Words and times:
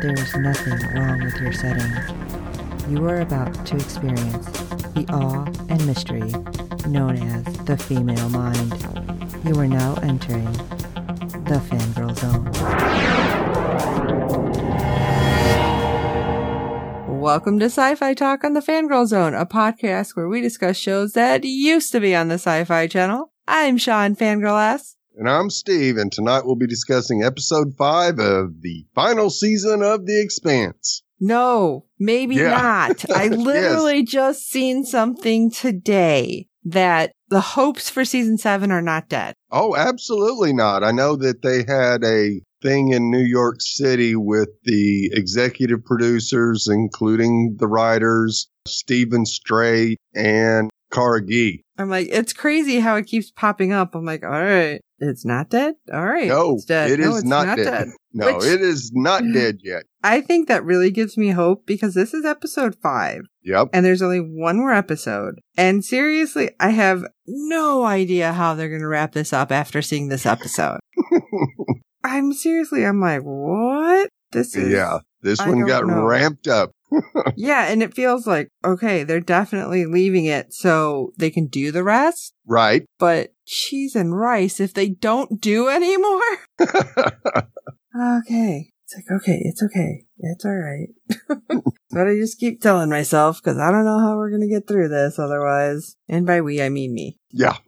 there 0.00 0.14
is 0.14 0.34
nothing 0.34 0.78
wrong 0.94 1.22
with 1.22 1.36
your 1.42 1.52
setting. 1.52 1.92
You 2.88 3.04
are 3.06 3.20
about 3.20 3.66
to 3.66 3.76
experience 3.76 4.46
the 4.94 5.04
awe 5.10 5.44
and 5.68 5.86
mystery 5.86 6.32
known 6.88 7.18
as 7.18 7.44
the 7.66 7.76
female 7.76 8.30
mind. 8.30 8.72
You 9.44 9.60
are 9.60 9.68
now 9.68 9.96
entering 9.96 10.50
the 11.44 11.60
fangirl 11.68 12.16
zone. 12.18 12.50
Welcome 17.20 17.58
to 17.58 17.66
Sci 17.66 17.94
Fi 17.96 18.14
Talk 18.14 18.42
on 18.42 18.54
the 18.54 18.60
Fangirl 18.60 19.06
Zone, 19.06 19.34
a 19.34 19.44
podcast 19.44 20.16
where 20.16 20.28
we 20.28 20.40
discuss 20.40 20.78
shows 20.78 21.12
that 21.12 21.44
used 21.44 21.92
to 21.92 22.00
be 22.00 22.14
on 22.14 22.28
the 22.28 22.38
Sci 22.38 22.64
Fi 22.64 22.86
Channel. 22.86 23.32
I'm 23.46 23.76
Sean 23.76 24.16
Fangirl 24.16 24.74
S. 24.74 24.96
And 25.16 25.28
I'm 25.28 25.50
Steve, 25.50 25.96
and 25.96 26.10
tonight 26.10 26.42
we'll 26.46 26.54
be 26.56 26.66
discussing 26.66 27.22
episode 27.22 27.74
five 27.76 28.18
of 28.18 28.62
the 28.62 28.86
final 28.94 29.28
season 29.28 29.82
of 29.82 30.06
The 30.06 30.20
Expanse. 30.20 31.02
No, 31.18 31.86
maybe 31.98 32.36
Yeah. 32.36 32.50
not. 32.50 33.10
I 33.14 33.28
literally 33.28 34.02
just 34.02 34.48
seen 34.48 34.84
something 34.84 35.50
today 35.50 36.46
that 36.64 37.12
the 37.28 37.40
hopes 37.40 37.90
for 37.90 38.04
season 38.04 38.38
seven 38.38 38.70
are 38.70 38.82
not 38.82 39.08
dead. 39.08 39.34
Oh, 39.50 39.74
absolutely 39.76 40.52
not. 40.52 40.84
I 40.84 40.92
know 40.92 41.16
that 41.16 41.42
they 41.42 41.64
had 41.66 42.04
a 42.04 42.40
thing 42.62 42.92
in 42.92 43.10
New 43.10 43.24
York 43.24 43.56
City 43.60 44.14
with 44.14 44.48
the 44.64 45.10
executive 45.12 45.84
producers, 45.84 46.68
including 46.70 47.56
the 47.58 47.66
writers, 47.66 48.48
Steven 48.66 49.24
Strait 49.26 49.98
and 50.14 50.69
Cara 50.92 51.24
Gee. 51.24 51.62
I'm 51.78 51.88
like, 51.88 52.08
it's 52.10 52.32
crazy 52.32 52.80
how 52.80 52.96
it 52.96 53.06
keeps 53.06 53.30
popping 53.30 53.72
up. 53.72 53.94
I'm 53.94 54.04
like, 54.04 54.22
all 54.22 54.30
right, 54.30 54.80
it's 54.98 55.24
not 55.24 55.48
dead. 55.48 55.74
All 55.92 56.04
right, 56.06 56.28
No, 56.28 56.54
it's 56.54 56.64
dead. 56.64 56.90
it 56.90 57.00
no, 57.00 57.10
is 57.10 57.18
it's 57.18 57.26
not 57.26 57.56
dead. 57.56 57.88
No, 58.12 58.38
Which- 58.38 58.46
it 58.46 58.60
is 58.60 58.90
not 58.92 59.22
dead 59.32 59.58
yet. 59.62 59.84
I 60.02 60.20
think 60.20 60.48
that 60.48 60.64
really 60.64 60.90
gives 60.90 61.16
me 61.16 61.28
hope 61.30 61.64
because 61.64 61.94
this 61.94 62.12
is 62.12 62.24
episode 62.24 62.74
five 62.82 63.20
Yep. 63.44 63.68
and 63.72 63.86
there's 63.86 64.02
only 64.02 64.18
one 64.18 64.56
more 64.56 64.72
episode. 64.72 65.36
And 65.56 65.84
seriously, 65.84 66.50
I 66.58 66.70
have 66.70 67.04
no 67.28 67.84
idea 67.84 68.32
how 68.32 68.54
they're 68.56 68.68
going 68.68 68.80
to 68.80 68.88
wrap 68.88 69.12
this 69.12 69.32
up 69.32 69.52
after 69.52 69.80
seeing 69.80 70.08
this 70.08 70.26
episode. 70.26 70.80
I'm 72.04 72.32
seriously, 72.32 72.84
I'm 72.84 73.00
like, 73.00 73.22
what? 73.22 74.08
This 74.32 74.56
is, 74.56 74.72
yeah. 74.72 74.98
This 75.22 75.38
I 75.38 75.48
one 75.48 75.64
got 75.66 75.86
know. 75.86 76.02
ramped 76.04 76.48
up. 76.48 76.70
yeah. 77.36 77.66
And 77.66 77.82
it 77.82 77.94
feels 77.94 78.26
like, 78.26 78.48
okay, 78.64 79.04
they're 79.04 79.20
definitely 79.20 79.86
leaving 79.86 80.24
it 80.24 80.52
so 80.52 81.12
they 81.18 81.30
can 81.30 81.46
do 81.46 81.72
the 81.72 81.84
rest. 81.84 82.34
Right. 82.46 82.84
But 82.98 83.32
cheese 83.46 83.94
and 83.94 84.16
rice, 84.16 84.60
if 84.60 84.74
they 84.74 84.88
don't 84.88 85.40
do 85.40 85.68
anymore. 85.68 86.20
Okay. 86.60 88.72
It's 88.84 88.96
like, 88.96 89.20
okay, 89.20 89.40
it's 89.44 89.62
okay. 89.62 90.04
It's 90.18 90.44
all 90.44 90.56
right. 90.56 90.88
but 91.90 92.08
I 92.08 92.16
just 92.16 92.40
keep 92.40 92.60
telling 92.60 92.90
myself 92.90 93.40
because 93.42 93.58
I 93.58 93.70
don't 93.70 93.84
know 93.84 94.00
how 94.00 94.16
we're 94.16 94.30
going 94.30 94.42
to 94.42 94.48
get 94.48 94.66
through 94.66 94.88
this 94.88 95.18
otherwise. 95.18 95.96
And 96.08 96.26
by 96.26 96.40
we, 96.40 96.60
I 96.60 96.70
mean 96.70 96.92
me. 96.92 97.18
yeah. 97.30 97.58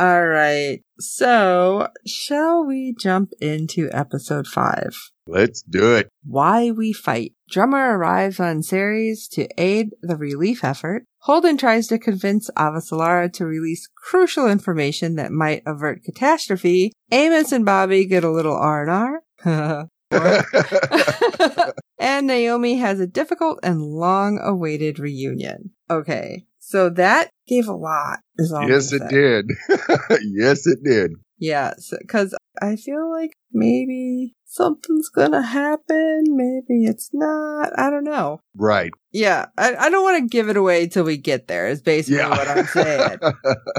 All 0.00 0.26
right. 0.26 0.80
So, 0.98 1.88
shall 2.06 2.64
we 2.64 2.94
jump 2.98 3.32
into 3.38 3.90
episode 3.92 4.46
five? 4.46 4.96
Let's 5.26 5.60
do 5.60 5.94
it. 5.94 6.08
Why 6.24 6.70
We 6.70 6.94
Fight. 6.94 7.34
Drummer 7.50 7.98
arrives 7.98 8.38
on 8.38 8.62
Ceres 8.62 9.26
to 9.28 9.48
aid 9.58 9.90
the 10.02 10.16
relief 10.16 10.62
effort. 10.62 11.04
Holden 11.22 11.58
tries 11.58 11.88
to 11.88 11.98
convince 11.98 12.48
Avasalara 12.56 13.32
to 13.34 13.44
release 13.44 13.88
crucial 13.94 14.48
information 14.48 15.16
that 15.16 15.32
might 15.32 15.62
avert 15.66 16.04
catastrophe. 16.04 16.92
Amos 17.10 17.50
and 17.50 17.64
Bobby 17.64 18.06
get 18.06 18.22
a 18.22 18.30
little 18.30 18.56
R&R. 18.56 19.22
and 21.98 22.26
Naomi 22.26 22.76
has 22.76 23.00
a 23.00 23.06
difficult 23.06 23.58
and 23.64 23.82
long-awaited 23.82 25.00
reunion. 25.00 25.70
Okay. 25.90 26.46
So 26.60 26.88
that 26.90 27.30
gave 27.48 27.66
a 27.66 27.74
lot. 27.74 28.20
Is 28.36 28.52
all 28.52 28.68
yes, 28.68 28.92
it 28.92 29.02
did. 29.10 29.46
yes, 30.22 30.66
it 30.68 30.78
did. 30.84 31.12
Yes, 31.38 31.92
because 32.00 32.34
I 32.60 32.76
feel 32.76 33.10
like 33.10 33.32
maybe 33.52 34.34
something's 34.44 35.08
gonna 35.08 35.42
happen. 35.42 36.24
Maybe 36.28 36.84
it's 36.84 37.10
not. 37.12 37.78
I 37.78 37.90
don't 37.90 38.04
know. 38.04 38.40
Right. 38.56 38.92
Yeah, 39.12 39.46
I, 39.58 39.74
I 39.76 39.90
don't 39.90 40.02
want 40.04 40.22
to 40.22 40.28
give 40.28 40.48
it 40.48 40.56
away 40.56 40.86
till 40.86 41.04
we 41.04 41.16
get 41.16 41.48
there. 41.48 41.68
Is 41.68 41.82
basically 41.82 42.18
Yeah. 42.18 42.30
what 42.30 42.48
I'm 42.48 42.66
saying. 42.66 43.18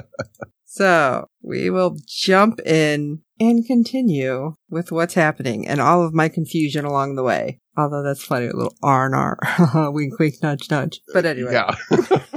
so 0.66 1.28
we 1.42 1.70
will 1.70 1.98
jump 2.08 2.60
in 2.66 3.22
and 3.40 3.66
continue 3.66 4.56
with 4.70 4.92
what's 4.92 5.16
happening 5.16 5.68
and 5.68 5.82
all 5.82 6.06
of 6.06 6.14
my 6.14 6.30
confusion 6.30 6.86
along 6.86 7.16
the 7.16 7.24
way. 7.24 7.60
Although 7.78 8.04
that's 8.04 8.24
funny, 8.24 8.48
a 8.48 8.56
little 8.56 8.76
R 8.84 9.06
and 9.06 9.16
R, 9.16 9.40
wink, 9.92 10.20
wink, 10.20 10.36
nudge, 10.44 10.70
nudge. 10.70 11.00
But 11.14 11.26
anyway, 11.26 11.54
yeah. 11.54 11.76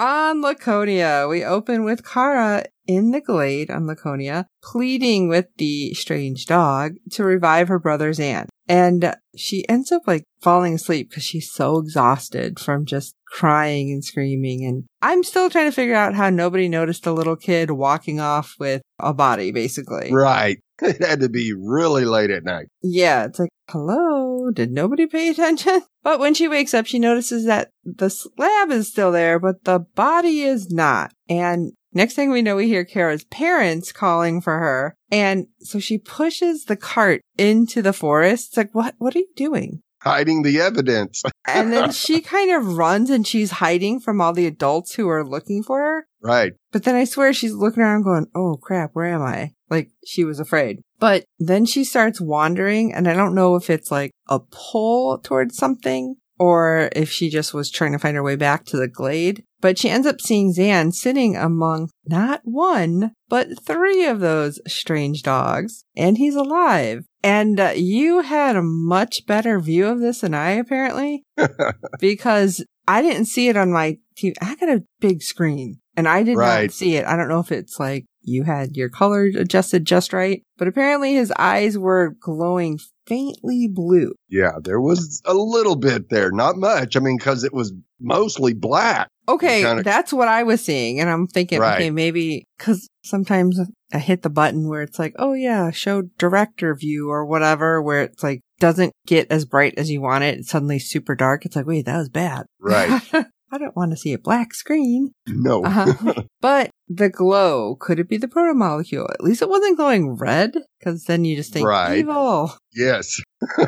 on 0.00 0.40
Laconia, 0.40 1.28
we 1.28 1.44
open 1.44 1.84
with 1.84 2.08
Kara 2.08 2.64
in 2.86 3.10
the 3.10 3.20
glade 3.20 3.70
on 3.70 3.86
Laconia, 3.86 4.46
pleading 4.62 5.28
with 5.28 5.46
the 5.58 5.92
strange 5.92 6.46
dog 6.46 6.94
to 7.10 7.22
revive 7.22 7.68
her 7.68 7.78
brother 7.78 8.10
Xan. 8.12 8.46
And 8.66 9.14
she 9.36 9.68
ends 9.68 9.92
up 9.92 10.02
like 10.06 10.24
falling 10.40 10.74
asleep 10.74 11.10
because 11.10 11.24
she's 11.24 11.52
so 11.52 11.78
exhausted 11.78 12.58
from 12.58 12.86
just 12.86 13.14
crying 13.30 13.90
and 13.90 14.04
screaming. 14.04 14.64
And 14.64 14.84
I'm 15.02 15.22
still 15.22 15.48
trying 15.50 15.68
to 15.68 15.74
figure 15.74 15.94
out 15.94 16.14
how 16.14 16.30
nobody 16.30 16.68
noticed 16.68 17.06
a 17.06 17.12
little 17.12 17.36
kid 17.36 17.70
walking 17.70 18.20
off 18.20 18.56
with 18.58 18.82
a 18.98 19.14
body, 19.14 19.52
basically. 19.52 20.12
right. 20.12 20.58
It 20.82 21.04
had 21.04 21.20
to 21.20 21.28
be 21.28 21.52
really 21.52 22.06
late 22.06 22.30
at 22.30 22.42
night. 22.42 22.68
Yeah, 22.82 23.26
it's 23.26 23.38
like, 23.38 23.50
hello, 23.68 24.50
did 24.50 24.70
nobody 24.72 25.06
pay 25.06 25.28
attention? 25.28 25.82
But 26.02 26.18
when 26.18 26.32
she 26.32 26.48
wakes 26.48 26.72
up, 26.72 26.86
she 26.86 26.98
notices 26.98 27.44
that 27.44 27.68
the 27.84 28.08
slab 28.08 28.70
is 28.70 28.88
still 28.88 29.12
there, 29.12 29.38
but 29.38 29.64
the 29.64 29.80
body 29.80 30.40
is 30.40 30.70
not. 30.70 31.12
And 31.28 31.72
next 31.92 32.14
thing 32.14 32.30
we 32.30 32.40
know, 32.40 32.56
we 32.56 32.66
hear 32.66 32.86
Kara's 32.86 33.24
parents 33.24 33.92
calling 33.92 34.40
for 34.40 34.58
her. 34.58 34.94
And 35.12 35.48
so 35.58 35.78
she 35.78 35.98
pushes 35.98 36.64
the 36.64 36.76
cart 36.76 37.20
into 37.36 37.82
the 37.82 37.92
forest. 37.92 38.48
It's 38.48 38.56
like, 38.56 38.74
what, 38.74 38.94
what 38.96 39.14
are 39.14 39.18
you 39.18 39.28
doing? 39.36 39.82
Hiding 40.02 40.42
the 40.42 40.60
evidence. 40.60 41.22
And 41.46 41.72
then 41.72 41.90
she 41.90 42.20
kind 42.20 42.52
of 42.52 42.76
runs 42.76 43.10
and 43.10 43.26
she's 43.26 43.50
hiding 43.50 43.98
from 43.98 44.20
all 44.20 44.32
the 44.32 44.46
adults 44.46 44.94
who 44.94 45.08
are 45.08 45.24
looking 45.24 45.64
for 45.64 45.80
her. 45.80 46.06
right. 46.22 46.52
But 46.70 46.84
then 46.84 46.94
I 46.94 47.04
swear 47.04 47.32
she's 47.32 47.54
looking 47.54 47.82
around 47.82 48.02
going, 48.02 48.26
oh 48.36 48.56
crap, 48.56 48.90
where 48.92 49.06
am 49.06 49.22
I? 49.22 49.54
Like 49.68 49.90
she 50.06 50.22
was 50.22 50.38
afraid. 50.38 50.82
But 51.00 51.24
then 51.40 51.66
she 51.66 51.82
starts 51.82 52.20
wandering 52.20 52.94
and 52.94 53.08
I 53.08 53.14
don't 53.14 53.34
know 53.34 53.56
if 53.56 53.68
it's 53.68 53.90
like 53.90 54.12
a 54.28 54.38
pull 54.38 55.18
towards 55.18 55.56
something 55.56 56.14
or 56.38 56.88
if 56.94 57.10
she 57.10 57.28
just 57.28 57.52
was 57.52 57.68
trying 57.70 57.92
to 57.92 57.98
find 57.98 58.16
her 58.16 58.22
way 58.22 58.36
back 58.36 58.64
to 58.66 58.76
the 58.76 58.88
glade. 58.88 59.44
But 59.60 59.78
she 59.78 59.90
ends 59.90 60.06
up 60.06 60.20
seeing 60.20 60.54
Xan 60.54 60.92
sitting 60.92 61.36
among 61.36 61.90
not 62.06 62.40
one, 62.44 63.12
but 63.28 63.62
three 63.62 64.06
of 64.06 64.20
those 64.20 64.60
strange 64.66 65.22
dogs 65.22 65.84
and 65.96 66.16
he's 66.16 66.34
alive. 66.34 67.04
And 67.22 67.60
uh, 67.60 67.72
you 67.76 68.20
had 68.20 68.56
a 68.56 68.62
much 68.62 69.26
better 69.26 69.60
view 69.60 69.86
of 69.86 70.00
this 70.00 70.22
than 70.22 70.32
I 70.32 70.52
apparently 70.52 71.24
because 72.00 72.64
I 72.88 73.02
didn't 73.02 73.26
see 73.26 73.48
it 73.48 73.56
on 73.56 73.72
my 73.72 73.98
TV. 74.18 74.34
I 74.40 74.54
got 74.56 74.70
a 74.70 74.84
big 75.00 75.22
screen 75.22 75.80
and 75.96 76.08
I 76.08 76.22
did 76.22 76.36
not 76.36 76.70
see 76.70 76.96
it. 76.96 77.04
I 77.04 77.16
don't 77.16 77.28
know 77.28 77.40
if 77.40 77.52
it's 77.52 77.78
like 77.78 78.06
you 78.22 78.44
had 78.44 78.76
your 78.76 78.88
color 78.88 79.24
adjusted 79.36 79.84
just 79.84 80.12
right, 80.12 80.42
but 80.56 80.68
apparently 80.68 81.14
his 81.14 81.32
eyes 81.38 81.76
were 81.76 82.16
glowing 82.20 82.78
faintly 83.06 83.68
blue. 83.68 84.12
Yeah, 84.28 84.52
there 84.62 84.80
was 84.80 85.20
a 85.24 85.34
little 85.34 85.76
bit 85.76 86.10
there, 86.10 86.30
not 86.30 86.56
much. 86.56 86.96
I 86.96 87.00
mean, 87.00 87.16
because 87.18 87.44
it 87.44 87.52
was 87.52 87.72
mostly 88.00 88.54
black. 88.54 89.08
Okay, 89.28 89.62
Kinda- 89.62 89.82
that's 89.84 90.12
what 90.12 90.26
I 90.28 90.42
was 90.42 90.60
seeing. 90.64 90.98
And 91.00 91.08
I'm 91.08 91.26
thinking, 91.28 91.60
Right. 91.60 91.76
okay, 91.76 91.90
maybe 91.90 92.44
because 92.58 92.88
sometimes 93.04 93.60
I 93.92 93.98
hit 93.98 94.22
the 94.22 94.30
button 94.30 94.68
where 94.68 94.82
it's 94.82 94.98
like, 94.98 95.14
oh 95.18 95.34
yeah, 95.34 95.70
show 95.70 96.02
director 96.18 96.74
view 96.74 97.10
or 97.10 97.24
whatever, 97.24 97.80
where 97.80 98.02
it's 98.02 98.22
like 98.22 98.40
doesn't 98.58 98.92
get 99.06 99.30
as 99.30 99.44
bright 99.44 99.74
as 99.76 99.90
you 99.90 100.00
want 100.00 100.24
it. 100.24 100.38
It's 100.40 100.50
suddenly 100.50 100.78
super 100.78 101.14
dark. 101.14 101.44
It's 101.46 101.54
like, 101.56 101.66
wait, 101.66 101.86
that 101.86 101.96
was 101.98 102.08
bad. 102.08 102.46
Right. 102.60 103.00
I 103.52 103.58
don't 103.58 103.74
want 103.74 103.90
to 103.90 103.96
see 103.96 104.12
a 104.12 104.18
black 104.18 104.54
screen. 104.54 105.10
No. 105.26 105.64
Uh-huh. 105.64 106.14
but 106.40 106.70
the 106.88 107.08
glow, 107.08 107.74
could 107.80 107.98
it 107.98 108.08
be 108.08 108.16
the 108.16 108.28
proto 108.28 108.54
molecule? 108.54 109.08
At 109.12 109.24
least 109.24 109.42
it 109.42 109.48
wasn't 109.48 109.76
glowing 109.76 110.14
red, 110.16 110.52
because 110.78 111.04
then 111.04 111.24
you 111.24 111.34
just 111.34 111.52
think 111.52 111.66
Right. 111.66 111.98
evil. 111.98 112.52
yes. 112.74 113.20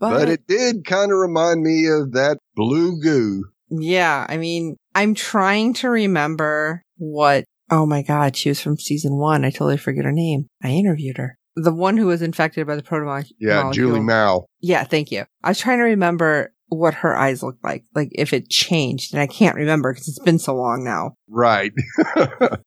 But, 0.00 0.12
but 0.14 0.28
it 0.30 0.46
did 0.46 0.86
kind 0.86 1.12
of 1.12 1.18
remind 1.18 1.60
me 1.62 1.86
of 1.86 2.12
that 2.12 2.38
blue 2.60 3.00
goo. 3.00 3.44
yeah, 3.70 4.26
I 4.28 4.36
mean, 4.36 4.76
I'm 4.94 5.14
trying 5.14 5.72
to 5.74 5.88
remember 5.90 6.82
what. 6.98 7.44
Oh 7.70 7.86
my 7.86 8.02
god, 8.02 8.36
she 8.36 8.48
was 8.50 8.60
from 8.60 8.76
season 8.78 9.16
one. 9.16 9.44
I 9.44 9.50
totally 9.50 9.76
forget 9.78 10.04
her 10.04 10.12
name. 10.12 10.46
I 10.62 10.68
interviewed 10.68 11.16
her. 11.18 11.38
The 11.56 11.74
one 11.74 11.96
who 11.96 12.06
was 12.06 12.22
infected 12.22 12.66
by 12.66 12.76
the 12.76 12.82
protomolecule. 12.82 13.32
Yeah, 13.40 13.70
Julie 13.72 14.00
Mao. 14.00 14.46
Yeah, 14.60 14.84
thank 14.84 15.10
you. 15.10 15.24
I 15.42 15.48
was 15.50 15.58
trying 15.58 15.78
to 15.78 15.84
remember 15.84 16.52
what 16.68 16.94
her 16.94 17.16
eyes 17.16 17.42
looked 17.42 17.64
like, 17.64 17.84
like 17.94 18.08
if 18.12 18.32
it 18.32 18.48
changed, 18.48 19.12
and 19.12 19.20
I 19.20 19.26
can't 19.26 19.56
remember 19.56 19.92
because 19.92 20.06
it's 20.08 20.20
been 20.20 20.38
so 20.38 20.54
long 20.54 20.84
now. 20.84 21.14
Right. 21.28 21.72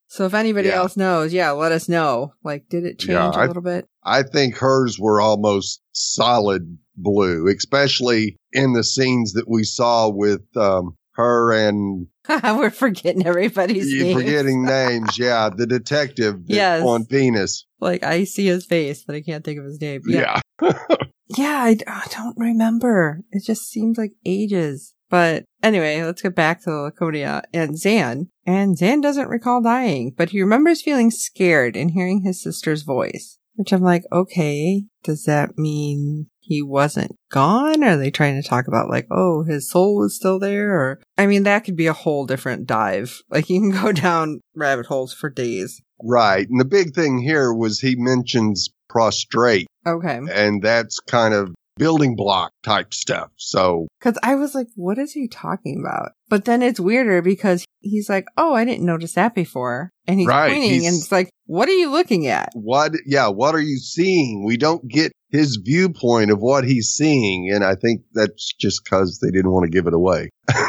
So 0.07 0.25
if 0.27 0.35
anybody 0.35 0.67
Yeah. 0.67 0.75
else 0.75 0.95
knows, 0.95 1.33
yeah, 1.33 1.49
let 1.51 1.71
us 1.71 1.89
know. 1.89 2.33
Like, 2.43 2.69
did 2.69 2.85
it 2.85 2.99
change 2.99 3.13
Yeah, 3.13 3.31
a 3.31 3.43
I- 3.43 3.45
little 3.47 3.63
bit? 3.63 3.87
I 4.03 4.21
think 4.21 4.57
hers 4.57 4.99
were 4.99 5.19
almost 5.19 5.81
solid 5.91 6.77
blue, 6.95 7.47
especially 7.47 8.37
in 8.51 8.73
the 8.73 8.83
scenes 8.83 9.33
that 9.33 9.47
we 9.47 9.63
saw 9.63 10.09
with 10.09 10.41
um, 10.55 10.95
her 11.13 11.51
and 11.51 12.07
We're 12.29 12.69
forgetting 12.69 13.25
everybody's 13.25 13.93
names. 13.93 14.15
forgetting 14.15 14.63
names. 14.65 15.17
Yeah, 15.19 15.49
the 15.55 15.67
detective 15.67 16.35
Yes. 16.45 16.83
on 16.85 17.05
Venus. 17.05 17.65
Like, 17.81 18.03
I 18.03 18.23
see 18.23 18.45
his 18.45 18.65
face, 18.65 19.03
but 19.03 19.15
I 19.15 19.21
can't 19.21 19.43
think 19.43 19.59
of 19.59 19.65
his 19.65 19.81
name. 19.81 20.01
Yeah, 20.07 20.39
Yeah. 20.61 20.77
yeah, 21.37 21.63
I, 21.65 21.77
I 21.85 22.07
don't 22.11 22.37
remember. 22.37 23.21
It 23.31 23.43
just 23.45 23.69
seems 23.69 23.97
like 23.97 24.13
ages. 24.25 24.93
But 25.09 25.43
anyway, 25.61 26.01
let's 26.01 26.21
get 26.21 26.33
back 26.33 26.63
to 26.63 26.71
Laconia 26.71 27.43
and 27.53 27.71
Xan. 27.75 28.27
And 28.45 28.75
Xan 28.77 29.01
doesn't 29.01 29.27
recall 29.29 29.61
dying, 29.61 30.13
but 30.17 30.29
he 30.29 30.41
remembers 30.41 30.81
feeling 30.81 31.11
scared 31.11 31.75
and 31.75 31.91
hearing 31.91 32.21
his 32.23 32.41
sister's 32.41 32.81
voice. 32.83 33.37
Which 33.55 33.71
I'm 33.71 33.81
like, 33.81 34.03
okay, 34.11 34.83
does 35.03 35.25
that 35.25 35.57
mean 35.57 36.27
he 36.39 36.61
wasn't 36.61 37.15
gone? 37.31 37.83
Are 37.83 37.97
they 37.97 38.11
trying 38.11 38.41
to 38.41 38.47
talk 38.47 38.67
about 38.67 38.89
like, 38.89 39.07
oh, 39.11 39.43
his 39.43 39.69
soul 39.69 39.97
was 39.97 40.15
still 40.15 40.39
there? 40.39 40.73
Or, 40.73 40.99
I 41.17 41.27
mean, 41.27 41.43
that 41.43 41.63
could 41.63 41.75
be 41.75 41.87
a 41.87 41.93
whole 41.93 42.25
different 42.25 42.67
dive. 42.67 43.21
Like 43.29 43.49
you 43.49 43.59
can 43.59 43.71
go 43.71 43.91
down 43.91 44.41
rabbit 44.55 44.87
holes 44.87 45.13
for 45.13 45.29
days. 45.29 45.81
Right. 46.03 46.47
And 46.49 46.59
the 46.59 46.65
big 46.65 46.93
thing 46.93 47.19
here 47.19 47.53
was 47.53 47.79
he 47.79 47.95
mentions 47.95 48.69
prostrate, 48.89 49.67
Okay. 49.87 50.19
and 50.31 50.61
that's 50.61 50.99
kind 50.99 51.33
of 51.33 51.53
building 51.77 52.15
block 52.15 52.51
type 52.63 52.93
stuff. 52.93 53.29
So, 53.37 53.87
Cause 54.01 54.17
I 54.23 54.35
was 54.35 54.53
like, 54.55 54.67
what 54.75 54.97
is 54.97 55.13
he 55.13 55.27
talking 55.27 55.81
about? 55.83 56.11
But 56.29 56.45
then 56.45 56.61
it's 56.61 56.79
weirder 56.79 57.21
because 57.21 57.65
he's 57.79 58.09
like, 58.09 58.25
oh, 58.37 58.53
I 58.53 58.65
didn't 58.65 58.85
notice 58.85 59.13
that 59.13 59.33
before. 59.35 59.89
And 60.07 60.19
he's 60.19 60.27
Right, 60.27 60.49
pointing 60.51 60.69
he's- 60.69 60.85
and 60.87 60.95
it's 61.01 61.11
like, 61.11 61.29
what 61.45 61.67
are 61.67 61.73
you 61.73 61.89
looking 61.91 62.27
at? 62.27 62.49
what, 62.53 62.93
yeah, 63.05 63.27
what 63.27 63.53
are 63.55 63.61
you 63.61 63.77
seeing? 63.77 64.43
We 64.45 64.55
don't 64.57 64.87
get 64.87 65.11
his 65.29 65.59
viewpoint 65.63 66.31
of 66.31 66.39
what 66.39 66.63
he's 66.63 66.89
seeing. 66.89 67.51
And 67.53 67.63
I 67.63 67.75
think 67.75 68.01
that's 68.13 68.53
just 68.53 68.83
because 68.83 69.19
they 69.21 69.29
didn't 69.31 69.51
want 69.51 69.63
to 69.65 69.69
give 69.75 69.87
it 69.87 69.93
away. 69.93 70.29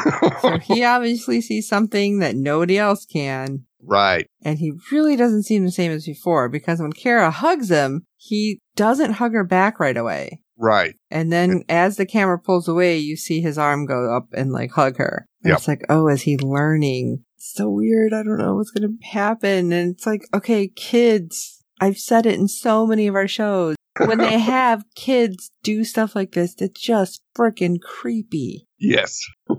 So 0.41 0.57
he 0.59 0.83
obviously 0.83 1.41
sees 1.41 1.67
something 1.67 2.19
that 2.19 2.35
nobody 2.35 2.77
else 2.77 3.05
can. 3.05 3.65
right. 3.81 4.27
And 4.43 4.59
he 4.59 4.73
really 4.91 5.15
doesn't 5.15 5.43
seem 5.43 5.63
the 5.65 5.71
same 5.71 5.91
as 5.91 6.05
before 6.05 6.49
because 6.49 6.79
when 6.79 6.93
Kara 6.93 7.31
hugs 7.31 7.69
him, 7.69 8.05
he 8.17 8.59
doesn't 8.75 9.13
hug 9.13 9.33
her 9.33 9.43
back 9.43 9.79
right 9.79 9.97
away. 9.97 10.41
Right. 10.57 10.95
And 11.11 11.31
then 11.31 11.63
as 11.69 11.97
the 11.97 12.05
camera 12.05 12.39
pulls 12.39 12.67
away, 12.67 12.97
you 12.97 13.17
see 13.17 13.41
his 13.41 13.57
arm 13.57 13.85
go 13.85 14.15
up 14.15 14.27
and 14.33 14.51
like 14.51 14.71
hug 14.71 14.97
her. 14.97 15.27
And 15.43 15.49
Yep. 15.49 15.57
It's 15.57 15.67
like, 15.67 15.81
oh, 15.89 16.07
is 16.07 16.21
he 16.23 16.37
learning? 16.37 17.23
It's 17.35 17.53
so 17.53 17.69
weird. 17.69 18.13
I 18.13 18.23
don't 18.23 18.37
know 18.37 18.55
what's 18.55 18.71
going 18.71 18.97
to 18.97 19.07
happen. 19.07 19.71
And 19.71 19.93
it's 19.93 20.05
like, 20.05 20.21
okay, 20.33 20.67
kids, 20.67 21.63
I've 21.79 21.97
said 21.97 22.25
it 22.25 22.39
in 22.39 22.47
so 22.47 22.87
many 22.87 23.07
of 23.07 23.15
our 23.15 23.27
shows. 23.27 23.75
When 24.05 24.17
they 24.17 24.39
have 24.39 24.85
kids 24.95 25.51
do 25.63 25.83
stuff 25.83 26.15
like 26.15 26.31
this, 26.31 26.55
it's 26.57 26.81
just 26.81 27.21
freaking 27.37 27.79
creepy. 27.81 28.67
Yes. 28.79 29.19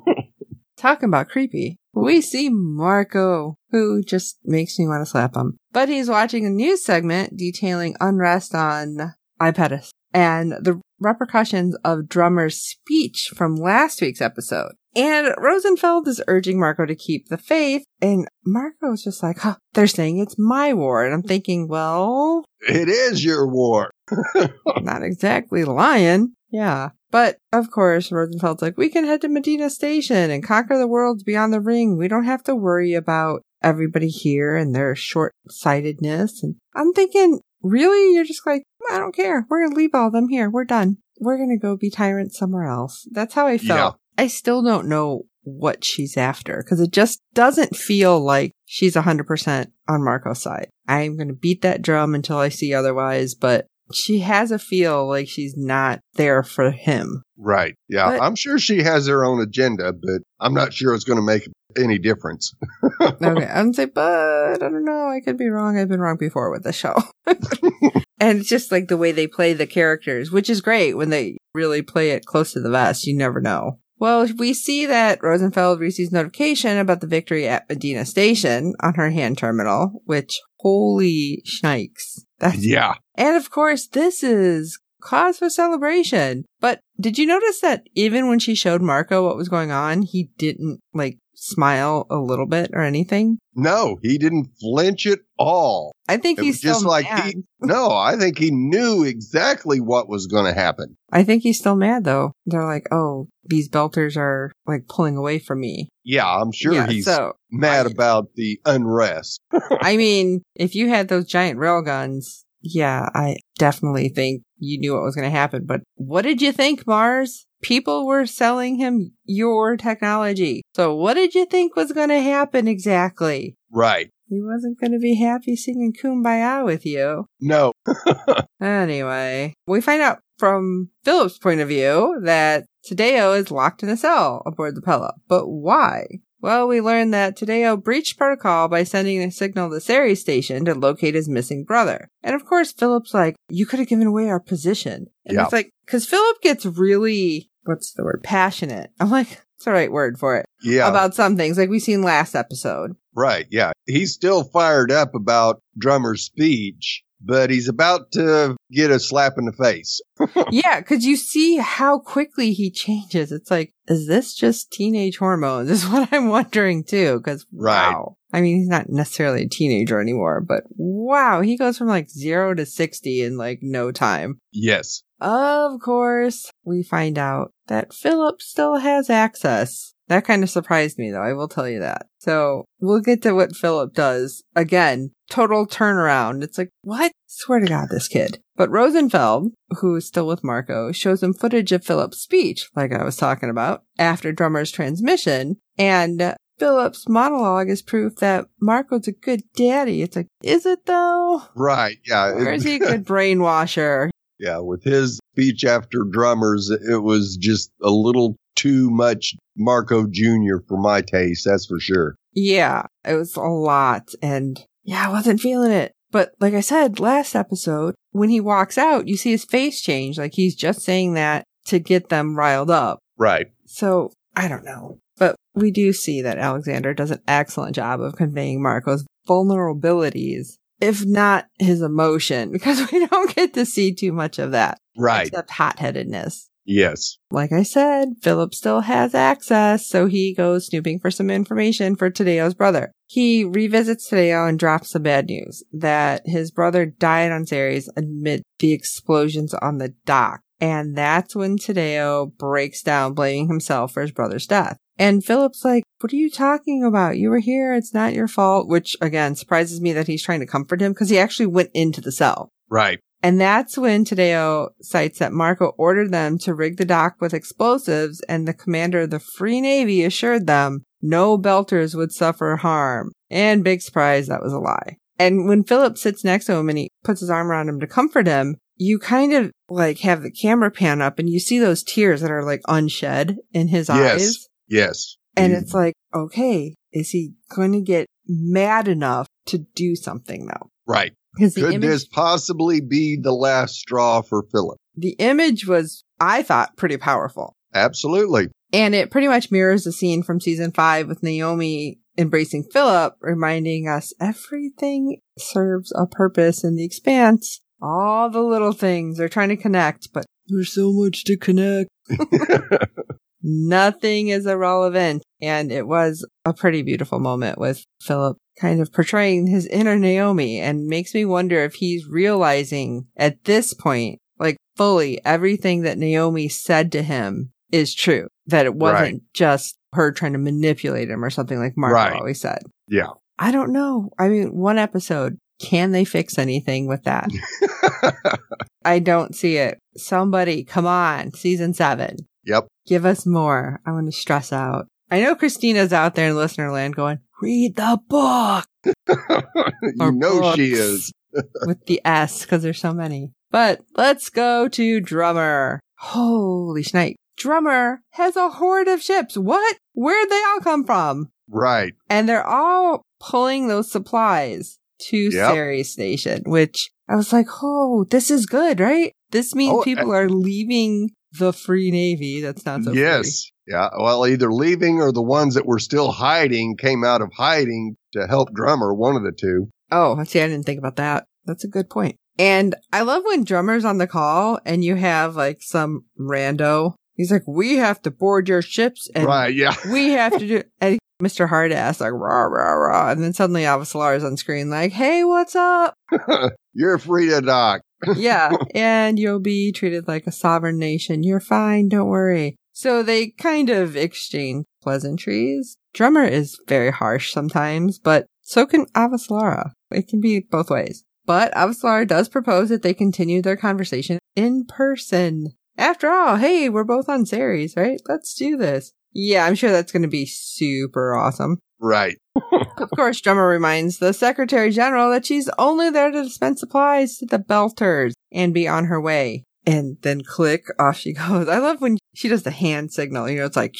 Talking 0.76 1.08
about 1.08 1.30
creepy, 1.30 1.78
we 1.94 2.20
see 2.20 2.50
Marco, 2.50 3.56
who 3.70 4.02
just 4.02 4.38
makes 4.44 4.78
me 4.78 4.86
want 4.86 5.00
to 5.00 5.10
slap 5.10 5.34
him. 5.34 5.56
But 5.72 5.88
he's 5.88 6.10
watching 6.10 6.44
a 6.44 6.50
news 6.50 6.84
segment 6.84 7.38
detailing 7.38 7.96
unrest 7.98 8.54
on 8.54 9.14
iPadis 9.40 9.90
and 10.16 10.52
the 10.52 10.80
repercussions 10.98 11.76
of 11.84 12.08
Drummer's 12.08 12.58
speech 12.58 13.32
from 13.36 13.54
last 13.54 14.00
week's 14.00 14.22
episode. 14.22 14.72
And 14.96 15.34
Rosenfeld 15.36 16.08
is 16.08 16.22
urging 16.26 16.58
Marco 16.58 16.86
to 16.86 16.94
keep 16.94 17.28
the 17.28 17.36
faith, 17.36 17.84
and 18.00 18.26
Marco's 18.46 19.04
just 19.04 19.22
like, 19.22 19.40
huh, 19.40 19.56
they're 19.74 19.86
saying 19.86 20.16
it's 20.16 20.36
my 20.38 20.72
war. 20.72 21.04
And 21.04 21.12
I'm 21.12 21.22
thinking, 21.22 21.68
well, 21.68 22.46
It 22.66 22.88
is 22.88 23.22
your 23.22 23.46
war. 23.46 23.90
not 24.80 25.02
exactly 25.02 25.64
lying. 25.64 26.32
Yeah. 26.50 26.90
But 27.10 27.36
of 27.52 27.70
course, 27.70 28.10
Rosenfeld's 28.10 28.62
like, 28.62 28.78
we 28.78 28.88
can 28.88 29.04
head 29.04 29.20
to 29.20 29.28
Medina 29.28 29.68
Station 29.68 30.30
and 30.30 30.42
conquer 30.42 30.78
the 30.78 30.88
worlds 30.88 31.22
beyond 31.22 31.52
the 31.52 31.60
ring. 31.60 31.98
We 31.98 32.08
don't 32.08 32.24
have 32.24 32.42
to 32.44 32.56
worry 32.56 32.94
about 32.94 33.42
everybody 33.62 34.08
here 34.08 34.56
and 34.56 34.74
their 34.74 34.94
short 34.94 35.32
sightedness. 35.48 36.42
And 36.42 36.56
I'm 36.74 36.94
thinking, 36.94 37.40
really? 37.62 38.14
You're 38.14 38.24
just 38.24 38.46
like, 38.46 38.62
I 38.90 38.98
don't 38.98 39.14
care. 39.14 39.46
We're 39.48 39.60
going 39.60 39.70
to 39.72 39.76
leave 39.76 39.94
all 39.94 40.10
them 40.10 40.28
here. 40.28 40.50
We're 40.50 40.64
done. 40.64 40.98
We're 41.20 41.36
going 41.36 41.50
to 41.50 41.60
go 41.60 41.76
be 41.76 41.90
tyrants 41.90 42.38
somewhere 42.38 42.66
else. 42.66 43.08
That's 43.10 43.34
how 43.34 43.46
I 43.46 43.58
felt. 43.58 43.96
I 44.18 44.26
still 44.28 44.62
don't 44.62 44.88
know 44.88 45.22
what 45.42 45.84
she's 45.84 46.16
after 46.16 46.62
because 46.62 46.80
it 46.80 46.90
just 46.90 47.20
doesn't 47.34 47.76
feel 47.76 48.18
like 48.20 48.52
she's 48.64 48.94
100% 48.94 49.66
on 49.88 50.04
Marco's 50.04 50.42
side. 50.42 50.68
I'm 50.88 51.16
going 51.16 51.28
to 51.28 51.34
beat 51.34 51.62
that 51.62 51.82
drum 51.82 52.14
until 52.14 52.38
I 52.38 52.48
see 52.48 52.74
otherwise, 52.74 53.34
but 53.34 53.66
she 53.92 54.18
has 54.20 54.50
a 54.50 54.58
feel 54.58 55.06
like 55.08 55.28
she's 55.28 55.54
not 55.56 56.00
there 56.14 56.42
for 56.42 56.70
him. 56.72 57.22
Right. 57.38 57.74
Yeah. 57.88 58.10
But- 58.10 58.22
I'm 58.22 58.34
sure 58.34 58.58
she 58.58 58.82
has 58.82 59.06
her 59.06 59.24
own 59.24 59.40
agenda, 59.40 59.92
but 59.92 60.22
I'm 60.40 60.54
not 60.54 60.72
sure 60.74 60.94
it's 60.94 61.04
going 61.04 61.18
to 61.18 61.22
make 61.22 61.48
any 61.76 61.98
difference. 61.98 62.54
Okay, 63.00 63.46
I'm 63.46 63.72
say, 63.72 63.86
but 63.86 64.62
I 64.62 64.68
don't 64.68 64.84
know. 64.84 65.08
I 65.08 65.20
could 65.20 65.36
be 65.36 65.48
wrong. 65.48 65.78
I've 65.78 65.88
been 65.88 66.00
wrong 66.00 66.16
before 66.16 66.50
with 66.50 66.62
the 66.62 66.72
show. 66.72 66.94
and 67.26 68.40
it's 68.40 68.48
just 68.48 68.72
like 68.72 68.88
the 68.88 68.96
way 68.96 69.12
they 69.12 69.26
play 69.26 69.52
the 69.52 69.66
characters, 69.66 70.30
which 70.30 70.48
is 70.48 70.60
great 70.60 70.94
when 70.94 71.10
they 71.10 71.36
really 71.54 71.82
play 71.82 72.10
it 72.10 72.24
close 72.24 72.52
to 72.52 72.60
the 72.60 72.70
vest. 72.70 73.06
You 73.06 73.16
never 73.16 73.40
know. 73.40 73.78
Well, 73.98 74.26
we 74.38 74.52
see 74.54 74.86
that 74.86 75.22
Rosenfeld 75.22 75.80
receives 75.80 76.12
notification 76.12 76.78
about 76.78 77.00
the 77.00 77.06
victory 77.06 77.48
at 77.48 77.68
Medina 77.68 78.04
Station 78.04 78.74
on 78.80 78.94
her 78.94 79.10
hand 79.10 79.38
terminal, 79.38 80.02
which 80.04 80.40
holy 80.60 81.42
shnikes. 81.46 82.20
That's 82.38 82.64
yeah. 82.64 82.94
and 83.14 83.36
of 83.36 83.50
course, 83.50 83.86
this 83.86 84.22
is 84.22 84.78
cause 85.00 85.38
for 85.38 85.48
celebration. 85.48 86.44
But 86.60 86.80
did 87.00 87.18
you 87.18 87.26
notice 87.26 87.60
that 87.60 87.84
even 87.94 88.28
when 88.28 88.38
she 88.38 88.54
showed 88.54 88.82
Marco 88.82 89.24
what 89.24 89.36
was 89.36 89.48
going 89.48 89.70
on, 89.70 90.02
he 90.02 90.30
didn't 90.36 90.80
like 90.92 91.18
smile 91.36 92.06
a 92.10 92.16
little 92.16 92.46
bit 92.46 92.70
or 92.72 92.82
anything? 92.82 93.38
No, 93.54 93.98
he 94.02 94.18
didn't 94.18 94.48
flinch 94.60 95.06
at 95.06 95.20
all. 95.38 95.92
I 96.08 96.16
think 96.16 96.38
It 96.38 96.44
he's 96.44 96.60
just 96.60 96.80
still 96.80 96.90
like 96.90 97.04
mad. 97.04 97.24
he, 97.26 97.42
no, 97.60 97.90
I 97.90 98.16
think 98.16 98.38
he 98.38 98.50
knew 98.50 99.04
exactly 99.04 99.80
what 99.80 100.08
was 100.08 100.26
going 100.26 100.46
to 100.46 100.58
happen. 100.58 100.96
I 101.12 101.22
think 101.24 101.42
he's 101.42 101.58
still 101.58 101.76
mad 101.76 102.04
though. 102.04 102.32
They're 102.46 102.66
like, 102.66 102.86
"Oh, 102.92 103.28
these 103.44 103.68
belters 103.68 104.16
are 104.16 104.52
like 104.66 104.88
pulling 104.88 105.16
away 105.16 105.38
from 105.38 105.60
me." 105.60 105.88
Yeah, 106.04 106.26
I'm 106.26 106.52
sure 106.52 106.74
yeah, 106.74 106.86
he's 106.86 107.04
so 107.04 107.32
mad 107.50 107.86
I- 107.86 107.90
about 107.90 108.28
the 108.34 108.60
unrest. 108.64 109.40
I 109.80 109.96
mean, 109.96 110.42
if 110.54 110.74
you 110.74 110.88
had 110.88 111.08
those 111.08 111.26
giant 111.26 111.58
rail 111.58 111.82
guns, 111.82 112.44
yeah, 112.60 113.08
I 113.14 113.36
definitely 113.58 114.08
think 114.08 114.42
you 114.58 114.78
knew 114.78 114.94
what 114.94 115.02
was 115.02 115.14
going 115.14 115.30
to 115.30 115.36
happen. 115.36 115.64
But 115.66 115.80
what 115.94 116.22
did 116.22 116.40
you 116.42 116.52
think, 116.52 116.86
Mars? 116.86 117.45
People 117.62 118.06
were 118.06 118.26
selling 118.26 118.76
him 118.76 119.12
your 119.24 119.76
technology. 119.76 120.62
So 120.74 120.94
what 120.94 121.14
did 121.14 121.34
you 121.34 121.46
think 121.46 121.74
was 121.74 121.92
going 121.92 122.10
to 122.10 122.20
happen 122.20 122.68
exactly? 122.68 123.56
Right. 123.70 124.10
He 124.28 124.40
wasn't 124.42 124.80
going 124.80 124.92
to 124.92 124.98
be 124.98 125.14
happy 125.14 125.54
singing 125.56 125.92
Kumbaya 125.92 126.64
with 126.64 126.84
you. 126.84 127.26
No. 127.40 127.72
Anyway, 128.58 129.52
we 129.66 129.82
find 129.82 130.00
out 130.00 130.18
from 130.38 130.88
Philip's 131.04 131.38
point 131.38 131.60
of 131.60 131.68
view 131.68 132.18
that 132.22 132.64
Tadeo 132.88 133.38
is 133.38 133.50
locked 133.50 133.82
in 133.82 133.88
a 133.90 133.96
cell 133.96 134.42
aboard 134.46 134.74
the 134.74 134.82
Pella. 134.82 135.14
But 135.28 135.46
why? 135.46 136.06
Well, 136.46 136.68
we 136.68 136.80
learned 136.80 137.12
that 137.12 137.36
Tadeo 137.36 137.82
breached 137.82 138.16
protocol 138.16 138.68
by 138.68 138.84
sending 138.84 139.20
a 139.20 139.32
signal 139.32 139.68
to 139.70 139.80
Ceres 139.80 140.20
station 140.20 140.64
to 140.66 140.74
locate 140.76 141.16
his 141.16 141.28
missing 141.28 141.64
brother. 141.64 142.08
And 142.22 142.36
of 142.36 142.46
course, 142.46 142.70
Philip's 142.70 143.12
like, 143.12 143.34
you 143.48 143.66
could 143.66 143.80
have 143.80 143.88
given 143.88 144.06
away 144.06 144.28
our 144.28 144.38
position. 144.38 145.08
And 145.24 145.34
Yeah. 145.34 145.42
it's 145.42 145.52
like, 145.52 145.70
cause 145.88 146.06
Philip 146.06 146.40
gets 146.42 146.64
really, 146.64 147.50
what's 147.64 147.92
the 147.94 148.04
word? 148.04 148.20
Passionate. 148.22 148.92
I'm 149.00 149.10
like, 149.10 149.42
it's 149.56 149.64
the 149.64 149.72
right 149.72 149.90
word 149.90 150.20
for 150.20 150.36
it. 150.36 150.46
Yeah. 150.62 150.88
About 150.88 151.16
some 151.16 151.36
things, 151.36 151.58
like 151.58 151.68
we 151.68 151.80
seen 151.80 152.02
last 152.02 152.36
episode. 152.36 152.92
right. 153.16 153.46
Yeah. 153.50 153.72
He's 153.86 154.12
still 154.14 154.44
fired 154.44 154.92
up 154.92 155.16
about 155.16 155.62
Drummer's 155.76 156.22
speech, 156.22 157.02
but 157.26 157.50
he's 157.50 157.68
about 157.68 158.12
to 158.12 158.56
get 158.72 158.90
a 158.90 158.98
slap 158.98 159.34
in 159.36 159.44
the 159.46 159.52
face. 159.52 160.00
yeah, 160.50 160.80
because 160.80 161.04
you 161.04 161.16
see 161.16 161.56
how 161.56 161.98
quickly 161.98 162.52
he 162.52 162.70
changes. 162.70 163.32
It's 163.32 163.50
like, 163.50 163.72
is 163.88 164.06
this 164.06 164.34
just 164.34 164.70
teenage 164.70 165.18
hormones? 165.18 165.70
Is 165.76 165.86
what 165.88 166.08
I'm 166.12 166.28
wondering 166.28 166.84
too. 166.84 167.18
Because 167.18 167.46
Right. 167.52 167.90
wow, 167.92 168.16
I 168.32 168.40
mean, 168.40 168.58
he's 168.58 168.68
not 168.68 168.88
necessarily 168.88 169.42
a 169.42 169.48
teenager 169.48 170.00
anymore, 170.00 170.40
but 170.40 170.64
wow, 170.76 171.40
he 171.40 171.56
goes 171.56 171.78
from 171.78 171.88
like 171.88 172.08
zero 172.10 172.54
to 172.54 172.66
sixty 172.66 173.22
in 173.22 173.36
like 173.36 173.58
no 173.62 173.92
time. 173.92 174.40
Yes. 174.52 175.02
of 175.20 175.80
course, 175.80 176.50
we 176.64 176.82
find 176.82 177.18
out 177.18 177.52
that 177.68 177.92
Philip 177.92 178.40
still 178.40 178.76
has 178.76 179.10
access. 179.10 179.94
That 180.08 180.24
kind 180.24 180.42
of 180.42 180.50
surprised 180.50 180.98
me 180.98 181.10
though, 181.10 181.22
I 181.22 181.32
will 181.32 181.48
tell 181.48 181.68
you 181.68 181.80
that. 181.80 182.06
So 182.18 182.64
we'll 182.80 183.00
get 183.00 183.22
to 183.22 183.32
what 183.32 183.56
Philip 183.56 183.92
does. 183.94 184.42
Again, 184.54 185.10
total 185.30 185.66
turnaround. 185.66 186.42
It's 186.42 186.58
like, 186.58 186.70
what? 186.82 187.12
Swear 187.26 187.60
to 187.60 187.66
God, 187.66 187.88
this 187.90 188.08
kid. 188.08 188.38
But 188.56 188.70
Rosenfeld, 188.70 189.52
who 189.80 189.96
is 189.96 190.06
still 190.06 190.26
with 190.26 190.44
Marco, 190.44 190.92
shows 190.92 191.22
him 191.22 191.34
footage 191.34 191.72
of 191.72 191.84
Philip's 191.84 192.18
speech, 192.18 192.70
like 192.74 192.92
I 192.92 193.04
was 193.04 193.16
talking 193.16 193.50
about, 193.50 193.82
after 193.98 194.32
Drummer's 194.32 194.70
transmission. 194.70 195.56
And 195.76 196.34
Philip's 196.58 197.06
monologue 197.08 197.68
is 197.68 197.82
proof 197.82 198.16
that 198.16 198.46
Marco's 198.62 199.08
a 199.08 199.12
good 199.12 199.42
daddy. 199.56 200.02
It's 200.02 200.16
like, 200.16 200.28
is 200.42 200.64
it 200.64 200.86
though? 200.86 201.42
Right. 201.54 201.98
Yeah. 202.06 202.28
Or 202.28 202.52
is 202.52 202.64
he 202.64 202.76
a 202.76 202.78
good 202.78 203.04
brainwasher? 203.06 204.10
yeah. 204.38 204.58
With 204.58 204.84
his 204.84 205.18
speech 205.32 205.64
after 205.64 206.04
drummers, 206.10 206.70
it 206.70 207.02
was 207.02 207.36
just 207.36 207.70
a 207.82 207.90
little 207.90 208.36
too 208.56 208.90
much 208.90 209.34
Marco 209.56 210.06
Jr. 210.06 210.58
for 210.66 210.78
my 210.78 211.02
taste. 211.02 211.44
That's 211.44 211.66
for 211.66 211.78
sure. 211.78 212.16
Yeah, 212.32 212.82
it 213.04 213.14
was 213.14 213.36
a 213.36 213.42
lot. 213.42 214.08
And 214.20 214.62
yeah, 214.82 215.06
I 215.06 215.12
wasn't 215.12 215.40
feeling 215.40 215.72
it. 215.72 215.92
But 216.10 216.32
like 216.40 216.54
I 216.54 216.60
said 216.60 217.00
last 217.00 217.34
episode, 217.34 217.94
when 218.10 218.30
he 218.30 218.40
walks 218.40 218.78
out, 218.78 219.08
you 219.08 219.16
see 219.16 219.30
his 219.30 219.44
face 219.44 219.80
change. 219.80 220.18
Like 220.18 220.34
he's 220.34 220.54
just 220.54 220.82
saying 220.82 221.14
that 221.14 221.44
to 221.66 221.78
get 221.78 222.08
them 222.08 222.36
riled 222.36 222.70
up. 222.70 223.00
Right. 223.18 223.48
So 223.66 224.12
I 224.34 224.48
don't 224.48 224.64
know. 224.64 224.98
But 225.18 225.36
we 225.54 225.70
do 225.70 225.92
see 225.92 226.22
that 226.22 226.38
Alexander 226.38 226.94
does 226.94 227.10
an 227.10 227.22
excellent 227.26 227.74
job 227.74 228.00
of 228.00 228.16
conveying 228.16 228.62
Marco's 228.62 229.06
vulnerabilities, 229.26 230.58
if 230.80 231.04
not 231.04 231.46
his 231.58 231.80
emotion, 231.82 232.50
because 232.52 232.90
we 232.92 233.06
don't 233.06 233.34
get 233.34 233.54
to 233.54 233.64
see 233.64 233.94
too 233.94 234.12
much 234.12 234.38
of 234.38 234.52
that. 234.52 234.78
Right. 234.96 235.26
Except 235.26 235.50
hot 235.50 235.78
headedness. 235.78 236.48
Yes. 236.66 237.18
Like 237.30 237.52
I 237.52 237.62
said, 237.62 238.14
Philip 238.22 238.54
still 238.54 238.80
has 238.80 239.14
access, 239.14 239.86
so 239.86 240.06
he 240.06 240.34
goes 240.34 240.66
snooping 240.66 240.98
for 240.98 241.10
some 241.10 241.30
information 241.30 241.96
for 241.96 242.10
Tadeo's 242.10 242.54
brother. 242.54 242.92
He 243.06 243.44
revisits 243.44 244.10
Tadeo 244.10 244.48
and 244.48 244.58
drops 244.58 244.92
the 244.92 245.00
bad 245.00 245.26
news 245.26 245.62
that 245.72 246.22
his 246.26 246.50
brother 246.50 246.84
died 246.84 247.30
on 247.30 247.46
Ceres 247.46 247.88
amid 247.96 248.42
the 248.58 248.72
explosions 248.72 249.54
on 249.54 249.78
the 249.78 249.94
dock. 250.04 250.40
And 250.60 250.96
that's 250.96 251.36
when 251.36 251.58
Tadeo 251.58 252.36
breaks 252.36 252.82
down, 252.82 253.14
blaming 253.14 253.48
himself 253.48 253.92
for 253.92 254.00
his 254.00 254.10
brother's 254.10 254.46
death. 254.46 254.78
And 254.98 255.24
Philip's 255.24 255.64
like, 255.64 255.84
what 256.00 256.12
are 256.12 256.16
you 256.16 256.30
talking 256.30 256.82
about? 256.82 257.18
You 257.18 257.28
were 257.30 257.38
here. 257.38 257.74
It's 257.74 257.92
not 257.92 258.14
your 258.14 258.28
fault. 258.28 258.66
Which 258.66 258.96
again 259.00 259.34
surprises 259.34 259.80
me 259.80 259.92
that 259.92 260.06
he's 260.06 260.22
trying 260.22 260.40
to 260.40 260.46
comfort 260.46 260.80
him 260.80 260.92
because 260.92 261.10
he 261.10 261.18
actually 261.18 261.46
went 261.46 261.70
into 261.74 262.00
the 262.00 262.12
cell. 262.12 262.50
Right. 262.70 262.98
And 263.22 263.40
that's 263.40 263.76
when 263.78 264.04
Tadeo 264.04 264.68
cites 264.82 265.18
that 265.18 265.32
Marco 265.32 265.72
ordered 265.78 266.12
them 266.12 266.38
to 266.38 266.54
rig 266.54 266.76
the 266.76 266.84
dock 266.84 267.16
with 267.20 267.34
explosives 267.34 268.20
and 268.28 268.46
the 268.46 268.54
commander 268.54 269.00
of 269.02 269.10
the 269.10 269.18
Free 269.18 269.60
Navy 269.60 270.04
assured 270.04 270.46
them 270.46 270.84
no 271.02 271.38
belters 271.38 271.94
would 271.94 272.12
suffer 272.12 272.56
harm. 272.56 273.12
And 273.30 273.64
big 273.64 273.80
surprise, 273.82 274.26
that 274.28 274.42
was 274.42 274.52
a 274.52 274.58
lie. 274.58 274.96
And 275.18 275.48
when 275.48 275.64
Philip 275.64 275.96
sits 275.98 276.24
next 276.24 276.44
to 276.46 276.54
him 276.54 276.68
and 276.68 276.78
he 276.78 276.88
puts 277.04 277.20
his 277.20 277.30
arm 277.30 277.50
around 277.50 277.68
him 277.68 277.80
to 277.80 277.86
comfort 277.86 278.26
him, 278.26 278.56
you 278.76 278.98
kind 278.98 279.32
of 279.32 279.50
like 279.70 280.00
have 280.00 280.22
the 280.22 280.30
camera 280.30 280.70
pan 280.70 281.00
up 281.00 281.18
and 281.18 281.30
you 281.30 281.40
see 281.40 281.58
those 281.58 281.82
tears 281.82 282.20
that 282.20 282.30
are 282.30 282.44
like 282.44 282.60
unshed 282.68 283.32
in 283.52 283.68
his 283.68 283.88
Yes. 283.88 284.20
eyes. 284.20 284.48
Yes. 284.68 285.16
And 285.36 285.54
Mm. 285.54 285.62
it's 285.62 285.72
like, 285.74 285.94
okay, 286.14 286.74
is 286.92 287.10
he 287.10 287.32
going 287.54 287.72
to 287.72 287.80
get 287.80 288.06
mad 288.28 288.88
enough 288.88 289.26
to 289.46 289.58
do 289.74 289.96
something 289.96 290.46
though? 290.46 290.68
right. 290.86 291.14
Could 291.36 291.56
image, 291.58 291.80
this 291.80 292.04
possibly 292.06 292.80
be 292.80 293.16
the 293.16 293.32
last 293.32 293.76
straw 293.76 294.22
for 294.22 294.44
Philip? 294.50 294.78
the 294.96 295.14
image 295.18 295.66
was, 295.66 296.04
I 296.18 296.42
thought, 296.42 296.76
pretty 296.76 296.96
powerful. 296.96 297.54
Absolutely. 297.74 298.48
And 298.72 298.94
it 298.94 299.10
pretty 299.10 299.28
much 299.28 299.50
mirrors 299.50 299.84
the 299.84 299.92
scene 299.92 300.22
from 300.22 300.40
season 300.40 300.72
five 300.72 301.06
with 301.06 301.22
Naomi 301.22 301.98
embracing 302.18 302.64
Philip, 302.72 303.14
reminding 303.20 303.86
us 303.86 304.14
everything 304.18 305.20
serves 305.38 305.92
a 305.94 306.06
purpose 306.06 306.64
in 306.64 306.76
the 306.76 306.84
expanse. 306.84 307.60
All 307.82 308.30
the 308.30 308.40
little 308.40 308.72
things 308.72 309.20
are 309.20 309.28
trying 309.28 309.50
to 309.50 309.56
connect, 309.56 310.12
but 310.12 310.24
there's 310.46 310.72
so 310.72 310.92
much 310.92 311.24
to 311.24 311.36
connect. 311.36 311.90
Nothing 313.42 314.28
is 314.28 314.46
irrelevant. 314.46 315.22
And 315.42 315.70
it 315.70 315.86
was 315.86 316.26
a 316.46 316.54
pretty 316.54 316.82
beautiful 316.82 317.20
moment 317.20 317.58
with 317.58 317.84
Philip 318.00 318.38
kind 318.60 318.80
of 318.80 318.92
portraying 318.92 319.46
his 319.46 319.66
inner 319.66 319.96
Naomi 319.98 320.60
and 320.60 320.86
makes 320.86 321.14
me 321.14 321.24
wonder 321.24 321.60
if 321.64 321.74
he's 321.74 322.06
realizing 322.06 323.06
at 323.16 323.44
this 323.44 323.74
point, 323.74 324.18
like 324.38 324.56
fully 324.76 325.24
everything 325.24 325.82
that 325.82 325.98
Naomi 325.98 326.48
said 326.48 326.92
to 326.92 327.02
him 327.02 327.52
is 327.72 327.94
true. 327.94 328.28
That 328.46 328.66
it 328.66 328.74
wasn't 328.74 329.00
Right. 329.00 329.20
just 329.34 329.76
her 329.92 330.12
trying 330.12 330.32
to 330.34 330.38
manipulate 330.38 331.10
him 331.10 331.24
or 331.24 331.30
something 331.30 331.58
like 331.58 331.74
Marco 331.76 331.94
Right. 331.94 332.12
always 332.12 332.40
said. 332.40 332.58
Yeah. 332.88 333.08
I 333.38 333.50
don't 333.50 333.72
know. 333.72 334.10
I 334.18 334.28
mean, 334.28 334.54
one 334.56 334.78
episode. 334.78 335.38
Can 335.58 335.92
they 335.92 336.04
fix 336.04 336.36
anything 336.38 336.86
with 336.86 337.02
that? 337.04 337.30
I 338.84 338.98
don't 338.98 339.34
see 339.34 339.56
it. 339.56 339.78
Somebody, 339.96 340.64
come 340.64 340.86
on, 340.86 341.32
season 341.32 341.74
seven. 341.74 342.16
yep. 342.44 342.66
Give 342.86 343.04
us 343.04 343.26
more. 343.26 343.80
I 343.86 343.92
want 343.92 344.06
to 344.06 344.12
stress 344.12 344.52
out. 344.52 344.86
I 345.10 345.20
know 345.20 345.34
Christina's 345.34 345.92
out 345.92 346.14
there 346.14 346.28
in 346.28 346.36
listener 346.36 346.70
land 346.70 346.94
going, 346.94 347.18
read 347.42 347.76
the 347.76 347.98
book 348.08 348.66
you 348.86 350.12
know 350.12 350.54
she 350.54 350.72
is. 350.72 351.12
with 351.66 351.84
the 351.86 352.00
S 352.04 352.42
because 352.42 352.62
there's 352.62 352.80
so 352.80 352.92
many. 352.92 353.32
But 353.50 353.80
let's 353.96 354.30
go 354.30 354.68
to 354.68 355.00
Drummer. 355.00 355.80
Holy 355.98 356.82
shnipe. 356.82 357.16
Drummer 357.36 358.00
has 358.12 358.36
a 358.36 358.48
horde 358.48 358.88
of 358.88 359.02
ships. 359.02 359.36
What? 359.36 359.76
Where'd 359.94 360.30
they 360.30 360.42
all 360.48 360.60
come 360.60 360.84
from? 360.84 361.30
Right. 361.48 361.94
And 362.08 362.28
they're 362.28 362.46
all 362.46 363.02
pulling 363.20 363.68
those 363.68 363.90
supplies 363.90 364.78
to 365.08 365.16
Yep. 365.16 365.52
Ceres 365.52 365.92
Station, 365.92 366.42
which 366.46 366.90
I 367.08 367.16
was 367.16 367.32
like, 367.32 367.46
oh, 367.62 368.04
this 368.10 368.30
is 368.30 368.46
good, 368.46 368.80
right? 368.80 369.12
This 369.30 369.54
means 369.54 369.74
Oh, 369.78 369.82
people 369.82 370.12
are 370.12 370.28
leaving 370.28 371.10
the 371.38 371.52
free 371.52 371.90
navy. 371.90 372.40
That's 372.40 372.64
not 372.64 372.84
so 372.84 372.92
yes. 372.92 373.50
Yeah. 373.66 373.88
Well, 373.98 374.26
either 374.26 374.52
leaving 374.52 375.00
or 375.00 375.12
the 375.12 375.22
ones 375.22 375.54
that 375.54 375.66
were 375.66 375.78
still 375.78 376.12
hiding 376.12 376.76
came 376.76 377.04
out 377.04 377.22
of 377.22 377.32
hiding 377.36 377.96
to 378.12 378.26
help 378.26 378.52
Drummer, 378.54 378.94
one 378.94 379.16
of 379.16 379.22
the 379.22 379.32
two. 379.32 379.68
Oh, 379.90 380.22
see, 380.24 380.40
I 380.40 380.48
didn't 380.48 380.66
think 380.66 380.78
about 380.78 380.96
that. 380.96 381.26
That's 381.44 381.64
a 381.64 381.68
good 381.68 381.88
point. 381.90 382.16
And 382.38 382.74
I 382.92 383.02
love 383.02 383.22
when 383.24 383.44
drummer's 383.44 383.84
on 383.84 383.98
the 383.98 384.06
call 384.06 384.58
and 384.64 384.84
you 384.84 384.96
have 384.96 385.36
like 385.36 385.62
some 385.62 386.04
rando. 386.20 386.94
He's 387.14 387.32
like, 387.32 387.44
we 387.46 387.76
have 387.76 388.02
to 388.02 388.10
board 388.10 388.48
your 388.48 388.62
ships 388.62 389.08
and 389.14 389.24
right. 389.24 389.54
Yeah. 389.54 389.74
we 389.92 390.10
have 390.10 390.38
to 390.38 390.46
do, 390.46 390.62
and 390.80 390.98
Mr. 391.22 391.48
Hardass 391.48 392.00
like, 392.00 392.12
rah, 392.12 392.42
rah, 392.42 392.72
rah. 392.72 393.10
And 393.10 393.22
then 393.22 393.32
suddenly 393.32 393.62
Avasalar 393.62 394.16
is 394.16 394.24
on 394.24 394.36
screen 394.36 394.68
like, 394.68 394.92
hey, 394.92 395.24
what's 395.24 395.56
up? 395.56 395.94
You're 396.74 396.98
free 396.98 397.30
to 397.30 397.40
dock. 397.40 397.80
yeah. 398.16 398.54
And 398.74 399.18
you'll 399.18 399.40
be 399.40 399.72
treated 399.72 400.06
like 400.06 400.26
a 400.26 400.32
sovereign 400.32 400.78
nation. 400.78 401.22
You're 401.22 401.40
fine. 401.40 401.88
Don't 401.88 402.08
worry. 402.08 402.56
So 402.76 403.02
they 403.02 403.28
kind 403.28 403.70
of 403.70 403.96
exchange 403.96 404.66
pleasantries. 404.82 405.78
Drummer 405.94 406.24
is 406.24 406.60
very 406.68 406.92
harsh 406.92 407.32
sometimes, 407.32 407.98
but 407.98 408.26
so 408.42 408.66
can 408.66 408.84
Avasalara. 408.94 409.70
It 409.90 410.08
can 410.08 410.20
be 410.20 410.40
both 410.40 410.68
ways. 410.68 411.02
But 411.24 411.54
Avasalara 411.54 412.06
does 412.06 412.28
propose 412.28 412.68
that 412.68 412.82
they 412.82 412.92
continue 412.92 413.40
their 413.40 413.56
conversation 413.56 414.18
in 414.36 414.66
person. 414.66 415.54
After 415.78 416.10
all, 416.10 416.36
hey, 416.36 416.68
we're 416.68 416.84
both 416.84 417.08
on 417.08 417.24
Ceres, 417.24 417.78
right? 417.78 417.98
Let's 418.10 418.34
do 418.34 418.58
this. 418.58 418.92
Yeah, 419.10 419.46
I'm 419.46 419.54
sure 419.54 419.70
that's 419.70 419.90
going 419.90 420.02
to 420.02 420.08
be 420.08 420.26
super 420.26 421.16
awesome. 421.16 421.58
Right. 421.80 422.18
Of 422.78 422.90
course, 422.90 423.22
Drummer 423.22 423.48
reminds 423.48 423.98
the 423.98 424.12
Secretary 424.12 424.70
General 424.70 425.10
that 425.10 425.24
she's 425.24 425.48
only 425.58 425.88
there 425.88 426.10
to 426.10 426.24
dispense 426.24 426.60
supplies 426.60 427.16
to 427.16 427.26
the 427.26 427.38
Belters 427.38 428.12
and 428.30 428.52
be 428.52 428.68
on 428.68 428.84
her 428.84 429.00
way. 429.00 429.44
And 429.64 429.96
then 430.02 430.20
click, 430.22 430.66
off 430.78 430.98
she 430.98 431.12
goes. 431.14 431.48
I 431.48 431.56
love 431.56 431.80
when 431.80 431.96
she 432.16 432.28
does 432.28 432.42
the 432.42 432.50
hand 432.50 432.92
signal. 432.92 433.28
You 433.28 433.38
know, 433.38 433.44
it's 433.46 433.56
like 433.56 433.74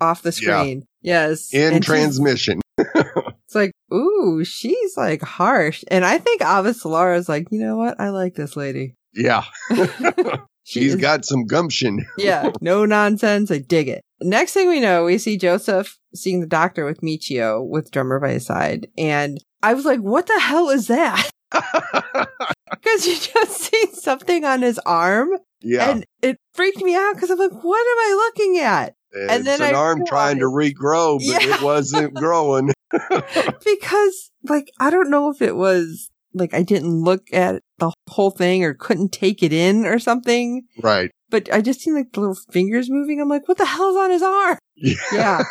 off 0.00 0.22
the 0.22 0.28
Yeah. 0.40 0.60
screen. 0.60 0.84
Yes. 1.02 1.52
In 1.52 1.74
And 1.74 1.84
transmission. 1.84 2.60
It's 3.50 3.56
like, 3.56 3.72
ooh, 3.92 4.44
she's 4.44 4.96
like 4.96 5.22
harsh. 5.22 5.82
And 5.90 6.04
I 6.04 6.18
think 6.18 6.40
Avasalara 6.40 7.18
is 7.18 7.28
like, 7.28 7.48
you 7.50 7.58
know 7.58 7.76
what? 7.76 7.98
I 8.00 8.10
like 8.10 8.34
this 8.36 8.54
lady. 8.56 8.94
Yeah. 9.12 9.42
She 10.62 10.80
She's 10.82 10.94
is- 10.94 11.00
got 11.00 11.24
some 11.24 11.46
gumption. 11.46 12.06
yeah, 12.16 12.50
no 12.60 12.84
nonsense. 12.84 13.50
I 13.50 13.58
dig 13.58 13.88
it. 13.88 14.02
Next 14.20 14.52
thing 14.52 14.68
we 14.68 14.78
know, 14.78 15.04
we 15.04 15.18
see 15.18 15.36
Joseph 15.36 15.98
seeing 16.14 16.40
the 16.40 16.46
doctor 16.46 16.84
with 16.84 17.00
Michio 17.00 17.66
with 17.68 17.90
drummer 17.90 18.20
by 18.20 18.32
his 18.32 18.46
side. 18.46 18.86
And 18.96 19.38
I 19.64 19.74
was 19.74 19.84
like, 19.84 19.98
what 20.00 20.26
the 20.28 20.38
hell 20.38 20.68
is 20.70 20.86
that? 20.86 21.28
Because 21.50 23.06
you 23.06 23.16
just 23.18 23.60
see 23.62 23.86
something 23.94 24.44
on 24.44 24.62
his 24.62 24.78
arm 24.86 25.30
yeah. 25.62 25.90
and 25.90 26.06
it 26.22 26.36
freaked 26.54 26.82
me 26.82 26.94
out 26.94 27.14
because 27.14 27.30
I'm 27.30 27.38
like, 27.38 27.52
what 27.52 27.80
am 27.80 27.98
I 27.98 28.14
looking 28.26 28.58
at? 28.58 28.94
it's 29.12 29.44
then 29.44 29.60
an 29.60 29.74
I 29.74 29.78
arm 29.78 30.04
trying 30.06 30.38
to 30.38 30.44
regrow, 30.46 31.18
but 31.18 31.42
Yeah. 31.44 31.56
it 31.56 31.62
wasn't 31.62 32.14
growing. 32.14 32.72
Because, 33.64 34.30
like, 34.48 34.70
I 34.80 34.90
don't 34.90 35.10
know 35.10 35.30
if 35.30 35.40
it 35.42 35.56
was 35.56 36.10
like 36.34 36.54
I 36.54 36.62
didn't 36.62 37.02
look 37.02 37.24
at 37.32 37.62
the 37.78 37.92
whole 38.08 38.30
thing 38.30 38.62
or 38.64 38.74
couldn't 38.74 39.12
take 39.12 39.42
it 39.42 39.52
in 39.52 39.84
or 39.86 39.98
something. 39.98 40.62
Right. 40.82 41.10
But 41.28 41.52
I 41.52 41.60
just 41.60 41.80
seen 41.80 41.94
like 41.94 42.12
the 42.12 42.20
little 42.20 42.36
fingers 42.52 42.88
moving. 42.90 43.20
I'm 43.20 43.28
like, 43.28 43.48
what 43.48 43.58
the 43.58 43.64
hell's 43.66 43.96
on 43.96 44.10
his 44.10 44.22
arm? 44.22 44.58
Yeah. 45.12 45.42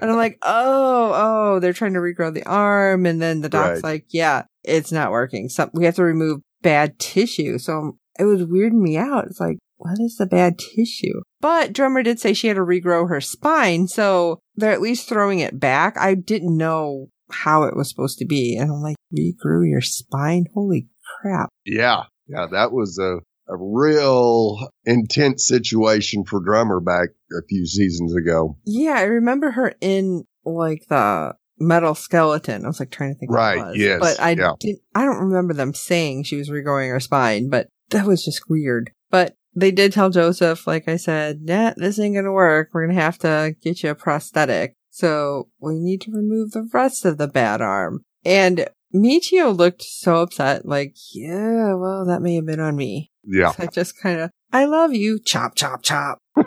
And 0.00 0.10
I'm 0.10 0.16
like, 0.16 0.38
oh, 0.42 1.12
oh, 1.14 1.60
they're 1.60 1.72
trying 1.72 1.94
to 1.94 2.00
regrow 2.00 2.32
the 2.32 2.44
arm. 2.44 3.06
And 3.06 3.20
then 3.22 3.40
the 3.40 3.48
doc's 3.48 3.82
Right. 3.82 3.92
like, 3.92 4.04
yeah, 4.10 4.42
it's 4.64 4.92
not 4.92 5.10
working. 5.12 5.48
So 5.48 5.70
we 5.72 5.84
have 5.84 5.96
to 5.96 6.02
remove 6.04 6.40
bad 6.62 6.98
tissue. 6.98 7.58
So 7.58 7.96
it 8.18 8.24
was 8.24 8.42
weirding 8.42 8.80
me 8.82 8.96
out. 8.96 9.26
It's 9.26 9.40
like, 9.40 9.58
what 9.76 9.98
is 10.00 10.16
the 10.16 10.26
bad 10.26 10.58
tissue? 10.58 11.20
But 11.40 11.72
drummer 11.72 12.02
did 12.02 12.18
say 12.18 12.32
she 12.32 12.48
had 12.48 12.54
to 12.56 12.62
regrow 12.62 13.08
her 13.08 13.20
spine. 13.20 13.88
So 13.88 14.38
they're 14.56 14.72
at 14.72 14.80
least 14.80 15.08
throwing 15.08 15.40
it 15.40 15.60
back. 15.60 15.96
I 15.98 16.14
didn't 16.14 16.56
know 16.56 17.08
how 17.30 17.64
it 17.64 17.76
was 17.76 17.88
supposed 17.90 18.18
to 18.18 18.24
be. 18.24 18.56
And 18.56 18.70
I'm 18.70 18.80
like, 18.82 18.96
regrew 19.16 19.68
your 19.68 19.80
spine? 19.82 20.46
Holy 20.54 20.88
crap. 21.20 21.50
yeah. 21.64 22.04
Yeah. 22.28 22.46
That 22.50 22.72
was 22.72 22.98
a, 22.98 23.18
a 23.52 23.56
real 23.56 24.58
intense 24.84 25.46
situation 25.46 26.24
for 26.24 26.40
drummer 26.40 26.80
back 26.80 27.10
a 27.32 27.44
few 27.48 27.66
seasons 27.66 28.14
ago. 28.16 28.56
Yeah, 28.64 28.94
I 28.96 29.02
remember 29.02 29.50
her 29.52 29.74
in 29.80 30.24
like 30.44 30.86
the 30.88 31.34
metal 31.58 31.94
skeleton. 31.94 32.64
I 32.64 32.68
was 32.68 32.80
like 32.80 32.90
trying 32.90 33.14
to 33.14 33.18
think. 33.18 33.30
what 33.30 33.36
it 33.38 33.40
Right, 33.40 33.66
was. 33.68 33.76
yes, 33.76 33.98
but 34.00 34.20
I 34.20 34.30
yeah. 34.30 34.52
didn't. 34.58 34.80
I 34.94 35.04
don't 35.04 35.24
remember 35.28 35.54
them 35.54 35.74
saying 35.74 36.24
she 36.24 36.36
was 36.36 36.50
regrowing 36.50 36.90
her 36.90 37.00
spine. 37.00 37.48
But 37.48 37.68
that 37.90 38.06
was 38.06 38.24
just 38.24 38.48
weird. 38.48 38.90
But 39.10 39.34
they 39.54 39.70
did 39.70 39.92
tell 39.92 40.10
Joseph, 40.10 40.66
like 40.66 40.88
I 40.88 40.96
said, 40.96 41.42
nah, 41.42 41.72
this 41.76 41.98
ain't 41.98 42.14
gonna 42.14 42.32
work. 42.32 42.70
We're 42.72 42.86
gonna 42.86 43.00
have 43.00 43.18
to 43.18 43.54
get 43.62 43.82
you 43.82 43.90
a 43.90 43.94
prosthetic. 43.94 44.74
So 44.90 45.48
we 45.60 45.74
need 45.78 46.00
to 46.02 46.12
remove 46.12 46.52
the 46.52 46.68
rest 46.72 47.04
of 47.04 47.18
the 47.18 47.28
bad 47.28 47.60
arm. 47.60 48.02
And 48.24 48.68
Michio 48.94 49.56
looked 49.56 49.82
so 49.82 50.22
upset, 50.22 50.66
like, 50.66 50.96
yeah, 51.12 51.74
well, 51.74 52.04
that 52.06 52.22
may 52.22 52.36
have 52.36 52.46
been 52.46 52.60
on 52.60 52.76
me. 52.76 53.10
Yeah. 53.24 53.52
I 53.58 53.66
just 53.66 54.00
kind 54.00 54.20
of, 54.20 54.30
I 54.52 54.64
love 54.64 54.94
you, 54.94 55.18
chop, 55.22 55.54
chop, 55.54 55.82
chop. 55.82 56.18
I 56.36 56.44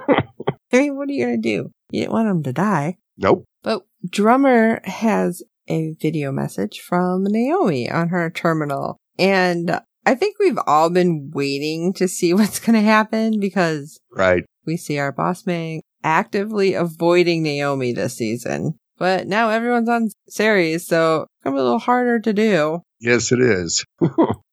mean, 0.73 0.97
what 0.97 1.09
are 1.09 1.11
you 1.11 1.25
going 1.25 1.41
to 1.41 1.41
do? 1.41 1.71
You 1.91 2.01
didn't 2.01 2.13
want 2.13 2.29
him 2.29 2.43
to 2.43 2.53
die. 2.53 2.97
Nope. 3.17 3.45
But 3.63 3.83
Drummer 4.09 4.81
has 4.85 5.43
a 5.67 5.95
video 6.01 6.31
message 6.31 6.79
from 6.79 7.25
Naomi 7.25 7.89
on 7.89 8.09
her 8.09 8.29
terminal. 8.29 8.97
And 9.17 9.79
I 10.09 10.15
think 10.15 10.37
we've 10.39 10.57
all 10.65 10.89
been 10.89 11.29
waiting 11.33 11.93
to 11.93 12.07
see 12.07 12.33
what's 12.37 12.59
going 12.59 12.73
to 12.73 12.81
happen 12.81 13.39
because 13.39 13.99
Right. 14.11 14.43
we 14.65 14.75
see 14.75 14.97
our 14.97 15.11
boss 15.11 15.45
man 15.45 15.81
actively 16.03 16.73
avoiding 16.73 17.43
Naomi 17.43 17.93
this 17.93 18.15
season. 18.17 18.79
But 18.97 19.27
now 19.27 19.49
everyone's 19.49 19.87
on 19.87 20.09
Ceres, 20.27 20.87
so 20.87 21.21
it's 21.21 21.43
going 21.43 21.53
to 21.55 21.57
be 21.57 21.61
a 21.61 21.63
little 21.63 21.79
harder 21.79 22.19
to 22.19 22.33
do. 22.33 22.81
Yes, 22.99 23.31
it 23.31 23.39
is. 23.39 23.85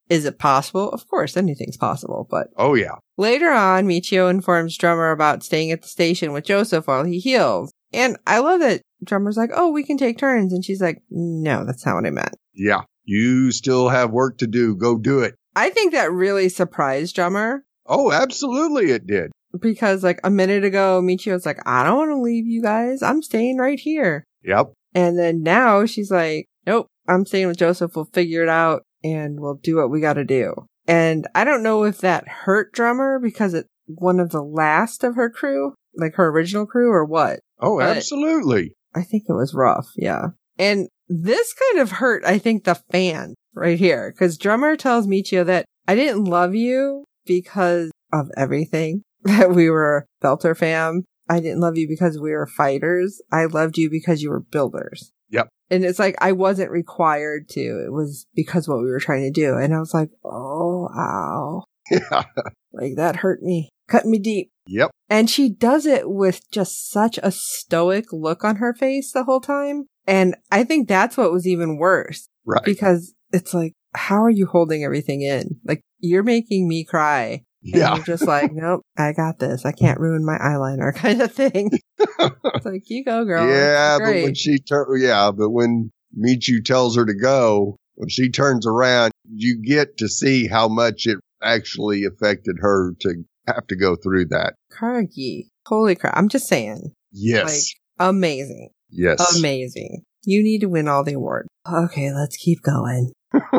Is 0.09 0.25
it 0.25 0.39
possible? 0.39 0.89
Of 0.91 1.09
course, 1.09 1.37
anything's 1.37 1.77
possible, 1.79 2.29
but 2.31 2.49
Oh, 2.57 2.75
yeah. 2.75 2.95
Later 3.17 3.51
on, 3.51 3.87
Michio 3.89 4.31
informs 4.31 4.77
Drummer 4.77 5.11
about 5.11 5.43
staying 5.43 5.73
at 5.73 5.83
the 5.83 5.89
station 5.89 6.33
with 6.33 6.45
Joseph 6.45 6.87
while 6.87 7.03
he 7.05 7.19
heals. 7.19 7.73
And 7.93 8.17
I 8.27 8.39
love 8.39 8.61
that 8.61 8.83
Drummer's 9.03 9.37
like, 9.39 9.51
oh, 9.55 9.71
we 9.73 9.83
can 9.85 9.97
take 9.97 10.19
turns. 10.19 10.53
And 10.53 10.65
she's 10.65 10.81
like, 10.83 11.03
no, 11.11 11.65
that's 11.65 11.85
not 11.87 11.97
what 11.97 12.07
I 12.07 12.11
meant. 12.11 12.37
Yeah. 12.55 12.83
You 13.05 13.51
still 13.51 13.89
have 13.89 14.11
work 14.13 14.39
to 14.39 14.47
do. 14.47 14.77
Go 14.77 14.97
do 14.99 15.21
it. 15.21 15.35
I 15.57 15.71
think 15.71 15.93
that 15.93 16.13
really 16.13 16.49
surprised 16.49 17.15
Drummer 17.17 17.65
Oh, 17.87 18.13
absolutely 18.13 18.91
it 18.93 19.07
did. 19.07 19.33
because 19.61 20.05
like 20.05 20.21
a 20.23 20.31
minute 20.31 20.65
ago, 20.65 21.01
Michio 21.03 21.33
was 21.33 21.47
like, 21.47 21.59
I 21.67 21.83
don't 21.85 21.97
want 21.97 22.11
to 22.11 22.21
leave 22.21 22.47
you 22.47 22.61
guys. 22.63 23.03
I'm 23.03 23.23
staying 23.23 23.59
right 23.59 23.79
here. 23.81 24.23
Yep. 24.45 24.73
And 24.95 25.19
then 25.19 25.43
now 25.43 25.87
she's 25.87 26.11
like, 26.11 26.47
nope, 26.67 26.87
I'm 27.09 27.25
staying 27.27 27.47
with 27.49 27.57
Joseph. 27.59 27.97
We'll 27.97 28.09
figure 28.13 28.43
it 28.43 28.49
out 28.49 28.83
and 29.05 29.41
we'll 29.41 29.55
do 29.63 29.77
what 29.77 29.91
we 29.91 30.01
got 30.01 30.15
to 30.15 30.25
do. 30.25 30.55
And 30.89 31.27
I 31.35 31.45
don't 31.45 31.63
know 31.63 31.85
if 31.85 31.99
that 31.99 32.29
hurt 32.29 32.73
Drummer 32.73 33.19
because 33.19 33.55
it's 33.55 33.69
one 33.87 34.21
of 34.21 34.31
the 34.31 34.43
last 34.43 35.05
of 35.05 35.15
her 35.17 35.31
crew, 35.31 35.75
like 35.97 36.15
her 36.17 36.29
original 36.29 36.67
crew 36.67 36.91
or 36.91 37.05
what. 37.05 37.41
Oh, 37.61 37.79
But- 37.79 37.97
absolutely. 37.97 38.73
I 38.95 39.03
think 39.03 39.25
it 39.29 39.33
was 39.35 39.55
rough. 39.55 39.89
Yeah. 39.97 40.29
And 40.59 40.89
this 41.09 41.53
kind 41.55 41.81
of 41.83 41.93
hurt, 41.93 42.25
I 42.25 42.39
think, 42.39 42.65
the 42.65 42.77
fan 42.91 43.35
right 43.57 43.79
here 43.79 44.13
because 44.13 44.39
Drummer 44.39 44.77
tells 44.77 45.07
Michio 45.07 45.45
that 45.47 45.65
I 45.89 45.95
didn't 45.95 46.25
love 46.25 46.55
you 46.55 47.05
because 47.25 47.91
of 48.13 48.31
everything 48.37 49.03
that 49.25 49.51
we 49.51 49.71
were 49.71 50.07
Belter 50.23 50.57
fam. 50.57 51.05
I 51.29 51.41
didn't 51.41 51.61
love 51.61 51.77
you 51.77 51.89
because 51.89 52.21
we 52.21 52.31
were 52.31 52.47
fighters. 52.47 53.21
I 53.33 53.47
loved 53.47 53.79
you 53.79 53.91
because 53.91 54.23
you 54.23 54.31
were 54.31 54.41
builders. 54.41 55.11
Yep. 55.31 55.49
And 55.71 55.85
it's 55.85 55.99
like 55.99 56.15
I 56.21 56.31
wasn't 56.31 56.71
required 56.71 57.49
to. 57.51 57.61
It 57.61 57.93
was 57.93 58.27
because 58.37 58.69
what 58.69 58.79
we 58.79 58.91
were 58.91 59.01
trying 59.01 59.23
to 59.23 59.33
do. 59.33 59.57
And 59.57 59.75
I 59.75 59.81
was 59.81 59.93
like, 59.93 60.11
oh, 60.25 60.89
ow. 60.97 61.65
Yeah. 61.91 62.25
Like 62.73 62.97
that 62.97 63.17
hurt 63.17 63.41
me. 63.43 63.71
Cut 63.89 64.05
me 64.05 64.19
deep. 64.19 64.51
Yep. 64.67 64.91
And 65.09 65.31
she 65.31 65.49
does 65.49 65.87
it 65.87 66.11
with 66.11 66.43
just 66.51 66.91
such 66.91 67.19
a 67.23 67.33
stoic 67.33 68.13
look 68.13 68.45
on 68.45 68.57
her 68.57 68.75
face 68.75 69.13
the 69.13 69.25
whole 69.25 69.41
time. 69.41 69.87
And 70.07 70.37
I 70.53 70.63
think 70.65 70.89
that's 70.89 71.17
what 71.17 71.33
was 71.33 71.47
even 71.47 71.79
worse 71.79 72.29
Right. 72.45 72.63
because 72.67 73.15
it's 73.33 73.53
like, 73.55 73.73
how 73.95 74.23
are 74.23 74.31
you 74.31 74.47
holding 74.47 74.85
everything 74.85 75.23
in? 75.23 75.61
Like, 75.65 75.81
you're 76.01 76.23
making 76.23 76.69
me 76.69 76.85
cry. 76.85 77.43
And 77.65 77.75
Yeah. 77.75 77.95
you're 77.97 78.05
just 78.05 78.27
like, 78.27 78.51
nope, 78.55 78.83
I 78.97 79.13
got 79.13 79.39
this. 79.39 79.65
I 79.65 79.73
can't 79.73 79.99
ruin 80.01 80.25
my 80.25 80.39
eyeliner 80.39 80.95
kind 80.95 81.21
of 81.23 81.33
thing. 81.33 81.71
it's 81.99 82.65
like, 82.67 82.83
you 82.89 83.05
go, 83.05 83.25
girl. 83.25 83.49
yeah, 83.49 83.99
but 83.99 84.15
when 84.23 84.35
she 84.35 84.59
tur- 84.59 84.97
yeah, 84.97 85.31
but 85.37 85.51
when 85.51 85.91
Michu 86.15 86.63
tells 86.63 86.97
her 86.97 87.05
to 87.05 87.15
go, 87.15 87.77
when 87.95 88.09
she 88.09 88.31
turns 88.31 88.67
around, 88.67 89.13
you 89.29 89.61
get 89.63 89.97
to 89.99 90.09
see 90.09 90.47
how 90.47 90.69
much 90.69 91.07
it 91.07 91.19
actually 91.43 92.05
affected 92.05 92.57
her 92.61 92.93
to 93.01 93.15
have 93.47 93.67
to 93.69 93.77
go 93.77 93.97
through 93.97 94.27
that. 94.27 94.55
Cara 94.79 95.07
Gee. 95.07 95.49
Holy 95.67 95.95
crap. 95.97 96.17
I'm 96.17 96.29
just 96.29 96.47
saying. 96.47 96.93
Yes. 97.13 97.73
Like, 97.99 98.09
amazing. 98.09 98.69
yes. 98.91 99.39
Amazing. 99.39 100.03
You 100.25 100.43
need 100.43 100.61
to 100.61 100.67
win 100.69 100.89
all 100.89 101.05
the 101.05 101.15
awards. 101.15 101.49
Okay, 101.71 102.13
let's 102.13 102.37
keep 102.37 102.63
going. 102.63 103.13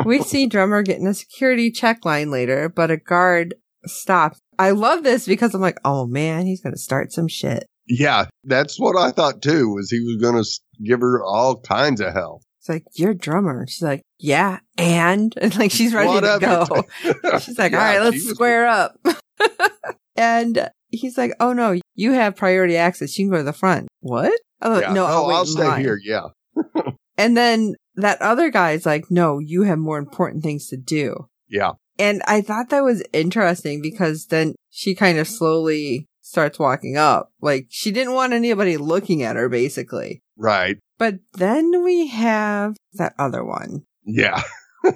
we 0.20 0.22
see 0.22 0.48
Drummer 0.48 0.82
getting 0.84 1.08
a 1.08 1.13
security 1.13 1.72
check 1.72 2.06
line 2.06 2.32
later, 2.32 2.70
but 2.70 2.91
a 2.91 2.98
guard 2.98 3.56
stops. 3.86 4.39
I 4.60 4.72
love 4.72 5.04
this 5.04 5.26
because 5.28 5.54
I'm 5.54 5.62
like, 5.62 5.80
oh 5.86 6.08
man, 6.08 6.46
he's 6.46 6.62
going 6.62 6.74
to 6.74 6.80
start 6.80 7.12
some 7.12 7.28
shit. 7.28 7.65
Yeah, 7.88 8.26
that's 8.43 8.80
what 8.80 8.98
I 8.98 9.12
thought 9.12 9.41
too. 9.41 9.70
Was 9.74 9.89
he 9.91 10.00
was 10.02 10.17
going 10.22 10.43
to 10.43 10.50
give 10.84 11.00
her 11.02 11.24
all 11.24 11.60
kinds 11.62 12.02
of 12.02 12.13
hell? 12.13 12.41
It's 12.60 12.67
like, 12.70 12.84
you're 12.96 13.13
drummer. 13.13 13.65
She's 13.67 13.84
like, 13.84 14.02
yeah, 14.20 14.60
and, 14.78 15.34
and 15.39 15.56
like 15.60 15.72
she's 15.72 15.93
ready 15.93 16.20
to 16.20 16.38
go. 16.41 16.84
She's 17.39 17.58
like, 17.58 17.72
Yeah, 17.72 17.78
all 17.78 17.84
right, 17.86 18.02
let's 18.02 18.15
was- 18.26 18.30
square 18.30 18.67
up. 18.67 18.98
and 20.15 20.70
he's 20.89 21.17
like, 21.17 21.32
oh 21.39 21.54
no, 21.54 21.80
you 21.96 22.12
have 22.13 22.36
priority 22.36 22.76
access. 22.78 23.17
You 23.17 23.26
can 23.26 23.32
go 23.32 23.38
to 23.38 23.43
the 23.43 23.54
front. 23.54 23.88
What? 24.02 24.34
Oh, 24.62 24.80
Yeah. 24.80 24.91
no, 24.93 25.04
oh, 25.06 25.08
I'll, 25.30 25.36
I'll 25.38 25.46
stay 25.46 25.63
line. 25.67 25.82
here. 25.82 26.00
Yeah. 26.04 26.28
And 27.17 27.38
then 27.38 27.76
that 27.97 28.21
other 28.21 28.49
guy's 28.49 28.86
like, 28.86 29.05
no, 29.12 29.39
you 29.39 29.63
have 29.63 29.77
more 29.79 29.97
important 29.97 30.43
things 30.43 30.67
to 30.69 30.77
do. 30.77 31.27
Yeah. 31.49 31.73
And 31.99 32.21
I 32.27 32.41
thought 32.41 32.69
that 32.69 32.83
was 32.83 33.03
interesting 33.12 33.81
because 33.81 34.27
then 34.27 34.55
she 34.69 34.95
kind 34.95 35.17
of 35.17 35.27
slowly 35.27 36.05
starts 36.21 36.60
walking 36.60 36.95
up. 36.97 37.31
Like 37.41 37.67
she 37.69 37.91
didn't 37.91 38.13
want 38.13 38.33
anybody 38.33 38.77
looking 38.77 39.23
at 39.23 39.36
her 39.36 39.49
basically. 39.49 40.21
Right. 40.38 40.77
But 40.97 41.15
then 41.33 41.83
we 41.83 42.07
have 42.07 42.75
that 42.93 43.13
other 43.19 43.43
one. 43.43 43.83
Yeah. 44.05 44.41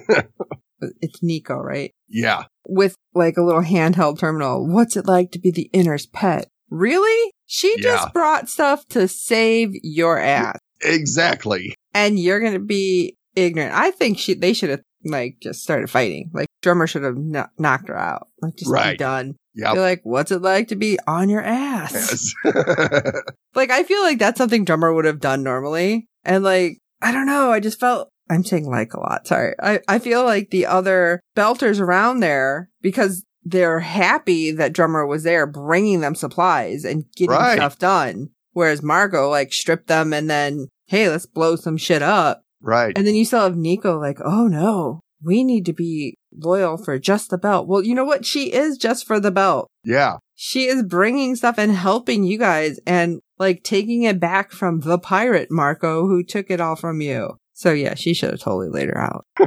It's 1.00 1.22
Nico, 1.22 1.58
right? 1.58 1.92
Yeah. 2.08 2.44
With 2.68 2.96
like 3.14 3.36
a 3.36 3.42
little 3.42 3.62
handheld 3.62 4.18
terminal. 4.18 4.66
What's 4.66 4.96
it 4.96 5.06
like 5.06 5.30
to 5.30 5.38
be 5.38 5.52
the 5.52 5.70
inner's 5.72 6.06
pet? 6.06 6.48
Really? 6.70 7.32
She 7.46 7.76
Yeah. 7.78 7.82
just 7.82 8.12
brought 8.12 8.48
stuff 8.48 8.84
to 8.88 9.06
save 9.06 9.70
your 9.82 10.18
ass. 10.18 10.58
Exactly. 10.80 11.74
And 11.94 12.18
you're 12.18 12.40
gonna 12.40 12.58
be 12.58 13.16
ignorant. 13.34 13.74
I 13.74 13.90
think 13.90 14.18
she 14.18 14.34
they 14.34 14.52
should 14.52 14.70
have 14.70 14.82
like 15.04 15.36
just 15.42 15.62
started 15.62 15.90
fighting. 15.90 16.30
Like 16.32 16.46
drummer 16.62 16.86
should 16.86 17.02
have 17.02 17.16
kno- 17.16 17.48
knocked 17.58 17.88
her 17.88 17.98
out. 17.98 18.28
Like 18.40 18.54
just 18.56 18.70
be 18.70 18.74
Right. 18.74 18.98
done. 18.98 19.34
Yep. 19.54 19.74
Be 19.74 19.80
like, 19.80 20.00
what's 20.04 20.30
it 20.30 20.40
like 20.42 20.68
to 20.68 20.76
be 20.76 20.98
on 21.06 21.28
your 21.28 21.42
ass? 21.42 22.32
Yes. 22.44 23.14
Like 23.54 23.70
I 23.70 23.82
feel 23.82 24.00
like 24.02 24.18
that's 24.18 24.38
something 24.38 24.64
drummer 24.64 24.92
would 24.94 25.04
have 25.04 25.20
done 25.20 25.42
normally. 25.42 26.06
And 26.24 26.42
like 26.42 26.78
I 27.02 27.12
don't 27.12 27.26
know. 27.26 27.50
I 27.52 27.60
just 27.60 27.78
felt 27.80 28.08
I'm 28.30 28.44
saying 28.44 28.66
like 28.66 28.94
a 28.94 29.00
lot. 29.00 29.26
Sorry. 29.26 29.54
I 29.62 29.80
I 29.88 29.98
feel 29.98 30.24
like 30.24 30.50
the 30.50 30.66
other 30.66 31.20
belters 31.36 31.80
around 31.80 32.20
there 32.20 32.70
because 32.80 33.24
they're 33.44 33.80
happy 33.80 34.52
that 34.52 34.72
drummer 34.72 35.04
was 35.06 35.24
there 35.24 35.46
bringing 35.46 36.00
them 36.00 36.14
supplies 36.14 36.84
and 36.84 37.04
getting 37.16 37.30
Right. 37.36 37.56
stuff 37.56 37.78
done. 37.78 38.28
Whereas 38.52 38.82
Margot 38.82 39.28
like 39.28 39.52
stripped 39.52 39.88
them 39.88 40.12
and 40.14 40.30
then 40.30 40.68
hey, 40.92 41.08
let's 41.08 41.24
blow 41.26 41.56
some 41.56 41.76
shit 41.78 42.02
up. 42.02 42.42
right. 42.60 42.96
And 42.96 43.06
then 43.06 43.14
you 43.14 43.24
still 43.24 43.40
have 43.40 43.56
Nico 43.56 43.98
like, 43.98 44.18
oh 44.22 44.46
no, 44.46 45.00
we 45.22 45.42
need 45.42 45.64
to 45.66 45.72
be 45.72 46.16
loyal 46.36 46.76
for 46.76 46.98
just 46.98 47.30
the 47.30 47.38
belt. 47.38 47.66
Well, 47.66 47.82
you 47.82 47.94
know 47.94 48.04
what? 48.04 48.26
She 48.26 48.52
is 48.52 48.76
just 48.76 49.06
for 49.06 49.18
the 49.18 49.30
belt. 49.30 49.68
Yeah. 49.84 50.16
She 50.34 50.66
is 50.66 50.82
bringing 50.82 51.34
stuff 51.36 51.56
and 51.58 51.72
helping 51.72 52.24
you 52.24 52.36
guys 52.38 52.78
and 52.86 53.20
like 53.38 53.62
taking 53.62 54.02
it 54.02 54.20
back 54.20 54.52
from 54.52 54.80
the 54.80 54.98
pirate 54.98 55.50
Marco 55.50 56.06
who 56.06 56.22
took 56.22 56.50
it 56.50 56.60
all 56.60 56.76
from 56.76 57.00
you. 57.00 57.36
So 57.54 57.72
yeah, 57.72 57.94
she 57.94 58.12
should 58.12 58.30
have 58.32 58.40
totally 58.40 58.68
laid 58.68 58.88
her 58.88 58.98
out. 59.00 59.24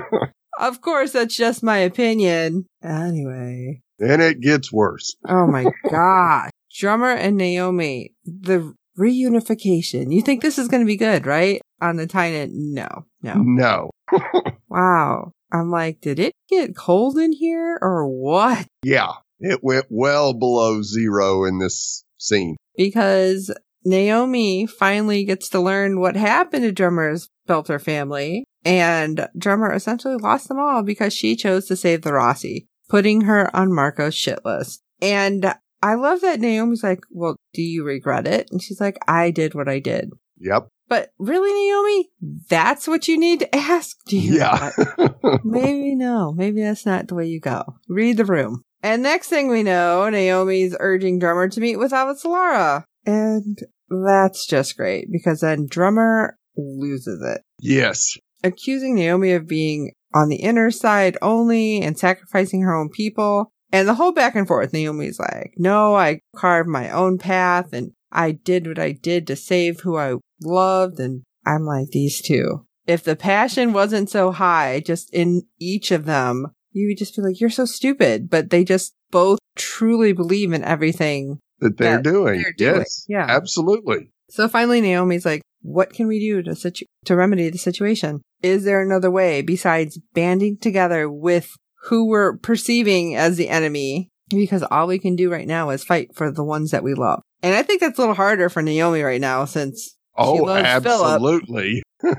Of 0.57 0.79
course, 0.79 1.11
that's 1.11 1.35
just 1.35 1.63
my 1.63 1.79
opinion. 1.79 2.65
Anyway. 2.81 3.81
And 3.99 4.21
it 4.21 4.39
gets 4.39 4.71
worse. 4.71 5.17
Oh 5.27 5.45
my 5.47 5.65
gosh. 5.91 6.49
Drummer 6.79 7.11
and 7.11 7.35
Naomi, 7.35 8.13
the 8.23 8.73
reunification. 8.97 10.13
You 10.13 10.21
think 10.21 10.41
this 10.41 10.57
is 10.57 10.67
going 10.67 10.81
to 10.81 10.87
be 10.87 10.97
good, 10.97 11.25
right? 11.25 11.61
On 11.81 11.95
the 11.95 12.07
Tynan? 12.07 12.73
No, 12.73 13.05
no. 13.21 13.33
No. 13.35 13.89
Wow. 14.67 15.31
I'm 15.53 15.71
like, 15.71 16.01
did 16.01 16.19
it 16.19 16.33
get 16.49 16.75
cold 16.75 17.17
in 17.17 17.31
here 17.31 17.79
or 17.81 18.05
what? 18.05 18.67
Yeah. 18.83 19.13
It 19.39 19.59
went 19.63 19.85
well 19.89 20.33
below 20.33 20.81
zero 20.81 21.45
in 21.45 21.59
this 21.59 22.03
scene. 22.17 22.57
Because 22.75 23.53
Naomi 23.85 24.65
finally 24.65 25.23
gets 25.23 25.47
to 25.49 25.61
learn 25.61 26.01
what 26.01 26.17
happened 26.17 26.63
to 26.63 26.73
Drummer's 26.73 27.29
Belter 27.47 27.81
family. 27.81 28.43
And 28.65 29.29
Drummer 29.37 29.71
essentially 29.71 30.17
lost 30.17 30.49
them 30.49 30.59
all 30.59 30.83
because 30.83 31.13
she 31.13 31.35
chose 31.37 31.67
to 31.67 31.77
save 31.77 32.01
the 32.01 32.11
Roci, 32.11 32.65
putting 32.89 33.21
her 33.21 33.55
on 33.55 33.73
Marco's 33.73 34.15
shit 34.15 34.43
list. 34.43 34.81
And 35.01 35.53
I 35.83 35.93
love 35.93 36.21
that 36.21 36.39
Naomi's 36.39 36.83
like, 36.83 37.01
well, 37.11 37.35
do 37.55 37.61
you 37.61 37.83
regret 37.83 38.27
it? 38.27 38.49
And 38.51 38.61
she's 38.61 38.79
like, 38.79 38.97
I 39.07 39.31
did 39.31 39.55
what 39.55 39.67
I 39.67 39.79
did. 39.79 40.11
Yep. 40.37 40.67
But 40.87 41.09
really, 41.17 41.51
Naomi, 41.51 42.09
that's 42.49 42.87
what 42.87 43.07
you 43.07 43.17
need 43.17 43.39
to 43.39 43.55
ask. 43.55 43.97
Do 44.07 44.17
you? 44.17 44.35
Yeah. 44.35 44.71
Maybe 45.43 45.95
no. 45.95 46.33
Maybe 46.33 46.61
that's 46.61 46.85
not 46.85 47.07
the 47.07 47.15
way 47.15 47.25
you 47.25 47.39
go. 47.39 47.63
Read 47.87 48.17
the 48.17 48.25
room. 48.25 48.61
And 48.83 49.01
next 49.01 49.29
thing 49.29 49.47
we 49.47 49.63
know, 49.63 50.07
Naomi's 50.09 50.75
urging 50.79 51.17
Drummer 51.17 51.49
to 51.49 51.59
meet 51.59 51.77
with 51.77 51.91
Avasarala. 51.91 52.83
And 53.05 53.57
that's 53.89 54.45
just 54.45 54.77
great 54.77 55.07
because 55.11 55.39
then 55.39 55.65
Drummer 55.67 56.37
loses 56.55 57.21
it, 57.23 57.41
yes. 57.59 58.17
accusing 58.43 58.95
Naomi 58.95 59.31
of 59.31 59.47
being 59.47 59.91
on 60.13 60.29
the 60.29 60.37
inner 60.37 60.71
side 60.71 61.17
only 61.21 61.81
and 61.81 61.97
sacrificing 61.97 62.61
her 62.61 62.75
own 62.75 62.89
people. 62.89 63.51
And 63.75 63.87
the 63.89 63.93
whole 63.95 64.13
back 64.13 64.35
and 64.35 64.47
forth, 64.47 64.71
Naomi's 64.71 65.19
like, 65.19 65.53
no, 65.57 65.95
I 65.95 66.21
carved 66.35 66.69
my 66.69 66.89
own 66.89 67.17
path 67.17 67.73
and 67.73 67.91
I 68.11 68.31
did 68.31 68.67
what 68.67 68.79
I 68.79 68.93
did 68.93 69.27
to 69.27 69.35
save 69.35 69.81
who 69.81 69.97
I 69.97 70.15
loved. 70.41 70.99
And 70.99 71.23
I'm 71.45 71.63
like, 71.65 71.89
these 71.89 72.21
two. 72.21 72.65
If 72.87 73.03
the 73.03 73.15
passion 73.17 73.73
wasn't 73.73 74.09
so 74.09 74.31
high 74.31 74.81
just 74.85 75.13
in 75.13 75.41
each 75.59 75.91
of 75.91 76.05
them, 76.05 76.47
you 76.71 76.87
would 76.87 76.97
just 76.97 77.15
be 77.17 77.21
like, 77.21 77.41
you're 77.41 77.49
so 77.49 77.65
stupid. 77.65 78.29
But 78.29 78.49
they 78.49 78.63
just 78.63 78.93
both 79.11 79.39
truly 79.57 80.13
believe 80.13 80.53
in 80.53 80.63
everything. 80.63 81.39
That 81.59 81.77
they're 81.77 81.97
That 81.97 82.03
doing. 82.03 82.41
they're 82.41 82.53
doing. 82.57 82.77
Yes. 82.79 83.05
Yeah. 83.09 83.25
Absolutely. 83.27 84.11
So 84.29 84.47
finally, 84.47 84.79
Naomi's 84.81 85.25
like, 85.25 85.41
what 85.61 85.91
can 85.93 86.07
we 86.07 86.19
do 86.19 86.41
to 86.43 86.55
situ- 86.55 86.85
to 87.05 87.15
remedy 87.15 87.49
the 87.49 87.57
situation? 87.57 88.21
Is 88.41 88.63
there 88.63 88.81
another 88.81 89.11
way 89.11 89.41
besides 89.41 89.99
banding 90.13 90.57
together 90.59 91.09
with 91.09 91.49
who 91.85 92.07
we're 92.07 92.37
perceiving 92.37 93.15
as 93.15 93.37
the 93.37 93.49
enemy? 93.49 94.09
Because 94.29 94.63
all 94.63 94.87
we 94.87 94.99
can 94.99 95.15
do 95.15 95.31
right 95.31 95.47
now 95.47 95.69
is 95.69 95.83
fight 95.83 96.15
for 96.15 96.31
the 96.31 96.43
ones 96.43 96.71
that 96.71 96.83
we 96.83 96.93
love. 96.93 97.21
And 97.43 97.53
I 97.53 97.61
think 97.63 97.81
that's 97.81 97.97
a 97.97 98.01
little 98.01 98.15
harder 98.15 98.49
for 98.49 98.61
Naomi 98.61 99.01
right 99.01 99.21
now 99.21 99.45
since 99.45 99.95
Oh, 100.17 100.33
loves 100.35 100.83
Philip. 100.83 101.05
absolutely. 101.11 101.83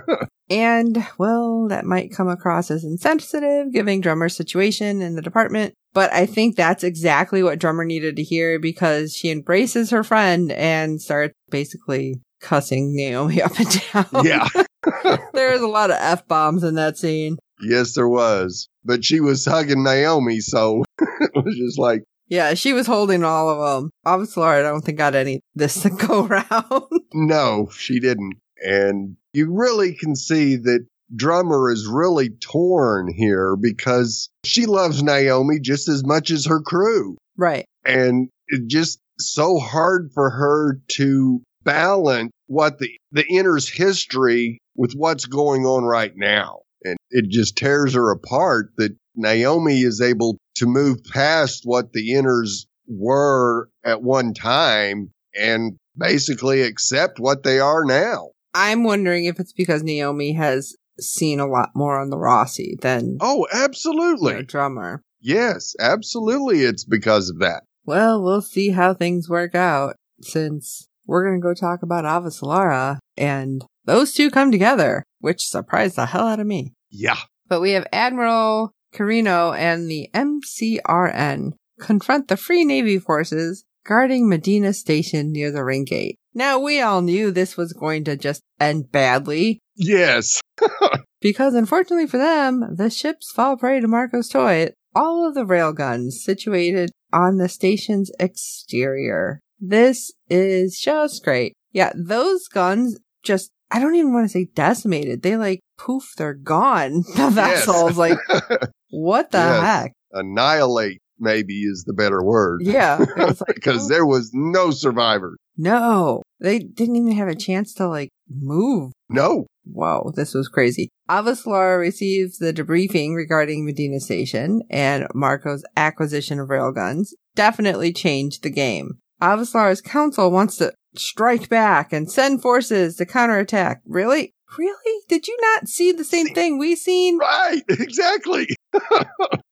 And, 0.49 1.05
well, 1.19 1.67
that 1.69 1.85
might 1.85 2.13
come 2.15 2.29
across 2.29 2.71
as 2.71 2.85
insensitive, 2.85 3.73
giving 3.73 4.01
Drummer's 4.01 4.37
situation 4.37 5.03
in 5.03 5.17
the 5.17 5.23
department. 5.23 5.75
But 5.93 6.13
I 6.13 6.25
think 6.27 6.55
that's 6.55 6.85
exactly 6.85 7.43
what 7.43 7.59
Drummer 7.59 7.85
needed 7.85 8.15
to 8.15 8.23
hear 8.23 8.61
because 8.61 9.13
she 9.13 9.31
embraces 9.31 9.91
her 9.91 10.05
friend 10.05 10.53
and 10.53 11.03
starts 11.03 11.35
basically 11.51 12.21
cussing 12.41 12.95
Naomi 12.95 13.43
up 13.43 13.59
and 13.59 13.83
down. 13.93 14.25
Yeah. 14.25 14.47
There's 15.35 15.63
a 15.63 15.67
lot 15.67 15.91
of 15.91 15.97
F 15.99 16.29
bombs 16.29 16.63
in 16.63 16.77
that 16.77 16.97
scene. 16.97 17.39
Yes, 17.61 17.95
there 17.95 18.09
was. 18.09 18.69
But 18.85 19.05
she 19.05 19.21
was 19.21 19.45
hugging 19.45 19.83
Naomi, 19.83 20.41
so 20.41 20.85
it 21.01 21.31
was 21.35 21.57
just 21.57 21.79
like, 21.79 22.03
Yeah, 22.29 22.55
she 22.55 22.73
was 22.73 22.87
holding 22.87 23.25
all 23.25 23.49
of 23.49 23.83
them. 23.83 23.91
Obviously, 24.05 24.43
I 24.45 24.63
don't 24.63 24.83
think 24.83 24.99
got 24.99 25.15
any 25.15 25.41
this 25.55 25.83
to 25.83 25.91
go 26.07 26.27
around. 26.27 26.83
no, 27.15 27.69
she 27.73 28.01
didn't. 28.01 28.35
And 28.65 29.17
you 29.33 29.53
really 29.53 29.95
can 29.95 30.17
see 30.17 30.57
that 30.57 30.87
Drummer 31.15 31.71
is 31.71 31.87
really 31.87 32.31
torn 32.31 33.13
here 33.15 33.55
because 33.57 34.29
she 34.45 34.67
loves 34.67 35.03
Naomi 35.03 35.61
just 35.61 35.89
as 35.89 36.05
much 36.05 36.31
as 36.31 36.47
her 36.47 36.61
crew. 36.61 37.17
right. 37.37 37.65
And 37.85 38.29
it's 38.49 38.65
just 38.67 38.99
so 39.19 39.59
hard 39.59 40.11
for 40.13 40.31
her 40.31 40.81
to 40.97 41.41
balance 41.65 42.31
what 42.49 42.79
the, 42.79 42.91
the 43.13 43.25
inner's 43.27 43.69
history 43.69 44.59
with 44.77 44.93
what's 44.95 45.27
going 45.27 45.65
on 45.65 45.85
right 45.85 46.13
now. 46.17 46.61
And 46.85 46.97
it 47.11 47.27
just 47.31 47.57
tears 47.57 47.95
her 47.95 48.11
apart 48.11 48.71
that 48.77 48.97
Naomi 49.15 49.81
is 49.81 50.01
able 50.01 50.39
to 50.57 50.67
move 50.67 50.99
past 51.13 51.63
what 51.65 51.93
the 51.93 52.11
inners 52.13 52.67
were 52.87 53.69
at 53.85 54.03
one 54.03 54.35
time 54.35 55.11
and 55.35 55.77
basically 55.97 56.63
accept 56.63 57.19
what 57.19 57.43
they 57.43 57.59
are 57.59 57.85
now. 57.85 58.31
I'm 58.55 58.85
wondering 58.85 59.25
if 59.27 59.39
it's 59.41 59.53
because 59.53 59.83
Naomi 59.83 60.33
has 60.33 60.75
seen 60.99 61.41
a 61.41 61.47
lot 61.47 61.71
more 61.75 61.99
on 62.01 62.11
the 62.11 62.17
Roci 62.17 62.81
than 62.81 63.19
Oh, 63.21 63.47
absolutely. 63.53 64.43
drummer. 64.45 65.03
Yes, 65.21 65.75
absolutely. 65.81 66.61
It's 66.61 66.85
because 66.85 67.29
of 67.29 67.39
that. 67.41 67.65
Well, 67.85 68.23
we'll 68.23 68.43
see 68.43 68.71
how 68.71 68.95
things 68.95 69.29
work 69.29 69.55
out 69.55 69.97
since 70.23 70.89
we're 71.07 71.25
going 71.25 71.41
to 71.41 71.45
go 71.45 71.55
talk 71.55 71.83
about 71.83 72.05
Avasalara 72.05 72.99
and 73.17 73.65
those 73.85 74.13
two 74.13 74.31
come 74.31 74.51
together, 74.51 75.05
which 75.27 75.49
surprised 75.49 75.97
the 75.97 76.07
hell 76.07 76.29
out 76.29 76.39
of 76.39 76.47
me. 76.47 76.73
Yeah. 76.89 77.19
But 77.49 77.61
we 77.61 77.73
have 77.73 77.89
Admiral 77.93 78.73
Carino 78.93 79.53
and 79.53 79.91
the 79.91 80.09
MCRN 80.15 81.51
confront 81.81 82.29
the 82.29 82.37
Free 82.37 82.65
Navy 82.65 83.01
forces 83.01 83.65
guarding 83.85 84.29
Medina 84.29 84.73
Station 84.73 85.33
near 85.33 85.51
the 85.51 85.65
ring 85.65 85.85
gate. 85.85 86.17
Now, 86.33 86.61
we 86.61 86.81
all 86.81 87.03
knew 87.03 87.33
this 87.33 87.57
was 87.57 87.73
going 87.73 88.05
to 88.05 88.17
just 88.17 88.41
end 88.61 88.93
badly 88.93 89.59
Yes. 89.77 90.41
because 91.21 91.55
unfortunately 91.55 92.07
for 92.07 92.19
them, 92.19 92.65
the 92.77 92.89
ships 92.89 93.31
fall 93.33 93.57
prey 93.57 93.81
to 93.81 93.89
Marco's 93.89 94.29
toy. 94.29 94.71
All 94.95 95.27
of 95.29 95.35
the 95.35 95.45
railguns 95.45 96.13
situated 96.13 96.91
on 97.13 97.37
the 97.37 97.49
station's 97.49 98.11
exterior. 98.19 99.41
This 99.61 100.13
is 100.31 100.81
just 100.81 101.25
great. 101.25 101.53
Yeah, 101.73 101.93
those 101.95 102.49
guns 102.49 102.99
just, 103.23 103.51
I 103.71 103.79
don't 103.81 103.95
even 103.97 104.13
want 104.13 104.27
to 104.27 104.29
say 104.33 104.49
decimated. 104.55 105.23
They 105.23 105.37
like 105.37 105.61
poof, 105.79 106.13
they're 106.17 106.35
gone. 106.35 107.03
The 107.17 107.31
vessels, 107.31 107.97
like, 107.99 108.19
what 108.91 109.31
the 109.31 109.39
Yes. 109.39 109.63
heck? 109.65 109.93
Annihilate 110.13 110.99
maybe 111.19 111.61
is 111.63 111.85
the 111.87 111.93
better 111.95 112.23
word. 112.23 112.61
Yeah. 112.63 113.05
Like, 113.17 113.39
because 113.55 113.89
there 113.89 114.07
was 114.07 114.31
no 114.35 114.71
survivor. 114.71 115.37
no, 115.57 116.23
they 116.41 116.59
didn't 116.59 116.97
even 116.97 117.13
have 117.13 117.29
a 117.29 117.35
chance 117.35 117.73
to 117.75 117.89
like 117.89 118.11
move. 118.29 118.93
No. 119.09 119.47
Whoa, 119.65 120.13
this 120.15 120.35
was 120.35 120.49
crazy. 120.49 120.91
Avaslar 121.11 121.81
receives 121.81 122.39
the 122.39 122.53
debriefing 122.53 123.15
regarding 123.17 123.65
Medina 123.65 123.99
Station 124.01 124.63
and 124.71 125.07
Marco's 125.15 125.65
acquisition 125.77 126.39
of 126.39 126.49
railguns 126.49 127.09
definitely 127.35 127.93
changed 127.93 128.43
the 128.43 128.51
game. 128.51 128.99
Avaslar's 129.21 129.81
council 129.81 130.31
wants 130.31 130.57
to 130.59 130.73
strike 130.99 131.49
back 131.49 131.93
and 131.93 132.11
send 132.11 132.43
forces 132.43 132.97
to 132.97 133.07
counterattack. 133.07 133.83
Really? 133.87 134.35
Really? 134.59 135.03
Did 135.09 135.27
you 135.27 135.37
not 135.41 135.69
see 135.69 135.93
the 135.93 136.05
same 136.05 136.29
thing 136.29 136.59
we 136.59 136.77
seen? 136.77 137.19
Right. 137.19 137.63
Exactly. 137.69 138.49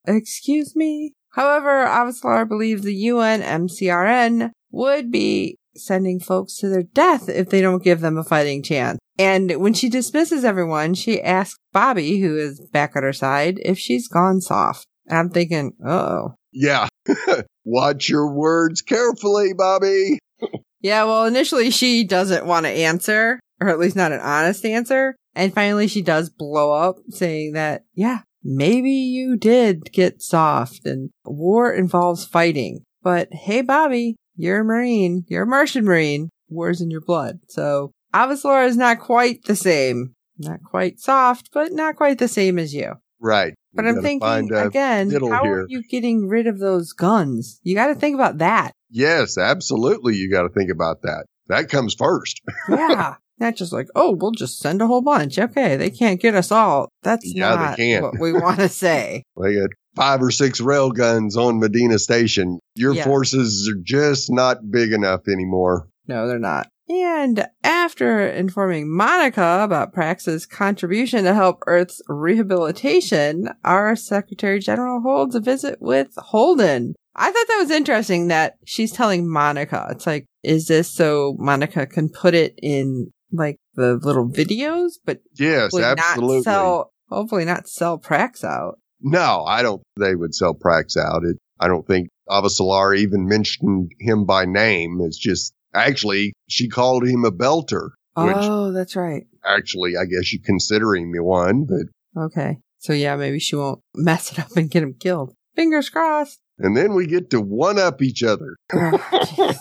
Excuse 0.07 0.77
me? 0.77 1.15
However, 1.31 1.85
Avaslar 1.87 2.49
believes 2.49 2.83
the 2.83 3.07
UNMCRN 3.07 4.51
would 4.71 5.11
be 5.11 5.59
sending 5.77 6.21
folks 6.21 6.57
to 6.59 6.69
their 6.69 6.83
death 6.83 7.29
if 7.29 7.49
they 7.49 7.61
don't 7.61 7.83
give 7.83 8.01
them 8.01 8.17
a 8.17 8.25
fighting 8.25 8.63
chance. 8.63 8.99
And 9.19 9.61
when 9.61 9.75
she 9.75 9.89
dismisses 9.89 10.45
everyone, 10.45 10.95
she 10.95 11.23
asks 11.23 11.59
Bobby, 11.73 12.21
who 12.21 12.37
is 12.37 12.61
back 12.73 12.93
at 12.97 13.03
her 13.03 13.13
side, 13.13 13.61
if 13.65 13.79
she's 13.79 14.09
gone 14.09 14.41
soft. 14.41 14.87
And 15.07 15.19
I'm 15.19 15.31
thinking, 15.31 15.73
oh. 15.87 16.35
Yeah. 16.53 16.89
Watch 17.65 18.09
your 18.09 18.33
words 18.33 18.83
carefully, 18.83 19.53
Bobby. 19.55 20.19
Yeah, 20.85 21.05
well, 21.05 21.25
initially 21.25 21.71
she 21.71 22.05
doesn't 22.05 22.45
want 22.45 22.67
to 22.67 22.71
answer, 22.71 23.41
or 23.59 23.71
at 23.71 23.79
least 23.79 23.97
not 23.97 24.13
an 24.13 24.21
honest 24.21 24.67
answer. 24.67 25.17
And 25.35 25.55
finally 25.55 25.89
she 25.89 26.03
does 26.03 26.29
blow 26.29 26.73
up 26.73 26.97
saying 27.09 27.55
that, 27.55 27.85
yeah, 27.95 28.19
maybe 28.43 28.91
you 28.91 29.39
did 29.39 29.91
get 29.93 30.21
soft 30.21 30.85
and 30.85 31.09
war 31.25 31.73
involves 31.73 32.27
fighting. 32.27 32.85
But 33.03 33.29
hey, 33.33 33.63
Bobby, 33.63 34.17
you're 34.37 34.61
a 34.61 34.65
Marine. 34.65 35.25
You're 35.27 35.45
a 35.45 35.47
Martian 35.47 35.87
Marine. 35.87 36.29
War's 36.51 36.83
in 36.83 36.91
your 36.91 37.01
blood. 37.01 37.39
So 37.49 37.93
Avaslar 38.15 38.67
is 38.67 38.77
not 38.77 38.99
quite 39.01 39.45
the 39.45 39.57
same. 39.57 40.15
Not 40.37 40.63
quite 40.63 41.01
soft, 41.01 41.49
but 41.55 41.73
not 41.73 41.97
quite 41.97 42.19
the 42.19 42.29
same 42.29 42.59
as 42.59 42.75
you. 42.75 42.93
Right. 43.19 43.55
But 43.75 43.87
I'm 43.87 44.03
thinking 44.03 44.53
again, 44.55 45.11
how 45.11 45.43
here. 45.43 45.63
are 45.63 45.67
you 45.69 45.83
getting 45.89 46.29
rid 46.29 46.47
of 46.47 46.59
those 46.59 46.93
guns? 46.93 47.61
You 47.63 47.75
got 47.75 47.89
to 47.89 47.95
think 47.95 48.15
about 48.15 48.39
that. 48.39 48.73
Yes, 48.91 49.37
absolutely. 49.39 50.15
You 50.17 50.31
got 50.31 50.43
to 50.43 50.49
think 50.49 50.71
about 50.71 51.03
that. 51.03 51.25
That 51.49 51.69
comes 51.69 51.95
first. 51.95 52.41
Yeah. 52.69 53.17
Not 53.41 53.57
just 53.57 53.73
like, 53.73 53.89
oh, 53.97 54.13
we'll 54.17 54.31
just 54.31 54.61
send 54.61 54.81
a 54.81 54.87
whole 54.87 55.03
bunch. 55.03 55.41
Okay, 55.41 55.75
they 55.77 55.91
can't 55.91 56.21
get 56.21 56.37
us 56.37 56.53
all. 56.53 56.89
That's 57.03 57.25
Yeah, 57.27 57.51
they 57.57 57.63
not 57.65 57.77
can't. 57.77 58.03
what 58.05 58.21
we 58.21 58.33
want 58.33 58.61
to 58.61 58.69
say. 58.69 59.25
They 59.43 59.55
got 59.57 59.71
five 59.97 60.23
or 60.23 60.31
six 60.31 60.61
rail 60.61 60.93
guns 60.93 61.37
on 61.37 61.59
Medina 61.59 61.99
Station. 61.99 62.61
Your 62.77 62.95
Yeah. 62.95 63.05
forces 63.05 63.69
are 63.69 63.81
just 63.83 64.31
not 64.33 64.59
big 64.71 64.93
enough 64.93 65.23
anymore. 65.27 65.89
No, 66.07 66.29
they're 66.29 66.39
not. 66.39 66.69
And 66.89 67.47
after 67.63 68.27
informing 68.29 68.95
Monica 68.95 69.61
about 69.63 69.95
Prax's 69.95 70.45
contribution 70.45 71.25
to 71.25 71.35
help 71.35 71.61
Earth's 71.67 72.03
rehabilitation, 72.09 73.49
our 73.65 73.97
Secretary 73.97 74.59
General 74.59 75.01
holds 75.01 75.35
a 75.35 75.41
visit 75.41 75.79
with 75.81 76.09
Holden. 76.17 76.95
I 77.17 77.31
thought 77.31 77.47
that 77.49 77.59
was 77.61 77.71
interesting 77.71 78.29
that 78.29 78.57
she's 78.67 78.93
telling 78.93 79.31
Monica. 79.31 79.87
It's 79.91 80.07
like, 80.07 80.27
is 80.43 80.67
this 80.67 80.91
so 80.93 81.37
Monica 81.39 81.87
can 81.87 82.09
put 82.11 82.35
it 82.35 82.59
in 82.63 83.13
like 83.33 83.57
the 83.75 83.99
little 84.03 84.29
videos, 84.29 84.93
but 85.05 85.21
Yes, 85.39 85.75
absolutely. 85.77 86.37
not 86.37 86.45
sell, 86.45 86.93
hopefully 87.09 87.45
not 87.45 87.69
sell 87.69 87.99
Prax 87.99 88.45
out. 88.45 88.79
No, 89.01 89.45
I 89.47 89.63
don't. 89.63 89.83
They 89.99 90.15
would 90.15 90.35
sell 90.35 90.55
Prax 90.55 90.97
out. 90.97 91.25
It, 91.25 91.37
I 91.61 91.69
don't 91.69 91.87
think 91.87 92.09
Avasalar 92.29 92.97
even 92.97 93.27
mentioned 93.27 93.93
him 94.01 94.25
by 94.25 94.45
name. 94.45 94.99
It's 95.03 95.19
just 95.19 95.55
actually 95.75 96.33
she 96.49 96.69
called 96.69 97.07
him 97.07 97.25
a 97.25 97.31
belter. 97.33 97.91
Which 98.17 98.37
oh, 98.39 98.71
that's 98.73 98.95
right. 98.95 99.25
actually, 99.45 99.97
I 99.97 100.05
guess 100.05 100.33
you 100.33 100.41
consider 100.41 100.95
him 100.95 101.13
one, 101.17 101.65
but 101.65 102.23
Okay. 102.27 102.59
So 102.79 102.93
yeah, 102.93 103.17
maybe 103.17 103.41
she 103.41 103.57
won't 103.57 103.81
mess 103.95 104.31
it 104.33 104.39
up 104.39 104.57
and 104.57 104.71
get 104.71 104.83
him 104.83 104.95
killed. 104.95 105.35
Fingers 105.57 105.89
crossed. 105.91 106.39
and 106.59 106.77
then 106.77 106.95
we 106.95 107.07
get 107.07 107.31
to 107.31 107.41
one 107.41 107.79
up 107.79 108.01
each 108.03 108.23
other. 108.23 108.57
Oh, 108.73 108.99
jeez. 109.25 109.57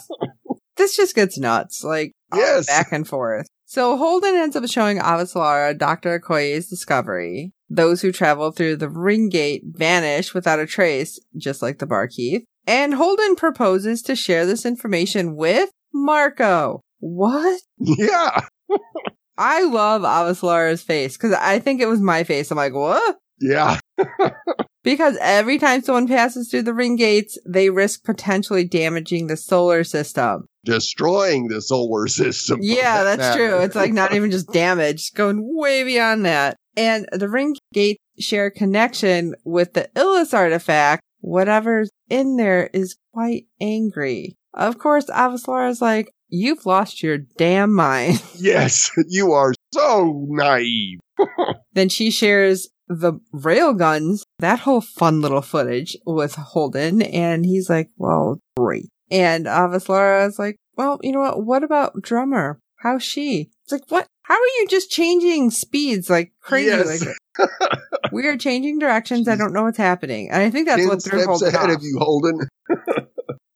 this 0.77 0.95
just 0.95 1.15
gets 1.15 1.37
nuts. 1.39 1.83
Like 1.83 2.11
Yes. 2.35 2.67
back 2.67 2.91
and 2.91 3.07
forth. 3.07 3.47
So 3.65 3.97
Holden 3.97 4.35
ends 4.35 4.55
up 4.55 4.67
showing 4.69 4.99
Avasalara 4.99 5.75
Dr. 5.77 6.19
Okoye's 6.19 6.67
discovery. 6.67 7.53
Those 7.69 8.01
who 8.03 8.11
travel 8.11 8.51
through 8.51 8.75
the 8.75 8.89
ring 8.89 9.29
gate 9.29 9.63
vanish 9.65 10.33
without 10.33 10.59
a 10.59 10.67
trace, 10.67 11.19
just 11.35 11.63
like 11.63 11.79
the 11.79 11.87
Barkeith. 11.87 12.43
And 12.67 12.93
Holden 12.93 13.35
proposes 13.35 14.03
to 14.03 14.15
share 14.15 14.45
this 14.45 14.63
information 14.65 15.35
with 15.35 15.69
Marco. 15.93 16.81
What? 16.99 17.61
Yeah, 17.79 18.41
I 19.37 19.63
love 19.63 20.03
Avasalara's 20.03 20.81
face 20.83 21.17
because 21.17 21.33
I 21.33 21.59
think 21.59 21.81
it 21.81 21.87
was 21.87 21.99
my 22.01 22.23
face. 22.23 22.51
I'm 22.51 22.57
like, 22.57 22.73
what? 22.73 23.17
yeah, 23.39 23.79
Because 24.83 25.17
every 25.21 25.57
time 25.59 25.81
someone 25.81 26.07
passes 26.07 26.49
through 26.49 26.63
the 26.63 26.73
ring 26.73 26.97
gates, 26.97 27.37
they 27.47 27.69
risk 27.69 28.03
potentially 28.03 28.65
damaging 28.65 29.27
the 29.27 29.37
solar 29.37 29.83
system. 29.85 30.45
destroying 30.65 31.47
the 31.47 31.61
solar 31.61 32.07
system. 32.07 32.59
Yeah, 32.61 33.03
that 33.03 33.17
that's 33.17 33.35
true. 33.35 33.59
It's 33.59 33.75
like 33.75 33.93
not 33.93 34.13
even 34.13 34.29
just 34.29 34.51
damage, 34.51 35.13
going 35.13 35.39
way 35.41 35.83
beyond 35.83 36.25
that. 36.25 36.57
And 36.75 37.07
the 37.11 37.29
ring 37.29 37.55
gates 37.73 37.99
share 38.19 38.49
connection 38.51 39.35
with 39.45 39.73
the 39.73 39.89
Ilus 39.95 40.33
artifact. 40.33 41.01
Whatever's 41.21 41.89
in 42.09 42.35
there 42.35 42.69
is 42.73 42.97
quite 43.13 43.45
angry. 43.61 44.35
Of 44.53 44.77
course, 44.77 45.05
Avasalar 45.05 45.69
is 45.69 45.81
like, 45.81 46.11
you've 46.29 46.65
lost 46.65 47.01
your 47.03 47.17
damn 47.37 47.73
mind. 47.73 48.21
yes, 48.35 48.91
you 49.07 49.31
are 49.33 49.53
so 49.73 50.25
naive. 50.29 50.99
Then 51.73 51.89
she 51.89 52.11
shares 52.11 52.69
the 52.87 53.13
railguns, 53.33 54.21
that 54.37 54.59
whole 54.59 54.81
fun 54.81 55.21
little 55.21 55.41
footage 55.41 55.97
with 56.05 56.35
Holden, 56.35 57.01
and 57.01 57.45
he's 57.45 57.67
like, 57.67 57.89
well, 57.97 58.39
great. 58.55 58.89
And 59.09 59.47
Avaslara 59.47 60.27
is 60.27 60.37
like, 60.37 60.55
well, 60.75 60.99
you 61.01 61.11
know 61.11 61.19
what? 61.21 61.43
What 61.43 61.63
about 61.63 61.99
Drummer? 62.01 62.59
How's 62.77 63.01
she? 63.03 63.49
It's 63.63 63.71
like, 63.71 63.83
what? 63.89 64.05
How 64.23 64.35
are 64.35 64.53
you 64.59 64.67
just 64.69 64.91
changing 64.91 65.49
speeds 65.49 66.09
like 66.11 66.31
crazy? 66.41 66.67
Yes. 66.67 67.05
Like, 67.39 67.49
we 68.11 68.27
are 68.27 68.37
changing 68.37 68.77
directions. 68.77 69.27
I 69.27 69.35
don't 69.35 69.53
know 69.53 69.63
what's 69.63 69.77
happening. 69.77 70.29
And 70.29 70.43
I 70.43 70.49
think 70.51 70.67
that's 70.67 70.81
Ten 70.81 70.89
what 70.89 71.03
threw 71.03 71.19
steps 71.21 71.41
Holden 71.41 71.55
ahead 71.55 71.69
off. 71.71 71.77
of 71.77 71.83
you, 71.83 71.97
Holden. 71.99 72.39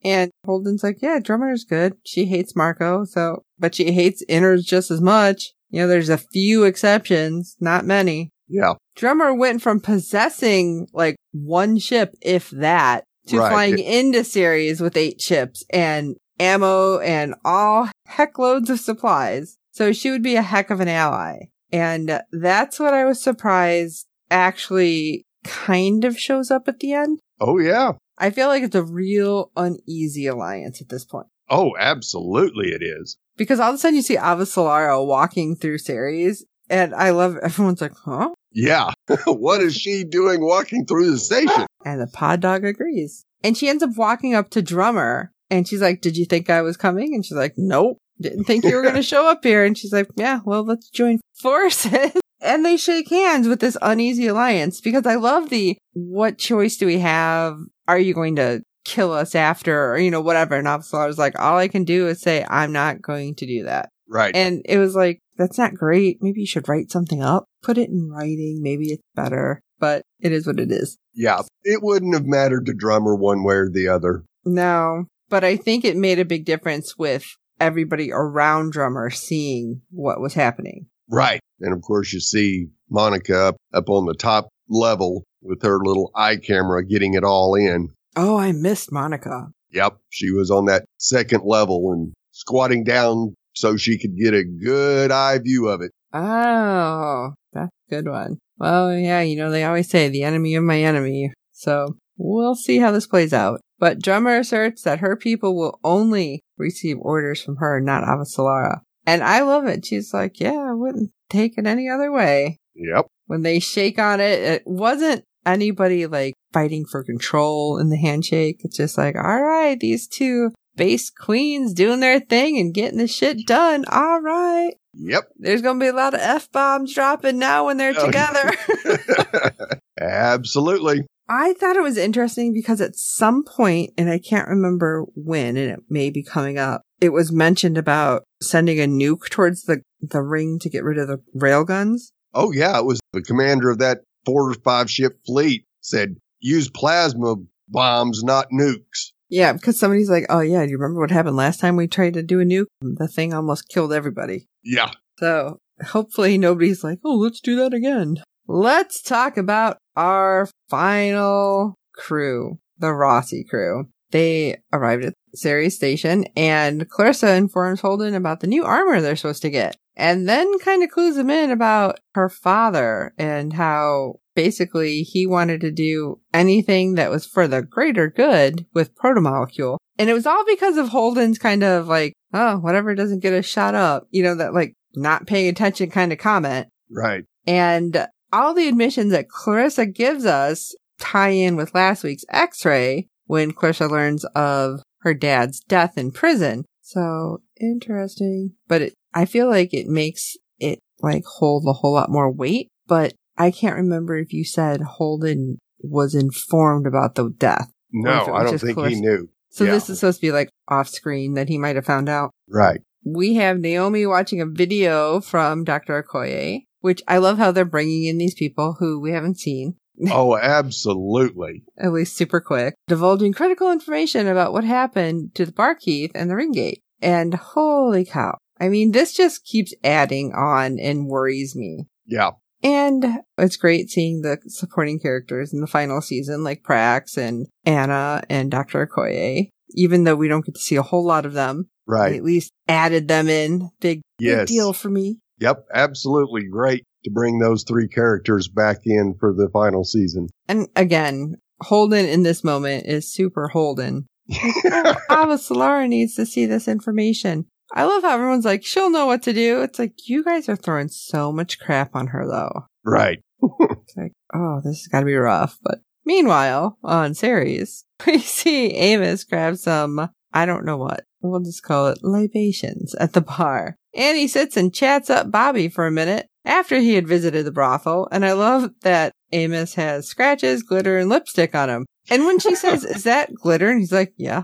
And 0.03 0.31
Holden's 0.45 0.83
like, 0.83 0.97
yeah, 1.01 1.19
Drummer's 1.19 1.63
good. 1.63 1.93
She 2.05 2.25
hates 2.25 2.55
Marco, 2.55 3.03
so, 3.03 3.43
but 3.57 3.75
she 3.75 3.91
hates 3.91 4.23
Inners 4.29 4.63
just 4.63 4.91
as 4.91 5.01
much. 5.01 5.53
You 5.69 5.81
know, 5.81 5.87
there's 5.87 6.09
a 6.09 6.17
few 6.17 6.63
exceptions, 6.63 7.55
not 7.59 7.85
many. 7.85 8.29
Yeah, 8.47 8.75
Drummer 8.95 9.33
went 9.33 9.61
from 9.61 9.81
possessing 9.81 10.87
like 10.93 11.17
one 11.33 11.77
ship, 11.79 12.13
if 12.21 12.49
that, 12.51 13.03
to 13.27 13.39
Right. 13.39 13.51
flying 13.51 13.79
into 13.79 14.23
Ceres 14.23 14.79
with 14.79 14.95
eight 14.95 15.19
ships 15.19 15.65
and 15.69 16.15
ammo 16.39 16.99
and 16.99 17.35
all 17.43 17.89
heck 18.05 18.39
loads 18.39 18.69
of 18.69 18.79
supplies. 18.79 19.57
So 19.71 19.91
she 19.91 20.11
would 20.11 20.23
be 20.23 20.35
a 20.35 20.41
heck 20.41 20.69
of 20.69 20.79
an 20.79 20.87
ally. 20.87 21.47
And 21.73 22.21
that's 22.31 22.79
what 22.79 22.93
I 22.93 23.03
was 23.03 23.21
surprised 23.21 24.05
actually 24.31 25.25
kind 25.43 26.05
of 26.05 26.17
shows 26.17 26.49
up 26.49 26.67
at 26.69 26.79
the 26.79 26.93
end. 26.93 27.19
Oh 27.41 27.59
yeah. 27.59 27.93
I 28.17 28.29
feel 28.31 28.47
like 28.47 28.63
it's 28.63 28.75
a 28.75 28.83
real 28.83 29.51
uneasy 29.55 30.27
alliance 30.27 30.81
at 30.81 30.89
this 30.89 31.05
point. 31.05 31.27
Oh, 31.49 31.75
absolutely 31.79 32.69
it 32.69 32.81
is. 32.83 33.17
Because 33.37 33.59
all 33.59 33.69
of 33.69 33.75
a 33.75 33.77
sudden 33.77 33.95
you 33.95 34.01
see 34.01 34.17
Avasalara 34.17 35.05
walking 35.05 35.55
through 35.55 35.77
Ceres 35.77 36.43
and 36.69 36.93
I 36.93 37.11
love 37.11 37.37
everyone's 37.43 37.81
like, 37.81 37.93
huh? 38.05 38.29
Yeah. 38.51 38.91
what 39.25 39.61
is 39.61 39.75
she 39.75 40.03
doing 40.03 40.41
walking 40.41 40.85
through 40.85 41.11
the 41.11 41.19
station? 41.19 41.65
And 41.85 42.01
the 42.01 42.07
pod 42.07 42.41
dog 42.41 42.65
agrees. 42.65 43.23
And 43.45 43.55
she 43.55 43.69
ends 43.69 43.81
up 43.81 43.95
walking 43.95 44.33
up 44.33 44.49
to 44.49 44.61
Drummer 44.61 45.31
and 45.49 45.65
she's 45.65 45.81
like, 45.81 46.01
Did 46.01 46.17
you 46.17 46.25
think 46.25 46.49
I 46.49 46.61
was 46.61 46.75
coming? 46.75 47.13
And 47.15 47.25
she's 47.25 47.37
like, 47.37 47.53
Nope. 47.55 47.97
Didn't 48.19 48.43
think 48.43 48.65
you 48.65 48.75
were 48.75 48.81
going 48.81 48.95
to 48.95 49.03
show 49.03 49.29
up 49.29 49.41
here. 49.41 49.63
And 49.63 49.77
she's 49.77 49.93
like, 49.93 50.09
Yeah, 50.17 50.41
well, 50.43 50.65
let's 50.65 50.89
join 50.89 51.21
forces. 51.35 52.11
and 52.41 52.65
they 52.65 52.75
shake 52.75 53.09
hands 53.09 53.47
with 53.47 53.61
this 53.61 53.77
uneasy 53.81 54.27
alliance 54.27 54.81
because 54.81 55.05
I 55.05 55.15
love 55.15 55.49
the 55.49 55.77
what 55.93 56.37
choice 56.37 56.75
do 56.75 56.87
we 56.87 56.99
have? 56.99 57.57
Are 57.87 57.99
you 57.99 58.13
going 58.13 58.35
to 58.37 58.61
kill 58.85 59.11
us 59.13 59.35
after 59.35 59.91
or, 59.91 59.97
you 59.97 60.11
know, 60.11 60.21
whatever? 60.21 60.55
And 60.55 60.67
Avasalar 60.67 61.07
was 61.07 61.17
like, 61.17 61.37
All 61.39 61.57
I 61.57 61.67
can 61.67 61.83
do 61.83 62.07
is 62.07 62.21
say, 62.21 62.45
I'm 62.49 62.71
not 62.71 63.01
going 63.01 63.35
to 63.35 63.45
do 63.45 63.63
that. 63.63 63.89
Right. 64.09 64.35
And 64.35 64.61
it 64.65 64.77
was 64.77 64.95
like, 64.95 65.19
that's 65.37 65.57
not 65.57 65.73
great. 65.73 66.17
Maybe 66.21 66.41
you 66.41 66.47
should 66.47 66.67
write 66.69 66.91
something 66.91 67.21
up, 67.21 67.45
put 67.61 67.77
it 67.77 67.89
in 67.89 68.09
writing. 68.09 68.59
Maybe 68.61 68.91
it's 68.91 69.03
better, 69.15 69.61
but 69.79 70.01
it 70.19 70.31
is 70.31 70.47
what 70.47 70.59
it 70.59 70.71
is. 70.71 70.97
yeah. 71.13 71.41
It 71.63 71.83
wouldn't 71.83 72.13
have 72.13 72.25
mattered 72.25 72.65
to 72.67 72.73
drummer 72.73 73.15
one 73.15 73.43
way 73.43 73.55
or 73.55 73.69
the 73.69 73.87
other. 73.89 74.23
No, 74.45 75.05
but 75.29 75.43
I 75.43 75.57
think 75.57 75.83
it 75.83 75.97
made 75.97 76.17
a 76.19 76.25
big 76.25 76.45
difference 76.45 76.97
with 76.97 77.25
everybody 77.59 78.11
around 78.13 78.71
drummer 78.71 79.09
seeing 79.09 79.81
what 79.89 80.21
was 80.21 80.33
happening. 80.33 80.87
Right. 81.09 81.41
And 81.59 81.73
of 81.73 81.81
course 81.81 82.13
you 82.13 82.21
see 82.21 82.67
Monica 82.89 83.37
up, 83.47 83.57
up 83.73 83.89
on 83.89 84.05
the 84.05 84.13
top 84.13 84.47
level 84.69 85.25
with 85.47 85.61
her 85.63 85.79
little 85.79 86.11
eye 86.15 86.37
camera 86.37 86.85
getting 86.85 87.13
it 87.13 87.23
all 87.23 87.55
in. 87.55 87.89
Oh, 88.15 88.37
I 88.37 88.51
missed 88.51 88.91
Monica. 88.91 89.47
Yep. 89.71 89.97
She 90.09 90.31
was 90.31 90.51
on 90.51 90.65
that 90.65 90.85
second 90.97 91.43
level 91.45 91.91
and 91.91 92.13
squatting 92.31 92.83
down 92.83 93.35
so 93.53 93.77
she 93.77 93.97
could 93.97 94.17
get 94.17 94.33
a 94.33 94.43
good 94.43 95.11
eye 95.11 95.39
view 95.39 95.67
of 95.67 95.81
it. 95.81 95.91
Oh, 96.13 97.33
that's 97.53 97.71
a 97.89 97.95
good 97.95 98.07
one. 98.07 98.37
Well, 98.57 98.95
yeah, 98.95 99.21
you 99.21 99.35
know, 99.35 99.51
they 99.51 99.63
always 99.63 99.89
say 99.89 100.09
the 100.09 100.23
enemy 100.23 100.55
of 100.55 100.63
my 100.63 100.81
enemy. 100.81 101.31
So 101.51 101.97
we'll 102.17 102.55
see 102.55 102.79
how 102.79 102.91
this 102.91 103.07
plays 103.07 103.33
out. 103.33 103.61
But 103.79 104.01
Drummer 104.01 104.37
asserts 104.37 104.81
that 104.83 104.99
her 104.99 105.15
people 105.15 105.55
will 105.55 105.79
only 105.83 106.41
receive 106.57 106.97
orders 106.99 107.41
from 107.41 107.57
her, 107.57 107.79
not 107.79 108.03
Avasalara. 108.03 108.81
And 109.05 109.23
I 109.23 109.41
love 109.41 109.67
it. 109.67 109.85
She's 109.85 110.13
like, 110.13 110.39
yeah, 110.39 110.57
I 110.69 110.73
wouldn't 110.73 111.11
take 111.29 111.57
it 111.57 111.67
any 111.67 111.87
other 111.89 112.11
way. 112.11 112.57
Yep. 112.75 113.07
When 113.27 113.43
they 113.43 113.59
shake 113.59 113.99
on 113.99 114.19
it, 114.19 114.39
it 114.39 114.63
wasn't 114.65 115.23
anybody 115.47 116.05
like 116.05 116.33
fighting 116.53 116.85
for 116.85 117.03
control 117.03 117.77
in 117.79 117.89
the 117.89 117.97
handshake. 117.97 118.61
It's 118.63 118.77
just 118.77 118.97
like, 118.97 119.15
all 119.15 119.41
right, 119.41 119.79
these 119.79 120.07
two 120.07 120.51
base 120.75 121.09
queens 121.09 121.73
doing 121.73 121.99
their 121.99 122.19
thing 122.19 122.57
and 122.59 122.73
getting 122.73 122.99
the 122.99 123.07
shit 123.07 123.45
done. 123.47 123.85
All 123.89 124.21
right. 124.21 124.73
Yep. 124.93 125.29
There's 125.37 125.61
going 125.61 125.79
to 125.79 125.83
be 125.83 125.89
a 125.89 125.93
lot 125.93 126.13
of 126.13 126.19
F 126.19 126.51
bombs 126.51 126.93
dropping 126.93 127.39
now 127.39 127.65
when 127.65 127.77
they're 127.77 127.93
Oh, 127.97 128.05
together. 128.05 128.51
Absolutely. 129.99 131.05
I 131.29 131.53
thought 131.53 131.75
it 131.75 131.83
was 131.83 131.97
interesting 131.97 132.53
because 132.53 132.79
at 132.79 132.95
some 132.95 133.43
point, 133.43 133.91
and 133.97 134.09
I 134.09 134.17
can't 134.17 134.47
remember 134.47 135.05
when, 135.13 135.57
and 135.57 135.71
it 135.71 135.79
may 135.89 136.09
be 136.09 136.23
coming 136.23 136.57
up, 136.57 136.81
it 137.01 137.09
was 137.09 137.31
mentioned 137.31 137.77
about 137.77 138.23
sending 138.41 138.79
a 138.79 138.87
nuke 138.87 139.29
towards 139.29 139.63
the, 139.63 139.81
the 140.01 140.21
ring 140.21 140.57
to 140.59 140.69
get 140.69 140.83
rid 140.83 140.97
of 140.97 141.07
the 141.07 141.17
railguns. 141.35 142.11
Oh 142.33 142.51
yeah, 142.51 142.77
it 142.77 142.85
was 142.85 142.99
the 143.13 143.21
commander 143.21 143.69
of 143.69 143.79
that 143.79 143.99
four 144.27 144.51
or 144.51 144.53
five 144.53 144.91
ship 144.91 145.17
fleet 145.25 145.65
said 145.79 146.17
use 146.41 146.69
plasma 146.69 147.35
bombs, 147.69 148.23
not 148.23 148.47
nukes. 148.51 149.13
Yeah, 149.29 149.53
because 149.53 149.79
somebody's 149.79 150.09
like, 150.09 150.25
oh 150.29 150.41
yeah, 150.41 150.65
do 150.65 150.71
you 150.71 150.77
remember 150.77 150.99
what 150.99 151.11
happened 151.11 151.37
last 151.37 151.59
time 151.61 151.77
we 151.77 151.87
tried 151.87 152.13
to 152.13 152.23
do 152.23 152.41
a 152.41 152.43
nuke? 152.43 152.65
The 152.81 153.07
thing 153.07 153.33
almost 153.33 153.69
killed 153.69 153.93
everybody. 153.93 154.47
Yeah. 154.63 154.91
So 155.19 155.59
hopefully 155.85 156.37
nobody's 156.37 156.83
like, 156.83 156.99
oh, 157.05 157.15
let's 157.15 157.39
do 157.39 157.55
that 157.57 157.73
again. 157.73 158.17
Let's 158.47 159.01
talk 159.01 159.37
about 159.37 159.77
our 159.95 160.49
final 160.69 161.75
crew, 161.95 162.59
the 162.77 162.87
Roci 162.87 163.47
crew. 163.49 163.87
They 164.11 164.57
arrived 164.71 165.05
at 165.05 165.13
Ceres 165.35 165.75
station 165.75 166.25
and 166.35 166.89
Clarissa 166.89 167.35
informs 167.35 167.81
Holden 167.81 168.15
about 168.15 168.39
the 168.39 168.47
new 168.47 168.63
armor 168.63 169.01
they're 169.01 169.15
supposed 169.15 169.41
to 169.41 169.49
get. 169.49 169.75
And 169.97 170.29
then 170.29 170.59
kind 170.59 170.83
of 170.83 170.91
clues 170.91 171.17
him 171.17 171.29
in 171.29 171.49
about 171.49 171.99
her 172.13 172.29
father 172.29 173.13
and 173.17 173.53
how 173.53 174.19
basically 174.35 175.01
he 175.01 175.25
wanted 175.25 175.59
to 175.61 175.71
do 175.71 176.19
anything 176.31 176.93
that 176.93 177.09
was 177.09 177.25
for 177.25 177.47
the 177.47 177.63
greater 177.63 178.07
good 178.07 178.67
with 178.75 178.95
protomolecule. 178.95 179.77
And 179.97 180.09
it 180.09 180.13
was 180.13 180.27
all 180.27 180.45
because 180.45 180.77
of 180.77 180.89
Holden's 180.89 181.39
kind 181.39 181.63
of 181.63 181.87
like, 181.87 182.13
oh, 182.31 182.57
whatever 182.57 182.93
doesn't 182.93 183.23
get 183.23 183.33
us 183.33 183.45
shot 183.45 183.73
up, 183.73 184.07
you 184.11 184.21
know, 184.21 184.35
that 184.35 184.53
like 184.53 184.75
not 184.95 185.25
paying 185.25 185.49
attention 185.49 185.89
kind 185.89 186.13
of 186.13 186.19
comment. 186.19 186.67
Right. 186.91 187.23
And 187.47 188.07
all 188.31 188.53
the 188.53 188.67
admissions 188.67 189.11
that 189.11 189.29
Clarissa 189.29 189.87
gives 189.87 190.25
us 190.25 190.75
tie 190.99 191.29
in 191.29 191.55
with 191.55 191.73
last 191.73 192.03
week's 192.03 192.25
x-ray 192.29 193.07
when 193.25 193.51
Clarissa 193.51 193.87
learns 193.87 194.25
of 194.35 194.81
her 194.99 195.15
dad's 195.15 195.59
death 195.61 195.97
in 195.97 196.11
prison. 196.11 196.65
So 196.81 197.41
interesting. 197.59 198.53
But 198.67 198.81
it, 198.83 198.93
I 199.13 199.25
feel 199.25 199.47
like 199.47 199.73
it 199.73 199.87
makes 199.87 200.35
it 200.59 200.79
like 201.01 201.23
hold 201.25 201.65
a 201.67 201.73
whole 201.73 201.93
lot 201.93 202.09
more 202.09 202.31
weight, 202.31 202.69
but 202.87 203.13
I 203.37 203.51
can't 203.51 203.75
remember 203.75 204.17
if 204.17 204.33
you 204.33 204.43
said 204.43 204.81
Holden 204.81 205.59
was 205.79 206.15
informed 206.15 206.87
about 206.87 207.15
the 207.15 207.29
death. 207.29 207.71
No, 207.91 208.33
I 208.33 208.43
don't 208.43 208.57
think 208.57 208.79
he 208.87 208.99
knew. 208.99 209.29
So 209.49 209.63
yeah. 209.63 209.71
this 209.71 209.89
is 209.89 209.99
supposed 209.99 210.19
to 210.19 210.27
be 210.27 210.31
like 210.31 210.49
off 210.67 210.89
screen 210.89 211.33
that 211.35 211.47
he 211.47 211.57
might 211.57 211.75
have 211.75 211.85
found 211.85 212.09
out. 212.09 212.31
Right. 212.49 212.81
We 213.05 213.35
have 213.35 213.59
Naomi 213.59 214.05
watching 214.05 214.41
a 214.41 214.45
video 214.45 215.21
from 215.21 215.63
Dr. 215.63 216.03
Okoye, 216.03 216.63
which 216.81 217.01
I 217.07 217.19
love 217.19 217.37
how 217.37 217.51
they're 217.51 217.65
bringing 217.65 218.05
in 218.05 218.17
these 218.17 218.35
people 218.35 218.75
who 218.79 218.99
we 218.99 219.11
haven't 219.11 219.39
seen. 219.39 219.75
Oh, 220.11 220.37
absolutely. 220.37 221.63
At 221.75 221.91
least 221.91 222.15
super 222.15 222.39
quick, 222.39 222.75
divulging 222.87 223.33
critical 223.33 223.71
information 223.71 224.27
about 224.27 224.53
what 224.53 224.63
happened 224.63 225.33
to 225.33 225.43
the 225.43 225.51
Barkeith 225.51 226.11
and 226.13 226.29
the 226.29 226.35
Ringgate. 226.35 226.81
And 227.01 227.33
holy 227.33 228.05
cow. 228.05 228.37
I 228.59 228.69
mean, 228.69 228.91
this 228.91 229.13
just 229.13 229.45
keeps 229.45 229.73
adding 229.83 230.33
on 230.33 230.79
and 230.79 231.07
worries 231.07 231.55
me. 231.55 231.87
Yeah. 232.05 232.31
And 232.63 233.05
it's 233.37 233.55
great 233.55 233.89
seeing 233.89 234.21
the 234.21 234.39
supporting 234.47 234.99
characters 234.99 235.53
in 235.53 235.61
the 235.61 235.67
final 235.67 236.01
season, 236.01 236.43
like 236.43 236.63
Prax 236.63 237.17
and 237.17 237.47
Anna 237.65 238.23
and 238.29 238.49
Dr. 238.49 238.87
Okoye. 238.87 239.49
Even 239.71 240.05
though 240.05 240.15
we 240.15 240.27
don't 240.27 240.45
get 240.45 240.55
to 240.55 240.61
see 240.61 240.75
a 240.75 240.81
whole 240.81 241.05
lot 241.05 241.25
of 241.25 241.33
them, 241.33 241.69
right? 241.85 242.15
at 242.15 242.23
least 242.23 242.51
added 242.67 243.07
them 243.07 243.27
in. 243.27 243.69
Big, 243.79 244.01
yes. 244.17 244.39
big 244.39 244.47
deal 244.47 244.73
for 244.73 244.89
me. 244.89 245.19
Yep, 245.39 245.65
absolutely 245.73 246.47
great 246.49 246.83
to 247.03 247.11
bring 247.11 247.39
those 247.39 247.63
three 247.63 247.87
characters 247.87 248.47
back 248.47 248.77
in 248.85 249.15
for 249.19 249.33
the 249.33 249.49
final 249.49 249.83
season. 249.83 250.29
And 250.47 250.67
again, 250.75 251.35
Holden 251.61 252.05
in 252.05 252.23
this 252.23 252.43
moment 252.43 252.85
is 252.87 253.11
super 253.11 253.49
Holden. 253.49 254.07
Ava 254.31 254.99
ah, 255.09 255.37
Solara 255.37 255.87
needs 255.87 256.15
to 256.15 256.25
see 256.25 256.45
this 256.45 256.67
information. 256.67 257.45
I 257.73 257.83
love 257.83 258.03
how 258.03 258.15
everyone's 258.15 258.45
like, 258.45 258.65
she'll 258.65 258.89
know 258.89 259.05
what 259.05 259.23
to 259.23 259.33
do. 259.33 259.61
It's 259.61 259.79
like, 259.79 260.07
you 260.07 260.23
guys 260.23 260.47
are 260.49 260.55
throwing 260.55 260.87
so 260.87 261.31
much 261.31 261.59
crap 261.59 261.95
on 261.95 262.07
her 262.07 262.25
though. 262.25 262.65
Right. 262.85 263.19
it's 263.41 263.97
like, 263.97 264.13
oh, 264.33 264.61
this 264.63 264.79
has 264.79 264.87
got 264.87 265.01
to 265.01 265.05
be 265.05 265.15
rough. 265.15 265.57
But 265.61 265.79
meanwhile, 266.05 266.77
on 266.83 267.13
Ceres, 267.13 267.85
we 268.07 268.19
see 268.19 268.73
Amos 268.73 269.23
grab 269.23 269.57
some, 269.57 270.09
I 270.33 270.45
don't 270.45 270.65
know 270.65 270.77
what, 270.77 271.03
we'll 271.21 271.41
just 271.41 271.63
call 271.63 271.87
it 271.87 271.99
libations 272.03 272.95
at 272.95 273.13
the 273.13 273.21
bar. 273.21 273.75
And 273.93 274.17
he 274.17 274.27
sits 274.27 274.55
and 274.55 274.73
chats 274.73 275.09
up 275.09 275.31
Bobbie 275.31 275.69
for 275.69 275.87
a 275.87 275.91
minute 275.91 276.27
after 276.45 276.79
he 276.79 276.93
had 276.93 277.07
visited 277.07 277.45
the 277.45 277.51
brothel. 277.51 278.07
And 278.11 278.25
I 278.25 278.33
love 278.33 278.71
that 278.81 279.11
Amos 279.31 279.73
has 279.73 280.07
scratches, 280.07 280.63
glitter, 280.63 280.97
and 280.97 281.09
lipstick 281.09 281.53
on 281.55 281.69
him. 281.69 281.85
And 282.09 282.25
when 282.25 282.39
she 282.39 282.55
says, 282.55 282.83
"Is 282.85 283.03
that 283.03 283.33
glitter?" 283.33 283.69
and 283.69 283.79
he's 283.79 283.91
like, 283.91 284.13
"Yeah," 284.17 284.43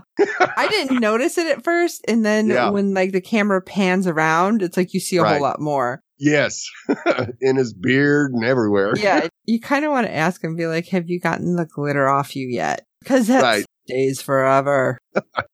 I 0.56 0.68
didn't 0.68 1.00
notice 1.00 1.38
it 1.38 1.46
at 1.46 1.64
first, 1.64 2.04
and 2.08 2.24
then 2.24 2.48
yeah. 2.48 2.70
when 2.70 2.94
like 2.94 3.12
the 3.12 3.20
camera 3.20 3.60
pans 3.60 4.06
around, 4.06 4.62
it's 4.62 4.76
like 4.76 4.94
you 4.94 5.00
see 5.00 5.16
a 5.16 5.22
right. 5.22 5.32
whole 5.32 5.42
lot 5.42 5.60
more. 5.60 6.02
Yes, 6.18 6.64
in 7.40 7.56
his 7.56 7.74
beard 7.74 8.32
and 8.32 8.44
everywhere. 8.44 8.94
yeah, 8.96 9.28
you 9.44 9.60
kind 9.60 9.84
of 9.84 9.90
want 9.90 10.06
to 10.06 10.14
ask 10.14 10.42
him, 10.42 10.56
be 10.56 10.66
like, 10.66 10.88
"Have 10.88 11.08
you 11.08 11.20
gotten 11.20 11.56
the 11.56 11.66
glitter 11.66 12.08
off 12.08 12.36
you 12.36 12.48
yet?" 12.48 12.86
Because 13.00 13.26
that 13.26 13.42
right. 13.42 13.66
stays 13.86 14.22
forever. 14.22 14.98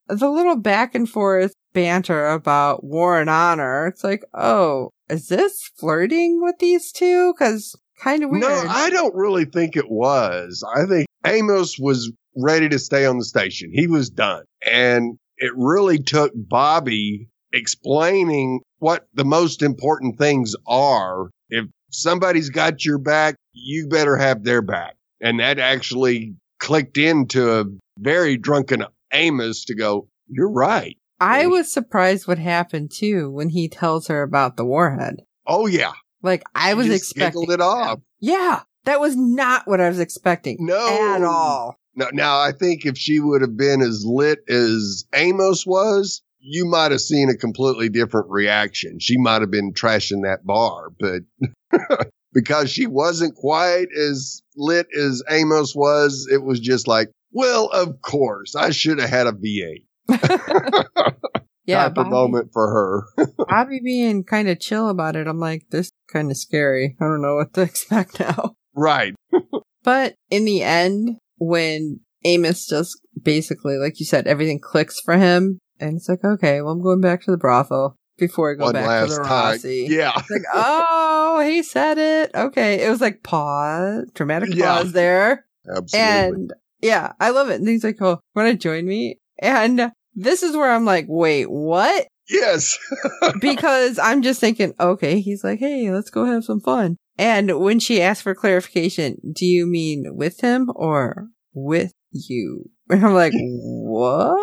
the 0.08 0.30
little 0.30 0.56
back 0.56 0.94
and 0.94 1.08
forth 1.08 1.54
banter 1.72 2.28
about 2.28 2.84
war 2.84 3.20
and 3.20 3.30
honor. 3.30 3.86
It's 3.86 4.04
like, 4.04 4.22
oh, 4.34 4.90
is 5.08 5.28
this 5.28 5.70
flirting 5.76 6.40
with 6.42 6.58
these 6.58 6.92
two? 6.92 7.32
Because 7.32 7.74
kind 8.00 8.24
of 8.24 8.30
weird. 8.30 8.42
No, 8.42 8.64
I 8.68 8.90
don't 8.90 9.14
really 9.14 9.44
think 9.44 9.76
it 9.76 9.88
was. 9.88 10.64
I 10.76 10.86
think 10.86 11.06
Amos 11.26 11.78
was 11.78 12.12
ready 12.36 12.68
to 12.68 12.78
stay 12.78 13.06
on 13.06 13.18
the 13.18 13.24
station. 13.24 13.70
He 13.72 13.86
was 13.86 14.10
done. 14.10 14.44
And 14.64 15.18
it 15.36 15.52
really 15.56 15.98
took 15.98 16.32
Bobbie 16.34 17.28
explaining 17.52 18.60
what 18.78 19.06
the 19.14 19.24
most 19.24 19.62
important 19.62 20.18
things 20.18 20.54
are. 20.66 21.30
If 21.48 21.66
somebody's 21.90 22.50
got 22.50 22.84
your 22.84 22.98
back, 22.98 23.36
you 23.52 23.88
better 23.88 24.16
have 24.16 24.44
their 24.44 24.62
back. 24.62 24.96
And 25.20 25.40
that 25.40 25.58
actually 25.58 26.34
clicked 26.58 26.96
into 26.96 27.52
a 27.52 27.64
very 27.98 28.36
drunken 28.36 28.84
Amos 29.12 29.64
to 29.66 29.74
go, 29.74 30.08
you're 30.28 30.52
right. 30.52 30.96
I 31.18 31.46
was 31.46 31.70
surprised 31.70 32.26
what 32.26 32.38
happened 32.38 32.92
too 32.94 33.30
when 33.30 33.50
he 33.50 33.68
tells 33.68 34.06
her 34.06 34.22
about 34.22 34.56
the 34.56 34.64
warhead. 34.64 35.16
Oh 35.46 35.66
yeah. 35.66 35.92
Like 36.22 36.42
I 36.54 36.74
was 36.74 36.88
expecting 36.88 37.50
it 37.50 37.60
off. 37.60 38.00
Yeah. 38.20 38.62
That 38.84 39.00
was 39.00 39.16
not 39.16 39.68
what 39.68 39.80
I 39.80 39.88
was 39.88 40.00
expecting. 40.00 40.56
No. 40.60 41.14
At 41.14 41.22
all. 41.22 41.78
No, 41.94 42.08
now 42.12 42.40
I 42.40 42.52
think 42.52 42.86
if 42.86 42.96
she 42.96 43.20
would 43.20 43.42
have 43.42 43.56
been 43.56 43.82
as 43.82 44.04
lit 44.06 44.38
as 44.48 45.04
Amos 45.14 45.66
was, 45.66 46.22
you 46.38 46.64
might 46.64 46.92
have 46.92 47.00
seen 47.00 47.28
a 47.28 47.36
completely 47.36 47.88
different 47.88 48.30
reaction. 48.30 48.98
She 49.00 49.18
might 49.18 49.42
have 49.42 49.50
been 49.50 49.72
trashing 49.72 50.22
that 50.22 50.44
bar, 50.44 50.90
but 50.98 51.22
because 52.32 52.70
she 52.70 52.86
wasn't 52.86 53.34
quite 53.34 53.88
as 53.98 54.42
lit 54.56 54.86
as 54.96 55.22
Amos 55.28 55.74
was, 55.74 56.26
it 56.30 56.42
was 56.42 56.60
just 56.60 56.88
like, 56.88 57.10
well, 57.32 57.66
of 57.66 58.00
course, 58.00 58.56
I 58.56 58.70
should 58.70 58.98
have 58.98 59.10
had 59.10 59.26
a 59.26 59.32
V8. 59.32 59.84
yeah, 61.64 61.84
type 61.84 61.94
Bobbie, 61.94 62.10
moment 62.10 62.50
for 62.52 63.06
her. 63.16 63.26
Bobbie 63.48 63.80
being 63.82 64.24
kind 64.24 64.48
of 64.48 64.60
chill 64.60 64.88
about 64.88 65.16
it, 65.16 65.26
I'm 65.26 65.40
like, 65.40 65.66
this 65.70 65.90
kind 66.12 66.30
of 66.30 66.36
scary. 66.36 66.96
I 67.00 67.04
don't 67.04 67.22
know 67.22 67.36
what 67.36 67.54
to 67.54 67.62
expect 67.62 68.20
now. 68.20 68.56
Right. 68.74 69.14
but 69.82 70.14
in 70.30 70.44
the 70.44 70.62
end, 70.62 71.18
when 71.38 72.00
Amos 72.24 72.66
just 72.66 73.00
basically, 73.20 73.76
like 73.76 74.00
you 74.00 74.06
said, 74.06 74.26
everything 74.26 74.60
clicks 74.60 75.00
for 75.00 75.16
him, 75.16 75.58
and 75.78 75.96
it's 75.96 76.08
like, 76.08 76.24
okay, 76.24 76.60
well, 76.60 76.72
I'm 76.72 76.82
going 76.82 77.00
back 77.00 77.22
to 77.24 77.30
the 77.30 77.38
brothel 77.38 77.96
before 78.18 78.52
I 78.52 78.54
go 78.54 78.64
One 78.66 78.74
back 78.74 79.08
to 79.08 79.14
the 79.14 79.20
Roci. 79.20 79.86
Time. 79.86 79.98
Yeah. 79.98 80.12
It's 80.16 80.30
like, 80.30 80.42
oh, 80.52 81.42
he 81.44 81.62
said 81.62 81.98
it. 81.98 82.30
Okay. 82.34 82.84
It 82.84 82.90
was 82.90 83.00
like 83.00 83.22
pause, 83.22 84.08
dramatic 84.14 84.54
yeah. 84.54 84.76
pause 84.76 84.92
there. 84.92 85.46
Absolutely. 85.66 85.98
And 85.98 86.52
yeah, 86.80 87.12
I 87.18 87.30
love 87.30 87.50
it. 87.50 87.60
And 87.60 87.68
he's 87.68 87.82
like, 87.82 88.00
oh, 88.00 88.20
want 88.34 88.50
to 88.50 88.56
join 88.56 88.86
me? 88.86 89.18
And 89.40 89.90
this 90.20 90.42
is 90.42 90.56
where 90.56 90.70
I'm 90.70 90.84
like, 90.84 91.06
wait, 91.08 91.46
what? 91.50 92.06
Yes. 92.28 92.78
because 93.40 93.98
I'm 93.98 94.22
just 94.22 94.40
thinking, 94.40 94.74
okay, 94.78 95.20
he's 95.20 95.42
like, 95.42 95.58
hey, 95.58 95.90
let's 95.90 96.10
go 96.10 96.24
have 96.24 96.44
some 96.44 96.60
fun. 96.60 96.96
And 97.18 97.60
when 97.60 97.80
she 97.80 98.00
asked 98.00 98.22
for 98.22 98.34
clarification, 98.34 99.18
do 99.32 99.44
you 99.44 99.66
mean 99.66 100.04
with 100.14 100.40
him 100.40 100.70
or 100.74 101.28
with 101.52 101.92
you? 102.12 102.70
And 102.90 103.06
I'm 103.06 103.14
like, 103.14 103.32
what? 103.36 104.36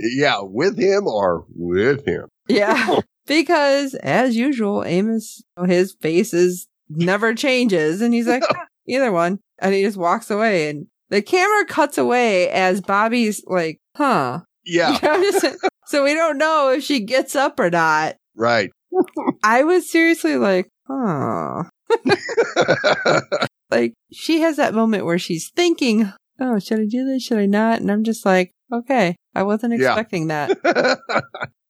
Yeah, 0.00 0.40
with 0.42 0.76
him 0.76 1.06
or 1.06 1.46
with 1.54 2.04
him. 2.04 2.26
Yeah. 2.48 2.98
because 3.28 3.94
as 3.94 4.36
usual, 4.36 4.82
Amos, 4.84 5.44
his 5.64 5.94
face 6.00 6.34
is 6.34 6.66
never 6.88 7.34
changes. 7.34 8.00
And 8.00 8.12
he's 8.12 8.26
like, 8.26 8.42
ah, 8.50 8.66
either 8.88 9.12
one. 9.12 9.38
And 9.60 9.72
he 9.72 9.84
just 9.84 9.96
walks 9.96 10.28
away. 10.28 10.70
And 10.70 10.88
the 11.10 11.22
camera 11.22 11.66
cuts 11.66 11.96
away 11.96 12.50
as 12.50 12.80
Bobbie's 12.80 13.44
like, 13.46 13.78
huh. 13.94 14.40
Yeah. 14.66 14.98
So 15.86 16.02
we 16.02 16.14
don't 16.14 16.38
know 16.38 16.70
if 16.70 16.82
she 16.82 17.00
gets 17.00 17.36
up 17.36 17.60
or 17.60 17.68
not. 17.68 18.16
Right. 18.34 18.70
I 19.44 19.64
was 19.64 19.90
seriously 19.90 20.36
like, 20.36 20.68
huh. 20.88 21.64
like 23.70 23.92
she 24.10 24.40
has 24.40 24.56
that 24.56 24.74
moment 24.74 25.04
where 25.04 25.18
she's 25.18 25.50
thinking, 25.54 26.10
oh, 26.40 26.58
should 26.58 26.80
I 26.80 26.86
do 26.86 27.04
this? 27.04 27.22
Should 27.22 27.38
I 27.38 27.44
not? 27.44 27.80
And 27.80 27.92
I'm 27.92 28.02
just 28.02 28.24
like, 28.24 28.50
okay, 28.72 29.14
I 29.34 29.42
wasn't 29.42 29.74
expecting 29.74 30.28
yeah. 30.28 30.46
that. 30.64 30.98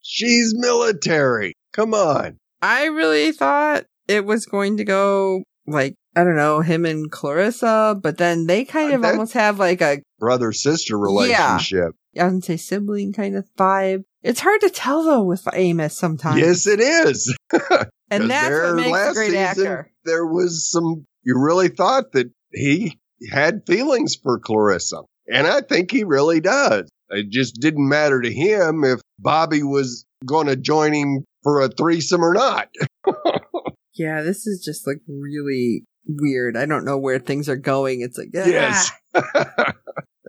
she's 0.00 0.54
military. 0.56 1.54
Come 1.72 1.92
on. 1.92 2.38
I 2.62 2.84
really 2.84 3.32
thought 3.32 3.84
it 4.06 4.24
was 4.24 4.46
going 4.46 4.76
to 4.76 4.84
go 4.84 5.42
like, 5.66 5.94
I 6.16 6.24
don't 6.24 6.36
know, 6.36 6.60
him 6.60 6.84
and 6.84 7.10
Clarissa, 7.10 7.98
but 8.00 8.18
then 8.18 8.46
they 8.46 8.64
kind 8.64 8.92
uh, 8.92 8.96
of 8.96 9.04
almost 9.04 9.32
have 9.32 9.58
like 9.58 9.80
a 9.80 10.00
brother 10.24 10.52
sister 10.52 10.98
relationship. 10.98 11.94
Yeah. 12.14 12.22
I 12.22 12.24
wouldn't 12.24 12.46
say 12.46 12.56
sibling 12.56 13.12
kind 13.12 13.36
of 13.36 13.46
vibe. 13.58 14.04
It's 14.22 14.40
hard 14.40 14.62
to 14.62 14.70
tell 14.70 15.04
though 15.04 15.22
with 15.22 15.46
Amos 15.52 15.94
sometimes. 15.94 16.40
Yes, 16.40 16.66
it 16.66 16.80
is. 16.80 17.36
and 18.10 18.30
that's 18.30 18.48
what 18.48 18.76
makes 18.76 19.10
a 19.10 19.12
great 19.12 19.26
season, 19.26 19.38
actor. 19.38 19.90
There 20.06 20.24
was 20.26 20.70
some, 20.70 21.04
you 21.24 21.38
really 21.38 21.68
thought 21.68 22.12
that 22.12 22.30
he 22.52 22.98
had 23.30 23.66
feelings 23.66 24.16
for 24.16 24.38
Clarissa. 24.38 25.02
And 25.30 25.46
I 25.46 25.60
think 25.60 25.90
he 25.90 26.04
really 26.04 26.40
does. 26.40 26.88
It 27.10 27.28
just 27.28 27.60
didn't 27.60 27.86
matter 27.86 28.22
to 28.22 28.32
him 28.32 28.82
if 28.82 29.00
Bobby 29.18 29.62
was 29.62 30.06
going 30.24 30.46
to 30.46 30.56
join 30.56 30.94
him 30.94 31.24
for 31.42 31.60
a 31.60 31.68
threesome 31.68 32.24
or 32.24 32.32
not. 32.32 32.68
yeah, 33.94 34.22
this 34.22 34.46
is 34.46 34.64
just 34.64 34.86
like 34.86 35.02
really 35.06 35.84
weird. 36.06 36.56
I 36.56 36.64
don't 36.64 36.86
know 36.86 36.96
where 36.96 37.18
things 37.18 37.46
are 37.50 37.56
going. 37.56 38.00
It's 38.00 38.16
like, 38.16 38.30
ah. 38.34 38.46
Yes. 38.46 38.90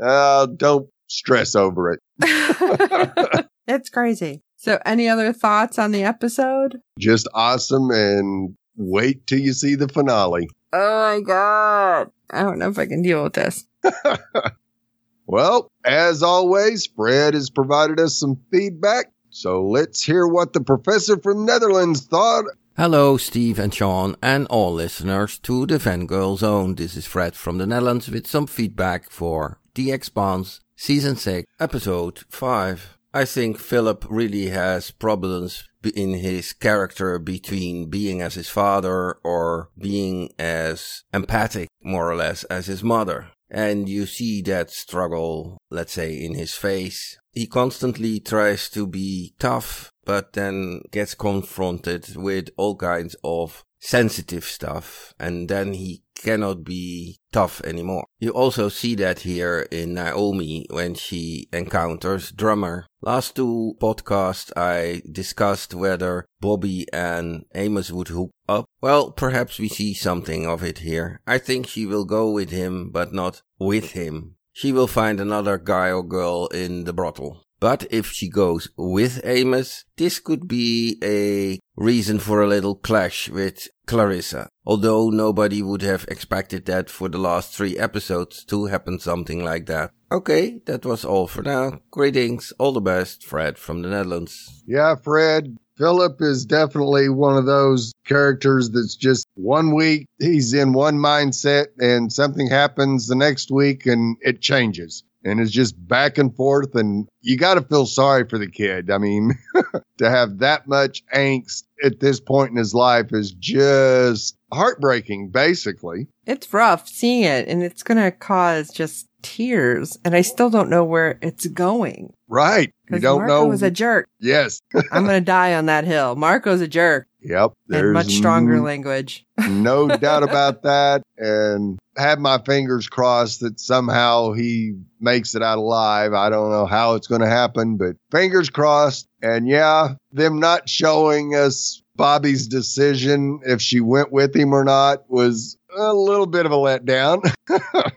uh, 0.02 0.48
don't 0.48 0.90
stress 1.08 1.56
over 1.56 1.92
it. 1.92 2.00
it's 3.68 3.90
crazy. 3.90 4.42
So, 4.58 4.80
any 4.86 5.08
other 5.08 5.34
thoughts 5.34 5.78
on 5.78 5.92
the 5.92 6.04
episode? 6.04 6.80
Just 6.98 7.28
awesome 7.34 7.92
and 7.92 8.56
wait 8.76 9.28
till 9.28 9.40
you 9.40 9.54
see 9.54 9.76
the 9.76 9.88
finale. 9.88 10.50
Oh 10.74 11.02
my 11.02 11.22
god. 11.22 12.12
I 12.32 12.44
don't 12.44 12.60
know 12.60 12.70
if 12.70 12.80
I 12.80 12.86
can 12.86 13.02
deal 13.02 13.24
with 13.24 13.34
this. 13.34 13.66
well, 15.28 15.72
as 15.86 16.24
always, 16.24 16.88
Fred 16.88 17.34
has 17.34 17.50
provided 17.50 18.00
us 18.00 18.20
some 18.20 18.42
feedback. 18.52 19.12
So 19.30 19.66
let's 19.66 20.04
hear 20.04 20.28
what 20.28 20.54
the 20.54 20.62
professor 20.62 21.18
from 21.18 21.46
Netherlands 21.46 22.06
thought. 22.06 22.46
Hello, 22.78 23.16
Steve 23.16 23.58
and 23.58 23.74
Sean, 23.74 24.18
and 24.22 24.48
all 24.48 24.74
listeners 24.74 25.40
to 25.40 25.66
the 25.66 25.78
Fangirl 25.78 26.38
Zone. 26.38 26.76
This 26.76 26.98
is 26.98 27.06
Fred 27.06 27.36
from 27.36 27.58
the 27.58 27.66
Netherlands 27.66 28.10
with 28.10 28.28
some 28.28 28.48
feedback 28.48 29.10
for 29.10 29.60
The 29.76 29.92
Expanse, 29.92 30.62
Season 30.78 31.18
6, 31.18 31.46
Episode 31.60 32.20
5. 32.30 32.98
I 33.14 33.26
think 33.26 33.60
Filip 33.60 34.06
really 34.10 34.48
has 34.48 34.90
problems 34.90 35.68
in 35.94 36.14
his 36.14 36.54
character 36.54 37.20
between 37.20 37.90
being 37.90 38.22
as 38.22 38.36
his 38.36 38.48
father 38.48 39.18
or 39.22 39.72
being 39.78 40.32
as 40.40 41.04
empathic, 41.14 41.68
more 41.84 42.10
or 42.10 42.16
less, 42.16 42.46
as 42.46 42.68
his 42.68 42.84
mother. 42.84 43.32
And 43.50 43.90
you 43.90 44.06
see 44.06 44.42
that 44.44 44.70
struggle, 44.72 45.58
let's 45.70 45.92
say, 45.92 46.24
in 46.24 46.36
his 46.36 46.54
face. 46.54 47.18
He 47.34 47.46
constantly 47.46 48.22
tries 48.22 48.70
to 48.70 48.88
be 48.88 49.34
tough, 49.40 49.92
but 50.06 50.32
then 50.32 50.84
gets 50.92 51.16
confronted 51.16 52.16
with 52.16 52.48
all 52.56 52.78
kinds 52.78 53.18
of 53.26 53.66
sensitive 53.86 54.44
stuff, 54.44 55.14
and 55.20 55.48
then 55.48 55.74
he 55.74 56.02
cannot 56.16 56.64
be 56.64 57.20
tough 57.32 57.62
anymore. 57.62 58.06
You 58.20 58.32
also 58.32 58.68
see 58.68 58.96
that 58.96 59.20
here 59.20 59.68
in 59.72 59.94
Naomi 59.94 60.66
when 60.72 60.96
she 60.96 61.48
encounters 61.54 62.32
Drummer. 62.32 62.88
Last 63.02 63.36
two 63.36 63.76
podcasts 63.80 64.52
I 64.58 65.04
discussed 65.12 65.76
whether 65.76 66.26
Bobbie 66.40 66.88
and 66.92 67.46
Amos 67.54 67.92
would 67.92 68.08
hook 68.08 68.32
up. 68.50 68.66
Well, 68.82 69.12
perhaps 69.12 69.60
we 69.60 69.70
see 69.70 69.94
something 69.94 70.48
of 70.48 70.64
it 70.64 70.80
here. 70.80 71.22
I 71.28 71.38
think 71.38 71.68
she 71.68 71.86
will 71.86 72.06
go 72.06 72.32
with 72.32 72.50
him, 72.50 72.90
but 72.90 73.14
not 73.14 73.44
with 73.60 73.92
him. 73.92 74.36
She 74.52 74.72
will 74.72 74.88
find 74.88 75.20
another 75.20 75.58
guy 75.58 75.92
or 75.92 76.02
girl 76.02 76.48
in 76.48 76.86
the 76.86 76.94
brothel. 76.94 77.45
But 77.60 77.88
if 77.90 78.12
she 78.12 78.30
goes 78.30 78.70
with 78.78 79.22
Amos, 79.24 79.86
this 79.98 80.20
could 80.20 80.48
be 80.48 80.98
a 81.04 81.60
reason 81.76 82.20
for 82.20 82.42
a 82.42 82.48
little 82.48 82.76
clash 82.76 83.30
with 83.30 83.68
Clarissa. 83.86 84.50
Although 84.66 85.10
nobody 85.10 85.62
would 85.62 85.82
have 85.82 86.06
expected 86.08 86.66
that 86.66 86.90
for 86.90 87.10
the 87.10 87.18
last 87.18 87.56
three 87.56 87.78
episodes 87.78 88.44
to 88.46 88.66
happen 88.66 89.00
something 89.00 89.44
like 89.44 89.68
that. 89.68 89.92
Okay, 90.12 90.60
that 90.66 90.86
was 90.86 91.04
all 91.04 91.28
for 91.28 91.42
now. 91.42 91.80
Greetings, 91.92 92.54
all 92.60 92.74
the 92.74 92.82
best, 92.82 93.24
Fred 93.24 93.58
from 93.58 93.82
the 93.82 93.90
Netherlands. 93.90 94.64
Yeah, 94.68 94.96
Fred. 94.96 95.58
Filip 95.78 96.22
is 96.22 96.46
definitely 96.46 97.10
one 97.10 97.38
of 97.38 97.46
those 97.46 97.92
characters 98.06 98.70
that's 98.70 98.96
just 98.96 99.28
one 99.34 99.76
week 99.76 100.08
he's 100.20 100.54
in 100.54 100.72
one 100.72 100.96
mindset 100.98 101.66
and 101.80 102.14
something 102.14 102.48
happens 102.48 103.08
the 103.08 103.16
next 103.16 103.52
week 103.52 103.86
and 103.86 104.16
it 104.22 104.40
changes 104.40 105.04
and 105.26 105.42
it's 105.42 105.52
just 105.52 105.76
back 105.88 106.18
and 106.18 106.34
forth. 106.36 106.76
And 106.76 107.08
you 107.22 107.38
got 107.38 107.56
to 107.56 107.62
feel 107.62 107.86
sorry 107.86 108.28
for 108.30 108.38
the 108.38 108.50
kid. 108.50 108.90
I 108.92 109.00
mean, 109.00 109.34
to 109.98 110.10
have 110.10 110.38
that 110.38 110.68
much 110.68 111.04
angst 111.14 111.64
at 111.84 112.00
this 112.00 112.20
point 112.20 112.52
in 112.52 112.58
his 112.58 112.74
life 112.74 113.08
is 113.12 113.32
just 113.32 114.38
heartbreaking, 114.54 115.32
basically. 115.32 116.08
It's 116.26 116.54
rough 116.54 116.88
seeing 116.88 117.24
it, 117.24 117.48
and 117.48 117.62
it's 117.64 117.84
going 117.84 118.02
to 118.02 118.12
cause 118.12 118.70
just 118.70 119.08
tears. 119.22 119.98
And 120.06 120.16
I 120.16 120.22
still 120.22 120.50
don't 120.50 120.70
know 120.70 120.84
where 120.84 121.18
it's 121.22 121.48
going. 121.48 122.14
Right. 122.28 122.72
You 122.90 123.00
don't 123.00 123.20
Marco 123.20 123.44
know. 123.44 123.48
was 123.48 123.64
a 123.64 123.72
jerk. 123.72 124.08
Yes. 124.20 124.62
I'm 124.92 125.06
going 125.06 125.20
to 125.20 125.26
die 125.26 125.56
on 125.56 125.66
that 125.66 125.86
hill. 125.86 126.16
Marco's 126.16 126.62
a 126.62 126.68
jerk. 126.68 127.08
Yep. 127.26 127.54
And 127.72 127.94
much 127.94 128.12
stronger 128.12 128.56
n- 128.56 128.64
language. 128.64 129.26
no 129.50 129.88
doubt 129.88 130.24
about 130.24 130.64
that. 130.64 131.02
And 131.18 131.80
have 131.98 132.20
my 132.20 132.38
fingers 132.38 132.88
crossed 132.88 133.40
that 133.40 133.60
somehow 133.60 134.34
he 134.34 134.74
makes 135.00 135.34
it 135.34 135.42
out 135.42 135.58
alive. 135.58 136.14
I 136.14 136.30
don't 136.30 136.52
know 136.52 136.66
how 136.66 136.96
it's 136.96 137.08
going 137.08 137.22
to 137.22 137.28
happen, 137.28 137.78
but 137.78 137.96
fingers 138.12 138.50
crossed. 138.50 139.08
And 139.22 139.48
yeah, 139.48 139.96
them 140.12 140.40
not 140.40 140.70
showing 140.70 141.36
us 141.36 141.82
Bobbie's 141.98 142.48
decision 142.48 143.40
if 143.46 143.62
she 143.62 143.80
went 143.80 144.12
with 144.12 144.36
him 144.36 144.54
or 144.54 144.64
not 144.64 145.10
was 145.10 145.58
a 145.76 145.94
little 145.94 146.26
bit 146.26 146.46
of 146.46 146.52
a 146.52 146.56
letdown. 146.56 147.22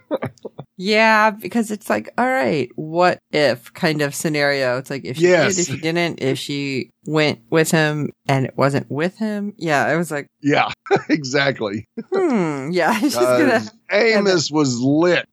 Yeah, 0.80 1.30
because 1.30 1.72
it's 1.72 1.90
like, 1.90 2.08
all 2.16 2.24
right, 2.24 2.70
what 2.76 3.18
if 3.32 3.74
kind 3.74 4.00
of 4.00 4.14
scenario. 4.14 4.78
It's 4.78 4.90
like 4.90 5.04
if 5.04 5.16
she 5.16 5.24
yes. 5.24 5.56
did, 5.56 5.62
if 5.62 5.74
she 5.74 5.80
didn't, 5.80 6.22
if 6.22 6.38
she 6.38 6.90
went 7.04 7.40
with 7.50 7.72
him 7.72 8.12
and 8.28 8.46
it 8.46 8.56
wasn't 8.56 8.88
with 8.88 9.18
him. 9.18 9.54
Yeah, 9.56 9.84
I 9.84 9.96
was 9.96 10.12
like, 10.12 10.28
yeah, 10.40 10.70
exactly. 11.08 11.88
Hmm. 12.14 12.70
Yeah, 12.70 12.96
she's 13.00 13.16
gonna. 13.16 13.62
Amos 13.90 14.52
was 14.52 14.78
lit. 14.78 15.28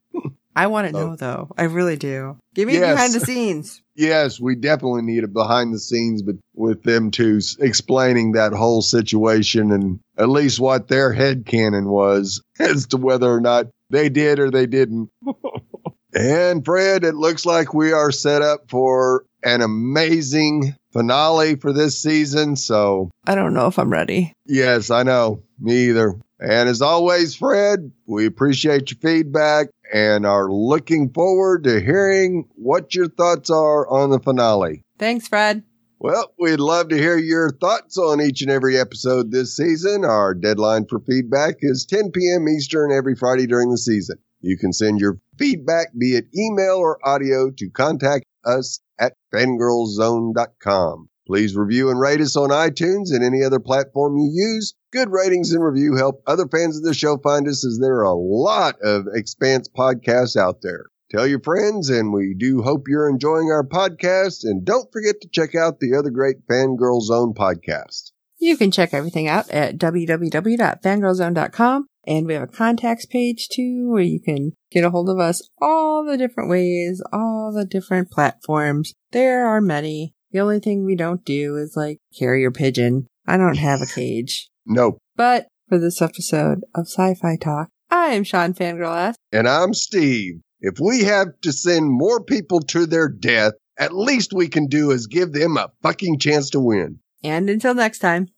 I 0.56 0.66
want 0.66 0.88
to 0.88 0.92
know 0.92 1.14
though. 1.14 1.48
I 1.56 1.64
really 1.64 1.96
do. 1.96 2.38
Give 2.54 2.66
me 2.66 2.74
yes. 2.74 2.94
behind 2.94 3.12
the 3.12 3.20
scenes. 3.20 3.82
Yes, 3.96 4.38
we 4.38 4.54
definitely 4.54 5.02
need 5.02 5.24
a 5.24 5.28
behind 5.28 5.72
the 5.72 5.78
scenes, 5.78 6.22
but 6.22 6.36
with 6.54 6.82
them 6.82 7.10
two 7.10 7.40
explaining 7.58 8.32
that 8.32 8.52
whole 8.52 8.82
situation 8.82 9.72
and 9.72 10.00
at 10.18 10.28
least 10.28 10.60
what 10.60 10.88
their 10.88 11.12
head 11.12 11.46
canon 11.46 11.88
was 11.88 12.42
as 12.60 12.86
to 12.88 12.98
whether 12.98 13.32
or 13.32 13.40
not 13.40 13.66
they 13.90 14.08
did 14.08 14.38
or 14.38 14.50
they 14.50 14.66
didn't. 14.66 15.10
and 16.14 16.64
Fred, 16.64 17.04
it 17.04 17.14
looks 17.14 17.46
like 17.46 17.72
we 17.72 17.92
are 17.92 18.12
set 18.12 18.42
up 18.42 18.68
for 18.68 19.24
an 19.42 19.62
amazing 19.62 20.74
finale 20.92 21.56
for 21.56 21.72
this 21.72 22.00
season. 22.00 22.56
So 22.56 23.10
I 23.26 23.34
don't 23.34 23.54
know 23.54 23.66
if 23.66 23.78
I'm 23.78 23.90
ready. 23.90 24.32
Yes, 24.44 24.90
I 24.90 25.04
know. 25.04 25.42
Me 25.58 25.88
either. 25.88 26.16
And 26.38 26.68
as 26.68 26.82
always, 26.82 27.34
Fred, 27.34 27.92
we 28.06 28.26
appreciate 28.26 28.90
your 28.90 28.98
feedback 29.00 29.68
and 29.92 30.26
are 30.26 30.50
looking 30.50 31.10
forward 31.10 31.64
to 31.64 31.80
hearing 31.80 32.48
what 32.56 32.94
your 32.94 33.08
thoughts 33.08 33.50
are 33.50 33.88
on 33.88 34.10
the 34.10 34.20
finale. 34.20 34.82
Thanks, 34.98 35.28
Fred. 35.28 35.62
Well, 35.98 36.32
we'd 36.38 36.60
love 36.60 36.90
to 36.90 36.98
hear 36.98 37.16
your 37.16 37.50
thoughts 37.50 37.96
on 37.96 38.20
each 38.20 38.42
and 38.42 38.50
every 38.50 38.78
episode 38.78 39.30
this 39.30 39.56
season. 39.56 40.04
Our 40.04 40.34
deadline 40.34 40.84
for 40.86 41.00
feedback 41.00 41.56
is 41.60 41.86
10 41.86 42.10
p.m. 42.10 42.46
Eastern 42.48 42.92
every 42.92 43.14
Friday 43.14 43.46
during 43.46 43.70
the 43.70 43.78
season. 43.78 44.18
You 44.40 44.58
can 44.58 44.74
send 44.74 45.00
your 45.00 45.18
feedback, 45.38 45.88
be 45.98 46.16
it 46.16 46.26
email 46.36 46.76
or 46.76 46.98
audio, 47.02 47.50
to 47.50 47.70
contact 47.70 48.26
us 48.44 48.80
at 48.98 49.14
fangirlzone.com. 49.32 51.08
Please 51.26 51.56
review 51.56 51.90
and 51.90 51.98
rate 51.98 52.20
us 52.20 52.36
on 52.36 52.50
iTunes 52.50 53.12
and 53.12 53.24
any 53.24 53.42
other 53.42 53.58
platform 53.58 54.16
you 54.16 54.30
use. 54.32 54.74
Good 54.92 55.10
ratings 55.10 55.52
and 55.52 55.64
review 55.64 55.96
help 55.96 56.22
other 56.26 56.46
fans 56.46 56.76
of 56.76 56.84
the 56.84 56.94
show 56.94 57.18
find 57.18 57.48
us 57.48 57.66
as 57.66 57.78
there 57.80 57.96
are 57.96 58.04
a 58.04 58.14
lot 58.14 58.76
of 58.80 59.06
Expanse 59.12 59.68
podcasts 59.68 60.36
out 60.36 60.62
there. 60.62 60.84
Tell 61.10 61.26
your 61.26 61.40
friends, 61.40 61.88
and 61.88 62.12
we 62.12 62.34
do 62.36 62.62
hope 62.62 62.88
you're 62.88 63.08
enjoying 63.08 63.50
our 63.50 63.66
podcast. 63.66 64.40
And 64.42 64.64
don't 64.64 64.90
forget 64.92 65.20
to 65.20 65.28
check 65.28 65.54
out 65.54 65.78
the 65.78 65.94
other 65.96 66.10
great 66.10 66.46
Fangirl 66.48 67.00
Zone 67.00 67.32
podcasts. 67.32 68.10
You 68.38 68.56
can 68.56 68.70
check 68.70 68.92
everything 68.92 69.28
out 69.28 69.48
at 69.50 69.78
www.fangirlzone.com. 69.78 71.86
And 72.08 72.26
we 72.26 72.34
have 72.34 72.42
a 72.42 72.48
contacts 72.48 73.06
page 73.06 73.48
too, 73.48 73.88
where 73.90 74.02
you 74.02 74.20
can 74.20 74.52
get 74.70 74.84
a 74.84 74.90
hold 74.90 75.08
of 75.08 75.18
us 75.18 75.48
all 75.60 76.04
the 76.04 76.16
different 76.16 76.50
ways, 76.50 77.02
all 77.12 77.52
the 77.52 77.64
different 77.64 78.10
platforms. 78.10 78.92
There 79.12 79.46
are 79.46 79.60
many. 79.60 80.14
The 80.36 80.42
only 80.42 80.60
thing 80.60 80.84
we 80.84 80.96
don't 80.96 81.24
do 81.24 81.56
is 81.56 81.76
like 81.76 81.98
carrier 82.18 82.50
pigeon. 82.50 83.06
I 83.26 83.38
don't 83.38 83.56
have 83.56 83.80
a 83.80 83.86
cage. 83.86 84.50
Nope. 84.66 84.98
But 85.16 85.46
for 85.66 85.78
this 85.78 86.02
episode 86.02 86.58
of 86.74 86.88
Sci-Fi 86.88 87.36
Talk, 87.40 87.70
I 87.90 88.08
am 88.08 88.22
Sean 88.22 88.52
Fangirl. 88.52 89.14
And 89.32 89.48
I'm 89.48 89.72
Steve. 89.72 90.42
If 90.60 90.74
we 90.78 91.04
have 91.04 91.28
to 91.40 91.52
send 91.54 91.90
more 91.90 92.22
people 92.22 92.60
to 92.60 92.84
their 92.84 93.08
death, 93.08 93.54
at 93.78 93.94
least 93.94 94.34
we 94.34 94.48
can 94.48 94.66
do 94.66 94.90
is 94.90 95.06
give 95.06 95.32
them 95.32 95.56
a 95.56 95.70
fucking 95.82 96.18
chance 96.18 96.50
to 96.50 96.60
win. 96.60 96.98
And 97.24 97.48
until 97.48 97.72
next 97.72 98.00
time. 98.00 98.28